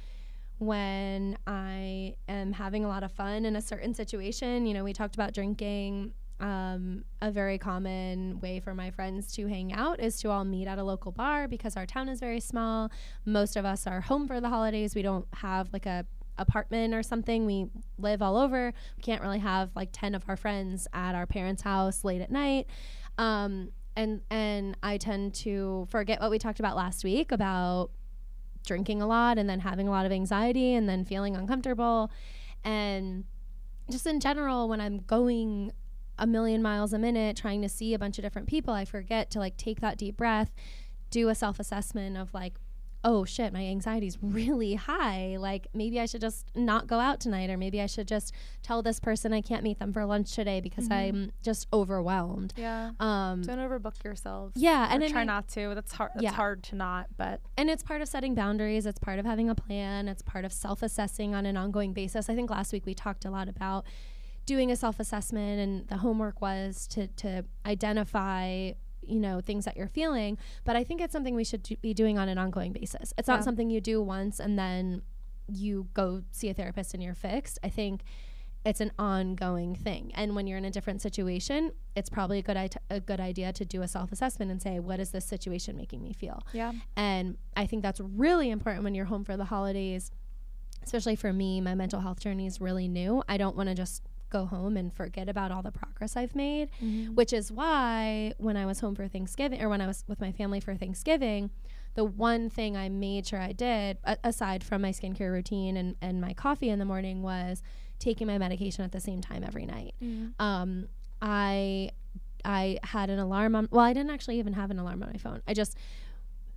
when 0.59 1.37
I 1.47 2.17
am 2.27 2.53
having 2.55 2.85
a 2.85 2.89
lot 2.89 3.03
of 3.03 3.13
fun 3.13 3.45
in 3.45 3.57
a 3.57 3.63
certain 3.63 3.93
situation. 3.93 4.67
You 4.67 4.73
know, 4.73 4.85
we 4.85 4.95
talked 4.95 5.15
about 5.15 5.35
drinking. 5.35 6.15
Um, 6.41 7.05
a 7.21 7.31
very 7.31 7.59
common 7.59 8.41
way 8.41 8.61
for 8.61 8.75
my 8.75 8.91
friends 8.91 9.31
to 9.35 9.47
hang 9.47 9.75
out 9.75 10.01
is 10.01 10.19
to 10.23 10.31
all 10.31 10.47
meet 10.47 10.67
at 10.67 10.79
a 10.79 10.83
local 10.83 11.13
bar 11.13 11.47
because 11.47 11.77
our 11.77 11.85
town 11.85 12.09
is 12.09 12.19
very 12.19 12.41
small. 12.41 12.91
Most 13.27 13.57
of 13.57 13.67
us 13.67 13.87
are 13.87 14.01
home 14.01 14.27
for 14.27 14.41
the 14.41 14.49
holidays. 14.49 14.95
We 14.95 15.03
don't 15.03 15.27
have 15.35 15.71
like 15.75 15.85
a 15.85 16.07
apartment 16.39 16.95
or 16.95 17.03
something. 17.03 17.45
We 17.45 17.67
live 17.99 18.23
all 18.23 18.39
over. 18.39 18.73
We 18.97 19.03
can't 19.03 19.21
really 19.21 19.41
have 19.41 19.71
like 19.77 19.91
10 19.93 20.15
of 20.15 20.25
our 20.29 20.37
friends 20.37 20.89
at 20.95 21.15
our 21.15 21.27
parents' 21.27 21.61
house 21.61 22.05
late 22.05 22.23
at 22.23 22.31
night. 22.31 22.69
Um, 23.19 23.69
and 23.97 24.21
and 24.31 24.77
I 24.83 24.97
tend 24.97 25.35
to 25.37 25.87
forget 25.91 26.21
what 26.21 26.31
we 26.31 26.39
talked 26.39 26.61
about 26.61 26.77
last 26.77 27.05
week 27.05 27.33
about 27.33 27.91
drinking 28.67 29.03
a 29.03 29.07
lot 29.07 29.39
and 29.39 29.49
then 29.49 29.61
having 29.61 29.89
a 29.89 29.91
lot 29.91 30.07
of 30.07 30.13
anxiety 30.13 30.75
and 30.75 30.89
then 30.89 31.05
feeling 31.05 31.35
uncomfortable. 31.35 32.11
And 32.63 33.25
just 33.91 34.07
in 34.07 34.21
general 34.21 34.69
when 34.69 34.81
I'm 34.81 34.99
going 34.99 35.73
a 36.19 36.27
million 36.27 36.63
miles 36.63 36.93
a 36.93 36.99
minute 36.99 37.37
trying 37.37 37.63
to 37.63 37.69
see 37.69 37.95
a 37.95 37.99
bunch 37.99 38.19
of 38.19 38.23
different 38.23 38.47
people 38.47 38.75
I 38.75 38.85
forget 38.85 39.31
to 39.31 39.39
like 39.39 39.57
take 39.57 39.81
that 39.81 39.97
deep 39.97 40.19
breath 40.19 40.53
do 41.11 41.29
a 41.29 41.35
self-assessment 41.35 42.17
of 42.17 42.33
like 42.35 42.55
oh 43.03 43.25
shit 43.25 43.53
my 43.53 43.63
anxiety's 43.63 44.19
really 44.23 44.75
high 44.75 45.37
like 45.39 45.69
maybe 45.73 45.99
I 45.99 46.07
should 46.07 46.21
just 46.21 46.47
not 46.55 46.87
go 46.87 46.99
out 46.99 47.19
tonight 47.21 47.49
or 47.49 47.57
maybe 47.57 47.81
I 47.81 47.87
should 47.87 48.07
just 48.07 48.35
tell 48.63 48.83
this 48.83 49.01
person 49.01 49.33
I 49.33 49.41
can't 49.41 49.63
meet 49.63 49.79
them 49.79 49.93
for 49.93 50.05
lunch 50.05 50.35
today 50.35 50.61
because 50.61 50.89
Mhm. 50.89 50.93
I'm 50.93 51.33
just 51.43 51.67
overwhelmed 51.73 52.53
Yeah. 52.57 52.91
um 53.01 53.43
Don't 53.43 53.59
overbook 53.59 54.05
yourselves. 54.05 54.53
yeah 54.57 54.85
and 54.85 55.03
and 55.03 55.05
I 55.05 55.09
try 55.09 55.21
mean- 55.23 55.29
not 55.29 55.49
to. 55.49 55.75
That's 55.75 55.93
hard. 55.93 56.11
That's 56.15 56.25
Yeah. 56.25 56.33
hard 56.33 56.63
to 56.65 56.77
not. 56.77 57.07
But 57.17 57.41
and 57.57 57.71
it's 57.71 57.83
part 57.83 58.03
of 58.03 58.09
setting 58.09 58.35
boundaries 58.35 58.85
it's 58.87 58.99
part 58.99 59.19
of 59.19 59.25
having 59.25 59.49
a 59.49 59.55
plan 59.55 60.07
it's 60.09 60.23
part 60.23 60.45
of 60.45 60.53
self-assessing 60.53 61.35
on 61.35 61.47
an 61.47 61.57
ongoing 61.57 61.93
basis 61.93 62.29
i 62.29 62.35
think 62.35 62.51
last 62.51 62.73
week 62.73 62.85
we 62.87 62.95
talked 62.95 63.25
a 63.25 63.31
lot 63.31 63.49
about 63.49 63.85
doing 64.47 64.71
a 64.71 64.77
self-assessment 64.77 65.61
and 65.61 65.89
the 65.89 65.99
homework 65.99 66.41
was 66.41 66.87
to 66.89 67.07
to 67.09 67.45
identify 67.67 68.73
you 69.11 69.21
know 69.21 69.41
things 69.41 69.65
that 69.65 69.77
you're 69.77 69.89
feeling 69.89 70.39
but 70.65 70.77
i 70.77 70.85
think 70.85 71.01
it's 71.01 71.13
something 71.13 71.35
we 71.35 71.45
should 71.45 71.63
do, 71.63 71.77
be 71.77 71.93
doing 71.93 72.19
on 72.19 72.29
an 72.29 72.39
ongoing 72.39 72.73
basis 72.73 73.13
it's 73.19 73.29
Yeah. 73.29 73.37
not 73.37 73.45
something 73.45 73.69
you 73.71 73.81
do 73.81 74.01
once 74.03 74.39
and 74.41 74.59
then 74.59 75.03
you 75.49 75.89
go 75.95 76.23
see 76.31 76.49
a 76.49 76.55
therapist 76.55 76.95
and 76.95 77.03
you're 77.03 77.15
fixed 77.15 77.59
i 77.65 77.69
think 77.69 78.03
it's 78.65 78.81
an 78.81 78.93
ongoing 78.99 79.75
thing 79.75 80.13
and 80.15 80.37
when 80.37 80.47
you're 80.47 80.59
in 80.59 80.65
a 80.67 80.71
different 80.71 81.01
situation 81.01 81.73
it's 81.97 82.11
probably 82.11 82.39
a 82.39 82.43
good 82.43 82.57
it- 82.57 82.77
a 82.91 83.01
good 83.01 83.19
idea 83.21 83.53
to 83.53 83.65
do 83.65 83.83
a 83.83 83.89
self-assessment 83.89 84.51
and 84.51 84.61
say 84.63 84.79
what 84.79 85.01
is 85.01 85.11
this 85.11 85.25
situation 85.25 85.77
making 85.77 86.03
me 86.03 86.13
feel 86.13 86.43
yeah, 86.53 86.73
and 86.97 87.37
I 87.57 87.67
think 87.67 87.83
that's 87.83 88.01
really 88.01 88.51
important 88.51 88.85
when 88.85 88.95
you're 88.95 89.07
home 89.07 89.25
for 89.25 89.37
the 89.37 89.45
holidays, 89.47 90.11
especially 90.83 91.17
for 91.17 91.31
me. 91.33 91.61
My 91.61 91.75
mental 91.75 92.01
health 92.01 92.21
journey 92.21 92.47
is 92.47 92.59
really 92.61 92.89
new. 92.89 93.23
I 93.29 93.37
don't 93.37 93.55
want 93.57 93.69
to 93.69 93.75
just 93.75 94.03
go 94.31 94.47
home 94.47 94.77
and 94.77 94.93
forget 94.93 95.29
about 95.29 95.51
all 95.53 95.63
the 95.63 95.73
progress 95.73 96.17
I've 96.17 96.35
made, 96.35 96.71
which 97.15 97.33
is 97.33 97.51
why 97.53 98.33
when 98.39 98.57
I 98.57 98.65
was 98.67 98.81
home 98.81 98.95
for 98.95 99.07
Thanksgiving 99.09 99.61
or 99.63 99.69
when 99.69 99.81
I 99.81 99.87
was 99.87 100.05
with 100.09 100.21
my 100.21 100.33
family 100.33 100.61
for 100.61 100.75
Thanksgiving, 100.77 101.51
the 101.95 102.05
one 102.05 102.49
thing 102.49 102.77
I 102.77 102.89
made 102.89 103.27
sure 103.27 103.41
I 103.41 103.53
did, 103.53 103.99
a- 104.05 104.17
aside 104.25 104.63
from 104.65 104.81
my 104.83 104.91
skincare 104.93 105.33
routine 105.33 105.77
and, 105.77 105.97
and 106.01 106.21
my 106.21 106.33
coffee 106.33 106.69
in 106.71 106.79
the 106.79 106.85
morning, 106.85 107.23
was 107.23 107.63
taking 107.99 108.27
my 108.27 108.39
medication 108.39 108.85
at 108.85 108.93
the 108.93 109.01
same 109.01 109.21
time 109.21 109.43
every 109.45 109.67
night 109.67 109.95
Mm-hmm. 110.03 110.41
um, 110.43 110.87
I 111.21 111.91
I 112.45 112.79
had 112.83 113.11
an 113.11 113.19
alarm 113.19 113.55
on. 113.55 113.69
Well, 113.71 113.85
I 113.85 113.93
didn't 113.93 114.11
actually 114.11 114.39
even 114.39 114.55
have 114.55 114.71
an 114.71 114.79
alarm 114.79 115.03
on 115.03 115.11
my 115.11 115.19
phone. 115.19 115.43
I 115.47 115.53
just 115.53 115.77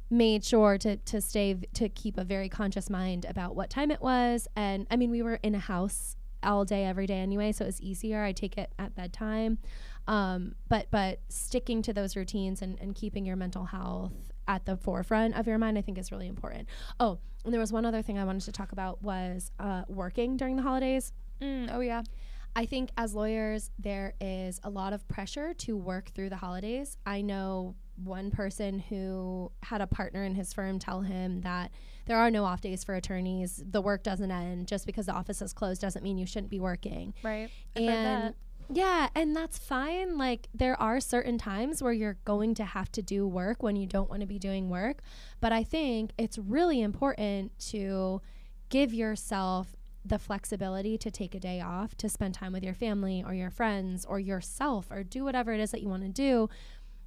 made 0.09 0.43
sure 0.45 0.77
to 0.77 0.97
to 0.97 1.19
stay 1.19 1.53
v- 1.53 1.67
to 1.73 1.89
keep 1.89 2.17
a 2.17 2.23
very 2.23 2.47
conscious 2.47 2.89
mind 2.89 3.25
about 3.25 3.55
what 3.55 3.69
time 3.69 3.91
it 3.91 4.01
was. 4.01 4.47
And 4.55 4.87
I 4.91 4.95
mean, 4.95 5.09
we 5.11 5.21
were 5.21 5.39
in 5.43 5.55
a 5.55 5.59
house 5.59 6.15
all 6.43 6.65
day 6.65 6.85
every 6.85 7.07
day 7.07 7.19
anyway, 7.19 7.51
so 7.51 7.65
it's 7.65 7.81
easier. 7.81 8.23
I 8.23 8.31
take 8.31 8.57
it 8.57 8.71
at 8.79 8.95
bedtime. 8.95 9.57
Um, 10.07 10.55
but 10.67 10.87
but 10.91 11.21
sticking 11.29 11.81
to 11.83 11.93
those 11.93 12.15
routines 12.15 12.61
and, 12.61 12.77
and 12.79 12.93
keeping 12.93 13.25
your 13.25 13.35
mental 13.35 13.65
health 13.65 14.13
at 14.47 14.65
the 14.65 14.75
forefront 14.75 15.35
of 15.35 15.47
your 15.47 15.57
mind, 15.57 15.77
I 15.77 15.81
think 15.81 15.97
is 15.97 16.11
really 16.11 16.27
important. 16.27 16.67
Oh, 16.99 17.19
and 17.45 17.53
there 17.53 17.61
was 17.61 17.71
one 17.71 17.85
other 17.85 18.01
thing 18.01 18.17
I 18.17 18.25
wanted 18.25 18.43
to 18.43 18.51
talk 18.51 18.71
about 18.71 19.01
was 19.01 19.51
uh, 19.59 19.83
working 19.87 20.37
during 20.37 20.55
the 20.55 20.61
holidays. 20.61 21.13
Mm, 21.41 21.69
oh 21.73 21.79
yeah. 21.79 22.03
I 22.55 22.65
think 22.65 22.91
as 22.97 23.15
lawyers, 23.15 23.71
there 23.79 24.13
is 24.21 24.59
a 24.63 24.69
lot 24.69 24.93
of 24.93 25.07
pressure 25.07 25.53
to 25.55 25.75
work 25.75 26.11
through 26.13 26.29
the 26.29 26.35
holidays. 26.35 26.97
I 27.05 27.21
know 27.21 27.75
one 27.95 28.31
person 28.31 28.79
who 28.79 29.51
had 29.63 29.81
a 29.81 29.87
partner 29.87 30.23
in 30.23 30.35
his 30.35 30.53
firm 30.53 30.79
tell 30.79 31.01
him 31.01 31.41
that 31.41 31.71
there 32.05 32.17
are 32.17 32.29
no 32.29 32.45
off 32.45 32.61
days 32.61 32.83
for 32.83 32.95
attorneys. 32.95 33.61
The 33.65 33.81
work 33.81 34.03
doesn't 34.03 34.31
end. 34.31 34.67
Just 34.67 34.85
because 34.85 35.05
the 35.05 35.13
office 35.13 35.41
is 35.41 35.53
closed 35.53 35.81
doesn't 35.81 36.03
mean 36.03 36.17
you 36.17 36.25
shouldn't 36.25 36.49
be 36.49 36.59
working. 36.59 37.13
Right. 37.23 37.49
I've 37.75 37.83
And 37.83 38.35
yeah, 38.69 39.09
and 39.15 39.35
that's 39.35 39.57
fine. 39.57 40.17
Like 40.17 40.47
there 40.53 40.79
are 40.81 40.99
certain 40.99 41.37
times 41.37 41.81
where 41.81 41.93
you're 41.93 42.17
going 42.25 42.55
to 42.55 42.65
have 42.65 42.91
to 42.93 43.01
do 43.01 43.27
work 43.27 43.61
when 43.61 43.75
you 43.75 43.87
don't 43.87 44.09
want 44.09 44.21
to 44.21 44.27
be 44.27 44.39
doing 44.39 44.69
work. 44.69 45.01
But 45.41 45.51
I 45.51 45.63
think 45.63 46.11
it's 46.17 46.37
really 46.37 46.81
important 46.81 47.57
to 47.69 48.21
give 48.69 48.93
yourself 48.93 49.75
the 50.05 50.19
flexibility 50.19 50.97
to 50.97 51.09
take 51.09 51.33
a 51.33 51.39
day 51.39 51.61
off 51.61 51.95
to 51.95 52.09
spend 52.09 52.33
time 52.33 52.51
with 52.51 52.63
your 52.63 52.73
family 52.73 53.23
or 53.25 53.33
your 53.33 53.49
friends 53.49 54.05
or 54.05 54.19
yourself 54.19 54.87
or 54.91 55.03
do 55.03 55.23
whatever 55.23 55.53
it 55.53 55.61
is 55.61 55.71
that 55.71 55.81
you 55.81 55.87
want 55.87 56.03
to 56.03 56.09
do. 56.09 56.49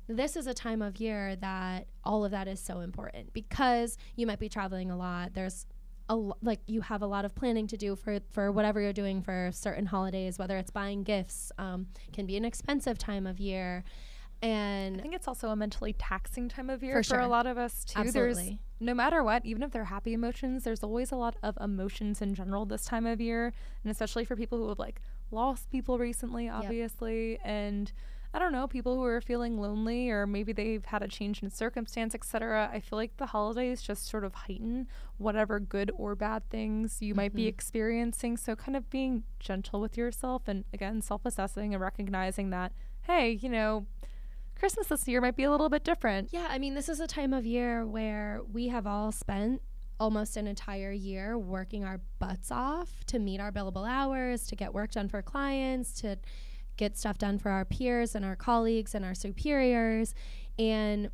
This 0.08 0.36
is 0.36 0.46
a 0.46 0.54
time 0.54 0.82
of 0.82 1.00
year 1.00 1.36
that 1.36 1.86
all 2.04 2.24
of 2.24 2.30
that 2.30 2.46
is 2.48 2.60
so 2.60 2.80
important 2.80 3.32
because 3.32 3.98
you 4.14 4.26
might 4.26 4.38
be 4.38 4.48
traveling 4.48 4.90
a 4.90 4.96
lot. 4.96 5.34
There's 5.34 5.66
a 6.08 6.12
l- 6.12 6.36
like 6.40 6.60
you 6.66 6.82
have 6.82 7.02
a 7.02 7.06
lot 7.06 7.24
of 7.24 7.34
planning 7.34 7.66
to 7.66 7.76
do 7.76 7.96
for 7.96 8.20
for 8.30 8.52
whatever 8.52 8.80
you're 8.80 8.92
doing 8.92 9.20
for 9.22 9.50
certain 9.52 9.86
holidays, 9.86 10.38
whether 10.38 10.56
it's 10.56 10.70
buying 10.70 11.02
gifts, 11.02 11.50
um, 11.58 11.88
can 12.12 12.26
be 12.26 12.36
an 12.36 12.44
expensive 12.44 12.96
time 12.98 13.26
of 13.26 13.40
year, 13.40 13.82
And 14.42 14.98
I 14.98 15.02
think 15.02 15.14
it's 15.14 15.26
also 15.26 15.48
a 15.48 15.56
mentally 15.56 15.94
taxing 15.94 16.48
time 16.48 16.68
of 16.70 16.82
year 16.82 16.92
For 16.94 17.02
for, 17.02 17.08
sure. 17.14 17.20
a 17.20 17.26
lot 17.28 17.46
of 17.46 17.56
us 17.58 17.84
too. 17.84 17.98
Absolutely. 17.98 18.44
There's 18.44 18.58
no 18.78 18.94
matter 18.94 19.24
what, 19.24 19.44
even 19.46 19.62
if 19.62 19.72
they're 19.72 19.84
happy 19.86 20.12
emotions, 20.12 20.62
there's 20.62 20.84
always 20.84 21.10
a 21.10 21.16
lot 21.16 21.36
of 21.42 21.56
emotions 21.60 22.20
in 22.22 22.34
general 22.34 22.66
this 22.66 22.84
time 22.84 23.06
of 23.06 23.20
year, 23.20 23.52
and 23.82 23.90
especially 23.90 24.24
for 24.24 24.36
people 24.36 24.58
who 24.58 24.68
have 24.68 24.78
like 24.78 25.00
lost 25.30 25.70
people 25.70 25.98
recently, 25.98 26.48
obviously, 26.48 27.38
and 27.42 27.90
I 28.36 28.38
don't 28.38 28.52
know, 28.52 28.66
people 28.66 28.96
who 28.96 29.04
are 29.04 29.22
feeling 29.22 29.58
lonely 29.58 30.10
or 30.10 30.26
maybe 30.26 30.52
they've 30.52 30.84
had 30.84 31.02
a 31.02 31.08
change 31.08 31.42
in 31.42 31.48
circumstance, 31.48 32.14
etc. 32.14 32.68
I 32.70 32.80
feel 32.80 32.98
like 32.98 33.16
the 33.16 33.24
holidays 33.24 33.80
just 33.80 34.06
sort 34.06 34.24
of 34.24 34.34
heighten 34.34 34.88
whatever 35.16 35.58
good 35.58 35.90
or 35.96 36.14
bad 36.14 36.46
things 36.50 37.00
you 37.00 37.14
might 37.14 37.32
be 37.34 37.44
Mhm. 37.46 37.48
experiencing. 37.48 38.36
So 38.36 38.54
kind 38.54 38.76
of 38.76 38.90
being 38.90 39.24
gentle 39.40 39.80
with 39.80 39.96
yourself 39.96 40.48
and 40.48 40.64
again 40.74 41.00
self-assessing 41.00 41.72
and 41.72 41.80
recognizing 41.82 42.50
that 42.50 42.72
hey, 43.04 43.30
you 43.30 43.48
know, 43.48 43.86
Christmas 44.54 44.88
this 44.88 45.08
year 45.08 45.22
might 45.22 45.36
be 45.36 45.44
a 45.44 45.50
little 45.50 45.70
bit 45.70 45.82
different. 45.84 46.28
yeah, 46.30 46.48
I 46.50 46.58
mean, 46.58 46.74
this 46.74 46.90
is 46.90 47.00
a 47.00 47.06
time 47.06 47.32
of 47.32 47.46
year 47.46 47.86
where 47.86 48.42
we 48.52 48.68
have 48.68 48.86
all 48.86 49.12
spent 49.12 49.62
almost 49.98 50.36
an 50.36 50.46
entire 50.46 50.92
year 50.92 51.38
working 51.38 51.84
our 51.84 52.00
butts 52.18 52.50
off 52.50 53.02
to 53.06 53.18
meet 53.18 53.40
our 53.40 53.50
billable 53.50 53.88
hours, 53.88 54.46
to 54.48 54.54
get 54.56 54.74
work 54.74 54.90
done 54.90 55.08
for 55.08 55.22
clients, 55.22 55.92
to 56.02 56.18
get 56.76 56.96
stuff 56.96 57.18
done 57.18 57.38
for 57.38 57.50
our 57.50 57.64
peers 57.64 58.14
and 58.14 58.24
our 58.24 58.36
colleagues 58.36 58.94
and 58.94 59.04
our 59.04 59.14
superiors. 59.14 60.14
And 60.58 61.10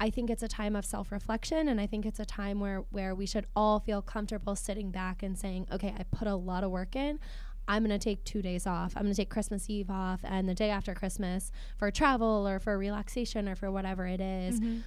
I 0.00 0.10
think 0.10 0.28
it's 0.28 0.42
a 0.42 0.48
time 0.48 0.74
of 0.74 0.84
self-reflection 0.84 1.68
and 1.68 1.80
I 1.80 1.86
think 1.86 2.04
it's 2.04 2.18
a 2.18 2.24
time 2.24 2.58
where 2.58 2.84
where 2.90 3.14
we 3.14 3.26
should 3.26 3.46
all 3.54 3.78
feel 3.78 4.02
comfortable 4.02 4.56
sitting 4.56 4.90
back 4.90 5.22
and 5.22 5.38
saying, 5.38 5.68
"Okay, 5.70 5.94
I 5.96 6.02
put 6.02 6.26
a 6.26 6.34
lot 6.34 6.64
of 6.64 6.70
work 6.70 6.96
in. 6.96 7.20
I'm 7.66 7.84
going 7.84 7.98
to 7.98 8.02
take 8.02 8.24
2 8.24 8.42
days 8.42 8.66
off. 8.66 8.92
I'm 8.96 9.04
going 9.04 9.14
to 9.14 9.16
take 9.16 9.30
Christmas 9.30 9.70
Eve 9.70 9.90
off 9.90 10.20
and 10.24 10.48
the 10.48 10.54
day 10.54 10.70
after 10.70 10.94
Christmas 10.94 11.50
for 11.78 11.90
travel 11.90 12.46
or 12.46 12.58
for 12.58 12.76
relaxation 12.76 13.48
or 13.48 13.54
for 13.54 13.70
whatever 13.70 14.06
it 14.06 14.20
is." 14.20 14.60
Mm-hmm. 14.60 14.80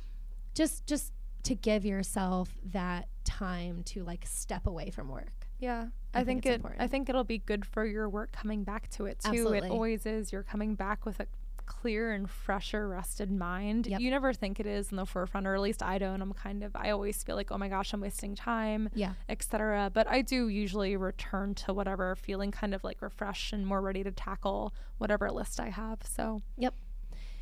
Just 0.53 0.85
just 0.85 1.13
to 1.43 1.55
give 1.55 1.85
yourself 1.85 2.59
that 2.65 3.07
time 3.23 3.83
to 3.83 4.03
like 4.03 4.25
step 4.25 4.67
away 4.67 4.89
from 4.89 5.07
work. 5.07 5.36
Yeah. 5.59 5.87
I 6.13 6.21
I, 6.21 6.23
think 6.23 6.43
think, 6.43 6.45
it 6.45 6.55
important. 6.55 6.81
I 6.81 6.87
think 6.87 7.09
it'll 7.09 7.23
be 7.23 7.37
good 7.39 7.65
for 7.65 7.85
your 7.85 8.09
work 8.09 8.31
coming 8.31 8.63
back 8.63 8.89
to 8.91 9.05
it 9.05 9.19
too. 9.19 9.29
Absolutely. 9.29 9.67
It 9.67 9.71
always 9.71 10.05
is. 10.05 10.31
You're 10.31 10.43
coming 10.43 10.75
back 10.75 11.05
with 11.05 11.19
a 11.19 11.27
clear 11.65 12.13
and 12.13 12.29
fresher, 12.29 12.87
rested 12.87 13.29
mind. 13.29 13.87
Yep. 13.87 13.99
You 13.99 14.09
never 14.09 14.33
think 14.33 14.59
it 14.59 14.65
is 14.65 14.89
in 14.89 14.95
the 14.95 15.05
forefront, 15.05 15.45
or 15.45 15.53
at 15.53 15.59
least 15.61 15.83
I 15.83 15.97
don't. 15.97 16.21
I'm 16.21 16.31
kind 16.33 16.63
of, 16.63 16.73
I 16.75 16.91
always 16.91 17.21
feel 17.23 17.35
like, 17.35 17.51
oh 17.51 17.57
my 17.57 17.67
gosh, 17.67 17.91
I'm 17.93 17.99
wasting 17.99 18.35
time, 18.35 18.89
Yeah. 18.95 19.13
etc. 19.27 19.91
But 19.93 20.07
I 20.07 20.21
do 20.21 20.47
usually 20.47 20.95
return 20.95 21.53
to 21.55 21.73
whatever, 21.73 22.15
feeling 22.15 22.51
kind 22.51 22.73
of 22.73 22.83
like 22.85 23.01
refreshed 23.01 23.51
and 23.51 23.67
more 23.67 23.81
ready 23.81 24.01
to 24.03 24.11
tackle 24.11 24.73
whatever 24.97 25.29
list 25.29 25.59
I 25.59 25.69
have. 25.69 25.99
So 26.05 26.41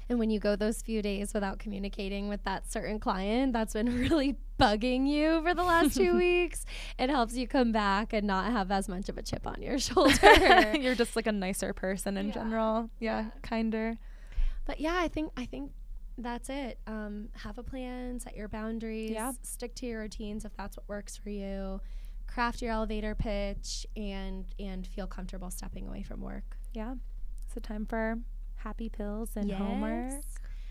And 0.07 0.19
when 0.19 0.29
you 0.29 0.39
go 0.39 0.55
those 0.55 0.81
few 0.83 1.01
days 1.01 1.33
without 1.33 1.57
communicating 1.57 2.29
with 2.29 2.43
that 2.43 2.71
certain 2.71 2.99
client 2.99 3.53
that's 3.53 3.73
been 3.73 3.97
really 4.09 4.37
bugging 4.59 5.07
you 5.07 5.41
for 5.41 5.53
the 5.55 5.63
last 5.63 5.95
two 5.95 6.15
weeks, 6.25 6.63
it 6.99 7.09
helps 7.09 7.35
you 7.35 7.47
come 7.47 7.71
back 7.71 8.13
and 8.13 8.27
not 8.27 8.51
have 8.51 8.69
as 8.71 8.87
much 8.87 9.09
of 9.09 9.17
a 9.17 9.23
chip 9.23 9.47
on 9.47 9.61
your 9.61 9.79
shoulder. 9.87 10.75
you're 10.79 10.93
just 10.95 11.15
like 11.15 11.25
a 11.27 11.31
nicer 11.31 11.73
person 11.73 12.17
in 12.17 12.27
Yeah. 12.27 12.33
general. 12.33 12.89
Yeah, 12.99 13.19
Yeah. 13.21 13.29
kinder. 13.41 13.97
but 14.65 14.79
yeah, 14.79 14.95
I 14.97 15.07
think 15.07 15.31
I 15.35 15.45
think 15.45 15.71
that's 16.17 16.49
it. 16.49 16.79
Um, 16.87 17.29
have 17.33 17.57
a 17.57 17.63
plan, 17.63 18.19
set 18.19 18.35
your 18.37 18.47
boundaries, 18.47 19.11
Yeah. 19.11 19.33
stick 19.41 19.73
to 19.75 19.85
your 19.87 20.01
routines 20.01 20.45
if 20.45 20.55
that's 20.55 20.77
what 20.77 20.87
works 20.87 21.17
for 21.17 21.29
you. 21.29 21.81
Craft 22.27 22.61
your 22.61 22.71
elevator 22.71 23.15
pitch 23.15 23.85
and 23.97 24.45
and 24.59 24.85
feel 24.85 25.07
comfortable 25.07 25.49
stepping 25.49 25.87
away 25.87 26.03
from 26.03 26.21
work. 26.21 26.57
Yeah. 26.73 26.95
So 27.53 27.59
time 27.59 27.85
for 27.85 28.17
happy 28.66 28.89
pills 28.89 29.30
and 29.36 29.51
homework. 29.51 30.24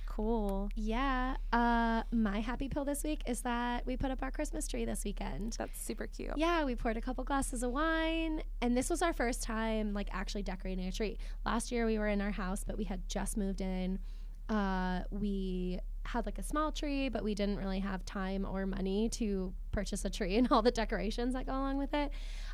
Cool. 0.06 0.68
Yeah. 0.74 1.36
Uh, 1.52 2.02
my 2.10 2.40
happy 2.40 2.68
pill 2.68 2.84
this 2.84 3.04
week 3.04 3.22
is 3.26 3.40
that 3.42 3.86
we 3.86 3.96
put 3.96 4.10
up 4.10 4.22
our 4.22 4.32
Christmas 4.32 4.66
tree 4.66 4.84
this 4.84 5.04
weekend. 5.04 5.54
That's 5.58 5.80
super 5.80 6.08
cute. 6.08 6.32
Yeah, 6.36 6.64
we 6.64 6.74
poured 6.74 6.96
a 6.96 7.00
couple 7.00 7.22
glasses 7.24 7.62
of 7.62 7.70
wine, 7.70 8.42
and 8.60 8.76
this 8.76 8.90
was 8.90 9.00
our 9.00 9.12
first 9.12 9.42
time 9.44 9.94
like 9.94 10.08
actually 10.12 10.42
decorating 10.42 10.86
a 10.86 10.92
tree. 10.92 11.18
Last 11.46 11.70
year 11.70 11.86
we 11.86 11.98
were 11.98 12.08
in 12.08 12.20
our 12.20 12.32
house, 12.32 12.64
but 12.64 12.76
we 12.76 12.84
had 12.84 13.08
just 13.08 13.36
moved 13.36 13.60
in. 13.60 14.00
Uh, 14.48 15.02
we 15.10 15.78
had 16.04 16.26
like 16.26 16.38
a 16.38 16.42
small 16.42 16.72
tree, 16.72 17.08
but 17.08 17.22
we 17.22 17.34
didn't 17.34 17.56
really 17.56 17.80
have 17.80 18.04
time 18.04 18.44
or 18.44 18.66
money 18.66 19.08
to 19.10 19.52
purchase 19.70 20.04
a 20.04 20.10
tree 20.10 20.36
and 20.38 20.48
all 20.50 20.62
the 20.62 20.72
decorations 20.72 21.34
that 21.34 21.46
go 21.46 21.52
along 21.52 21.78
with 21.78 21.94
it. 21.94 22.10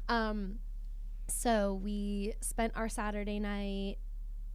Um, 0.09 0.57
so 1.28 1.80
we 1.82 2.34
spent 2.41 2.74
our 2.76 2.88
Saturday 2.88 3.38
night 3.38 3.97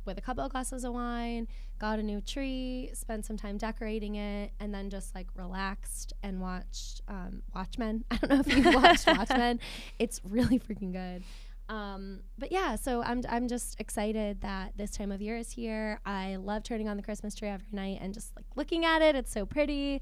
with 0.06 0.18
a 0.18 0.22
couple 0.22 0.44
of 0.44 0.52
glasses 0.52 0.84
of 0.84 0.94
wine, 0.94 1.48
got 1.80 2.00
a 2.00 2.04
new 2.04 2.22
tree, 2.22 2.90
spent 2.94 3.26
some 3.26 3.38
time 3.38 3.58
decorating 3.58 4.16
it, 4.16 4.52
and 4.60 4.74
then 4.74 4.90
just 4.90 5.16
like 5.16 5.28
relaxed 5.36 6.14
and 6.24 6.42
watched 6.42 7.02
um, 7.08 7.42
Watchmen. 7.54 8.04
I 8.12 8.18
don't 8.18 8.30
know 8.30 8.40
if 8.40 8.56
you've 8.56 8.76
watched 8.76 9.08
Watchmen. 9.08 9.60
It's 10.00 10.22
really 10.24 10.60
freaking 10.60 10.92
good. 10.92 11.24
Um, 11.68 12.20
but 12.38 12.52
yeah, 12.52 12.76
so 12.76 13.02
I'm 13.02 13.24
I'm 13.28 13.48
just 13.48 13.80
excited 13.80 14.42
that 14.42 14.74
this 14.78 14.92
time 14.92 15.12
of 15.12 15.22
year 15.22 15.38
is 15.38 15.52
here. 15.52 16.00
I 16.06 16.36
love 16.36 16.64
turning 16.64 16.88
on 16.88 16.98
the 16.98 17.04
Christmas 17.04 17.34
tree 17.34 17.48
every 17.48 17.68
night 17.72 18.00
and 18.02 18.14
just 18.14 18.36
like 18.36 18.46
looking 18.56 18.86
at 18.86 19.02
it. 19.02 19.16
It's 19.16 19.32
so 19.32 19.46
pretty. 19.46 20.02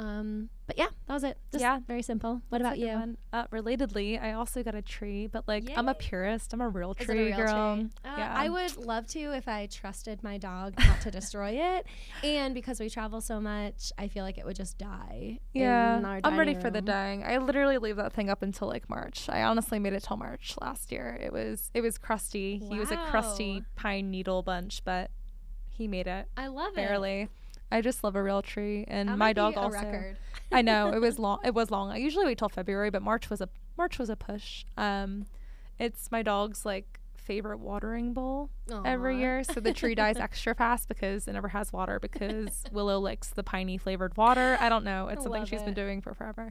Um, 0.00 0.48
but 0.66 0.78
yeah, 0.78 0.86
that 1.06 1.12
was 1.12 1.24
it. 1.24 1.36
Just 1.52 1.60
Yeah. 1.60 1.80
very 1.86 2.00
simple. 2.00 2.40
What 2.48 2.62
That's 2.62 2.78
about 2.78 2.78
you? 2.78 3.16
Uh, 3.34 3.46
relatedly, 3.48 4.20
I 4.22 4.32
also 4.32 4.62
got 4.62 4.74
a 4.74 4.80
tree, 4.80 5.26
but 5.26 5.46
like 5.46 5.68
I'm 5.76 5.88
a 5.88 5.94
purist. 5.94 6.54
I'm 6.54 6.62
a 6.62 6.68
real 6.68 6.94
tree 6.94 7.18
a 7.18 7.24
real 7.26 7.36
girl. 7.36 7.76
tree? 7.76 7.90
Uh, 8.04 8.14
yeah. 8.16 8.34
I 8.34 8.48
would 8.48 8.78
love 8.78 9.06
to 9.08 9.18
if 9.36 9.46
I 9.46 9.66
trusted 9.66 10.22
my 10.22 10.38
dog 10.38 10.74
not 10.78 11.02
to 11.02 11.10
destroy 11.10 11.50
it. 11.50 11.86
And 12.24 12.54
because 12.54 12.80
we 12.80 12.88
travel 12.88 13.20
so 13.20 13.40
much, 13.40 13.92
I 13.98 14.08
feel 14.08 14.24
like 14.24 14.38
it 14.38 14.46
would 14.46 14.56
just 14.56 14.78
die. 14.78 15.40
in 15.52 15.60
Yeah, 15.62 15.96
I'm 16.24 16.38
ready 16.38 16.52
dining 16.52 16.60
for 16.60 16.70
the 16.70 16.80
dying. 16.80 17.22
I 17.24 17.36
literally 17.38 17.76
leave 17.76 17.96
that 17.96 18.12
thing 18.14 18.30
up 18.30 18.42
until 18.42 18.68
like 18.68 18.88
March. 18.88 19.28
I 19.28 19.42
honestly 19.42 19.78
made 19.78 19.92
it 19.92 20.02
till 20.02 20.16
March 20.16 20.54
last 20.62 20.92
year. 20.92 21.18
It 21.20 21.32
was 21.32 21.70
it 21.74 21.82
was 21.82 21.98
crusty. 21.98 22.58
He 22.58 22.78
was 22.78 22.90
a 22.90 22.96
crusty 22.96 23.64
pine 23.76 24.10
needle 24.10 24.42
bunch, 24.42 24.82
but 24.84 25.10
he 25.68 25.86
made 25.88 26.06
it 26.06 26.26
I 26.38 26.46
love 26.46 26.72
it. 26.72 26.76
barely. 26.76 27.28
I 27.70 27.80
just 27.80 28.02
love 28.04 28.16
a 28.16 28.22
real 28.22 28.42
tree, 28.42 28.84
and 28.88 29.08
That 29.08 29.18
my 29.18 29.32
dog 29.32 29.56
also. 29.56 29.78
record. 29.78 30.16
I 30.52 30.62
know 30.62 30.92
it 30.92 31.00
was 31.00 31.18
long. 31.26 31.38
It 31.44 31.54
was 31.54 31.70
long. 31.70 31.90
I 31.90 31.96
usually 31.98 32.24
wait 32.26 32.38
till 32.38 32.48
February, 32.48 32.90
but 32.90 33.02
March 33.02 33.30
was 33.30 33.40
a 33.40 33.48
March 33.78 33.98
was 33.98 34.10
a 34.10 34.16
push. 34.16 34.64
Um, 34.76 35.26
it's 35.78 36.10
my 36.10 36.22
dog's 36.22 36.66
like 36.66 36.98
favorite 37.16 37.58
watering 37.58 38.12
bowl 38.12 38.50
every 38.84 39.18
year, 39.18 39.44
so 39.44 39.60
the 39.60 39.72
tree 39.72 39.94
dies 39.94 40.16
extra 40.18 40.54
fast 40.54 40.88
because 40.88 41.28
it 41.28 41.32
never 41.34 41.48
has 41.48 41.72
water 41.72 42.00
because 42.00 42.64
Willow 42.72 42.98
likes 42.98 43.28
the 43.28 43.44
piney 43.44 43.78
flavored 43.78 44.16
water. 44.16 44.56
I 44.60 44.68
don't 44.68 44.84
know. 44.84 45.06
It's 45.08 45.22
something 45.22 45.42
Love 45.42 45.48
she's 45.48 45.62
been 45.62 45.74
doing 45.74 46.00
for 46.00 46.12
forever. 46.12 46.50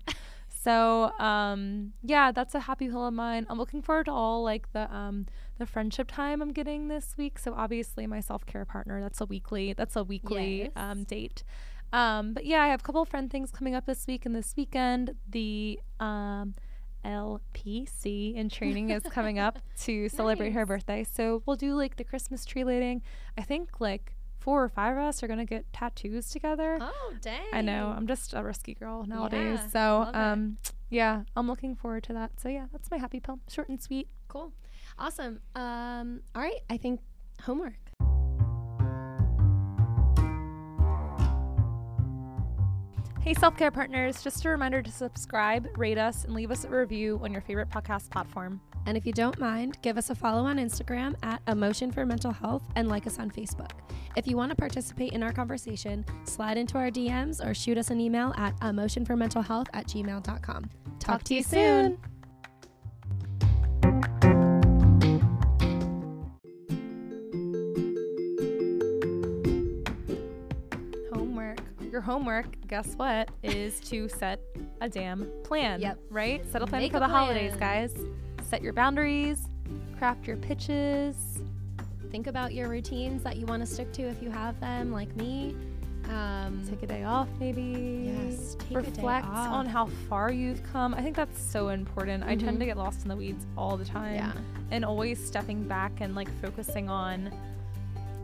So 0.62 1.12
um, 1.20 1.94
yeah, 2.04 2.32
that's 2.34 2.54
a 2.54 2.60
happy 2.60 2.90
pill 2.90 3.08
of 3.08 3.14
mine. 3.14 3.46
I'm 3.50 3.58
looking 3.58 3.82
forward 3.82 4.08
to 4.08 4.12
all 4.12 4.44
like 4.44 4.72
the 4.74 4.94
um, 4.94 5.26
the 5.58 5.66
friendship 5.66 6.12
time 6.12 6.42
I'm 6.42 6.52
getting 6.52 6.90
this 6.90 7.16
week. 7.18 7.40
So 7.40 7.54
obviously 7.56 8.06
my 8.08 8.20
self 8.20 8.46
care 8.46 8.66
partner. 8.66 9.00
That's 9.02 9.22
a 9.22 9.26
weekly. 9.26 9.72
That's 9.74 9.96
a 9.96 10.04
weekly 10.04 10.64
Yes. 10.64 10.72
um, 10.76 11.04
date. 11.04 11.44
Um, 11.94 12.34
but 12.34 12.46
yeah, 12.46 12.62
I 12.62 12.68
have 12.68 12.82
a 12.82 12.84
couple 12.84 13.02
of 13.02 13.08
friend 13.08 13.32
things 13.32 13.52
coming 13.52 13.74
up 13.74 13.86
this 13.86 14.06
week 14.06 14.26
and 14.26 14.36
this 14.36 14.54
weekend. 14.58 15.16
The 15.30 15.80
um, 16.00 16.56
LPC 17.06 18.36
in 18.36 18.50
training 18.50 18.90
is 18.90 19.04
coming 19.04 19.40
up 19.40 19.60
to 19.84 20.10
celebrate 20.10 20.52
her 20.52 20.66
birthday. 20.66 21.06
So 21.06 21.42
we'll 21.46 21.56
do 21.56 21.74
like 21.76 21.96
the 21.96 22.04
Christmas 22.04 22.44
tree 22.46 22.64
lighting. 22.64 23.02
I 23.38 23.44
think 23.44 23.80
like 23.80 24.14
four 24.40 24.64
or 24.64 24.70
five 24.70 24.98
of 24.98 25.04
us 25.04 25.22
are 25.22 25.28
gonna 25.28 25.46
get 25.46 25.72
tattoos 25.74 26.30
together. 26.30 26.78
Oh, 26.82 27.14
dang. 27.22 27.48
I 27.54 27.62
know. 27.62 27.94
I'm 27.96 28.08
just 28.08 28.34
a 28.34 28.44
risky 28.44 28.74
girl 28.74 29.06
nowadays. 29.06 29.60
Yeah, 29.62 29.68
so 29.70 29.80
love 30.06 30.10
it. 30.10 30.16
um 30.16 30.58
yeah, 30.90 31.24
I'm 31.36 31.48
looking 31.48 31.76
forward 31.76 32.04
to 32.06 32.14
that. 32.14 32.40
So 32.40 32.50
yeah, 32.50 32.66
that's 32.72 32.90
my 32.90 32.98
happy 32.98 33.20
pill. 33.20 33.40
Short 33.50 33.70
and 33.70 33.80
sweet. 33.82 34.08
Cool. 34.28 34.52
Awesome. 34.98 35.40
Um, 35.56 36.22
all 36.34 36.42
right. 36.42 36.60
I 36.70 36.78
think 36.78 37.00
homework. 37.44 37.74
Hey 43.22 43.34
self 43.34 43.58
care 43.58 43.70
partners, 43.70 44.24
just 44.24 44.44
a 44.46 44.50
reminder 44.50 44.82
to 44.82 44.92
subscribe, 44.92 45.68
rate 45.78 45.98
us, 45.98 46.24
and 46.24 46.34
leave 46.34 46.50
us 46.52 46.64
a 46.64 46.70
review 46.70 47.20
on 47.22 47.32
your 47.32 47.42
favorite 47.42 47.70
podcast 47.70 48.10
platform. 48.10 48.62
And 48.86 48.98
if 48.98 49.06
you 49.06 49.14
don't 49.14 49.40
mind, 49.40 49.78
give 49.82 49.98
us 49.98 50.10
a 50.10 50.16
follow 50.16 50.46
on 50.46 50.58
Instagram 50.58 51.16
at 51.24 51.42
Emotion 51.48 51.92
for 51.92 52.06
Mental 52.06 52.32
Health 52.32 52.64
and 52.76 52.88
like 52.88 53.06
us 53.08 53.20
on 53.20 53.30
Facebook. 53.30 53.72
If 54.16 54.28
you 54.28 54.36
want 54.36 54.50
to 54.50 54.56
participate 54.56 55.14
in 55.14 55.22
our 55.24 55.32
conversation, 55.32 56.04
slide 56.24 56.58
into 56.58 56.78
our 56.78 56.90
DMs 56.90 57.46
or 57.46 57.54
shoot 57.54 57.78
us 57.78 57.90
an 57.90 58.00
email 58.00 58.34
at 58.38 58.60
emotionformentalhealth 58.60 59.68
at 59.74 59.88
gmail.com. 59.88 60.70
Talk, 61.00 61.24
to 61.24 61.36
you 61.36 61.44
soon. 61.44 61.98
Homework. 71.14 71.60
Your 71.92 72.02
homework, 72.02 72.48
guess 72.68 72.96
what, 72.96 73.30
is 73.44 73.80
to 73.82 74.10
set 74.10 74.40
a 74.82 74.90
damn 74.90 75.30
plan. 75.44 75.82
Yep. 75.82 76.00
Right? 76.10 76.46
Set 76.52 76.62
a 76.62 76.68
plan 76.68 76.82
Make 76.82 76.92
for 76.92 76.98
a 76.98 77.02
the 77.02 77.08
holidays, 77.08 77.54
guys. 77.56 77.94
Set 78.50 78.64
your 78.64 78.74
boundaries, 78.74 79.48
craft 80.00 80.26
your 80.26 80.38
pitches. 80.38 81.40
Think 82.12 82.26
about 82.26 82.52
your 82.54 82.68
routines 82.68 83.22
that 83.22 83.38
you 83.38 83.46
want 83.46 83.62
to 83.62 83.68
stick 83.72 83.92
to 83.94 84.02
if 84.02 84.24
you 84.24 84.32
have 84.32 84.60
them, 84.60 84.92
like 84.92 85.16
me. 85.16 85.56
Um, 86.10 86.64
Take 86.68 86.82
a 86.82 86.88
day 86.88 87.04
off, 87.04 87.28
maybe. 87.40 88.12
Yes, 88.12 88.56
take 88.58 88.72
a 88.72 88.82
day 88.82 88.90
Reflect 88.90 89.28
on 89.28 89.68
how 89.68 89.86
far 90.10 90.32
you've 90.32 90.64
come. 90.64 90.96
I 90.96 91.04
think 91.04 91.16
that's 91.16 91.40
so 91.40 91.70
important. 91.70 92.24
I 92.24 92.36
tend 92.36 92.58
Mhm. 92.58 92.62
to 92.62 92.66
get 92.66 92.78
lost 92.78 93.04
in 93.04 93.10
the 93.10 93.16
weeds 93.16 93.46
all 93.56 93.78
the 93.78 93.86
time. 93.86 94.16
yeah. 94.16 94.32
And 94.72 94.84
always 94.84 95.24
stepping 95.24 95.68
back 95.68 95.92
and 96.02 96.16
like 96.16 96.30
focusing 96.42 96.90
on 96.90 97.32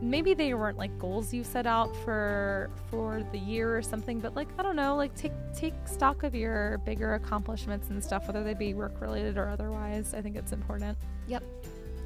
maybe 0.00 0.34
they 0.34 0.54
weren't 0.54 0.78
like 0.78 0.96
goals 0.98 1.32
you 1.32 1.42
set 1.42 1.66
out 1.66 1.94
for 2.04 2.70
for 2.90 3.24
the 3.32 3.38
year 3.38 3.76
or 3.76 3.82
something, 3.82 4.20
but 4.20 4.34
like 4.34 4.48
I 4.58 4.62
don't 4.62 4.76
know, 4.76 4.96
like 4.96 5.14
take 5.14 5.32
take 5.54 5.74
stock 5.86 6.22
of 6.22 6.34
your 6.34 6.78
bigger 6.78 7.14
accomplishments 7.14 7.90
and 7.90 8.02
stuff, 8.02 8.26
whether 8.26 8.44
they 8.44 8.54
be 8.54 8.74
work 8.74 9.00
related 9.00 9.38
or 9.38 9.48
otherwise. 9.48 10.14
I 10.14 10.20
think 10.22 10.36
it's 10.36 10.52
important. 10.52 10.96
Yep. 11.28 11.42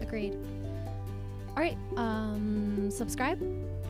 Agreed. 0.01 0.37
All 1.51 1.57
right. 1.57 1.77
Um, 1.97 2.91
subscribe, 2.91 3.41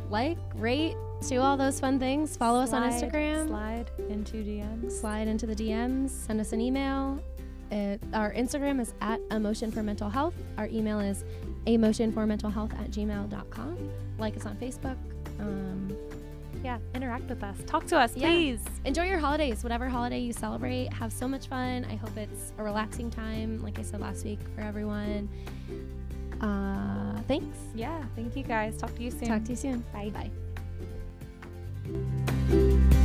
like, 0.08 0.38
rate, 0.54 0.96
do 1.28 1.40
all 1.40 1.56
those 1.56 1.78
fun 1.78 1.98
things. 1.98 2.36
Follow 2.36 2.60
us 2.60 2.72
on 2.72 2.82
Instagram. 2.90 3.48
Slide 3.48 3.90
into 4.08 4.38
DMs. 4.38 4.92
slide 4.92 5.28
into 5.28 5.46
the 5.46 5.54
DMs, 5.54 6.10
send 6.10 6.40
us 6.40 6.52
an 6.52 6.60
email. 6.60 7.22
It, 7.70 8.02
our 8.12 8.32
Instagram 8.32 8.80
is 8.80 8.94
at 9.00 9.20
Emotion 9.30 9.70
for 9.70 9.82
Mental 9.82 10.10
Health. 10.10 10.34
Our 10.58 10.66
email 10.66 10.98
is 10.98 11.24
emotionformentalhealth 11.66 12.72
at 12.80 12.90
gmail.com. 12.90 13.90
Like 14.18 14.36
us 14.36 14.46
on 14.46 14.56
Facebook. 14.56 14.96
Um, 15.38 15.96
Yeah, 16.64 16.78
interact 16.94 17.30
with 17.30 17.42
us. 17.42 17.56
Talk 17.66 17.86
to 17.86 17.96
us, 17.98 18.14
Yeah. 18.14 18.28
please. 18.28 18.60
enjoy 18.84 19.04
your 19.04 19.18
holidays, 19.18 19.62
whatever 19.62 19.88
holiday 19.88 20.18
you 20.18 20.32
celebrate. 20.34 20.92
Have 20.92 21.10
so 21.12 21.26
much 21.26 21.46
fun. 21.46 21.86
I 21.90 21.94
hope 21.94 22.14
it's 22.18 22.52
a 22.58 22.62
relaxing 22.62 23.08
time, 23.10 23.62
like 23.62 23.78
I 23.78 23.82
said 23.82 24.00
last 24.00 24.24
week, 24.26 24.40
for 24.54 24.60
everyone. 24.60 25.28
Uh, 26.42 27.20
thanks. 27.28 27.56
Yeah, 27.74 28.02
thank 28.14 28.36
you 28.36 28.42
guys. 28.42 28.76
Talk 28.76 28.94
to 28.96 29.02
you 29.02 29.10
soon. 29.10 29.28
Talk 29.28 29.44
to 29.44 29.50
you 29.50 29.56
soon. 29.56 29.84
Bye. 29.92 30.10
Bye. 32.50 32.96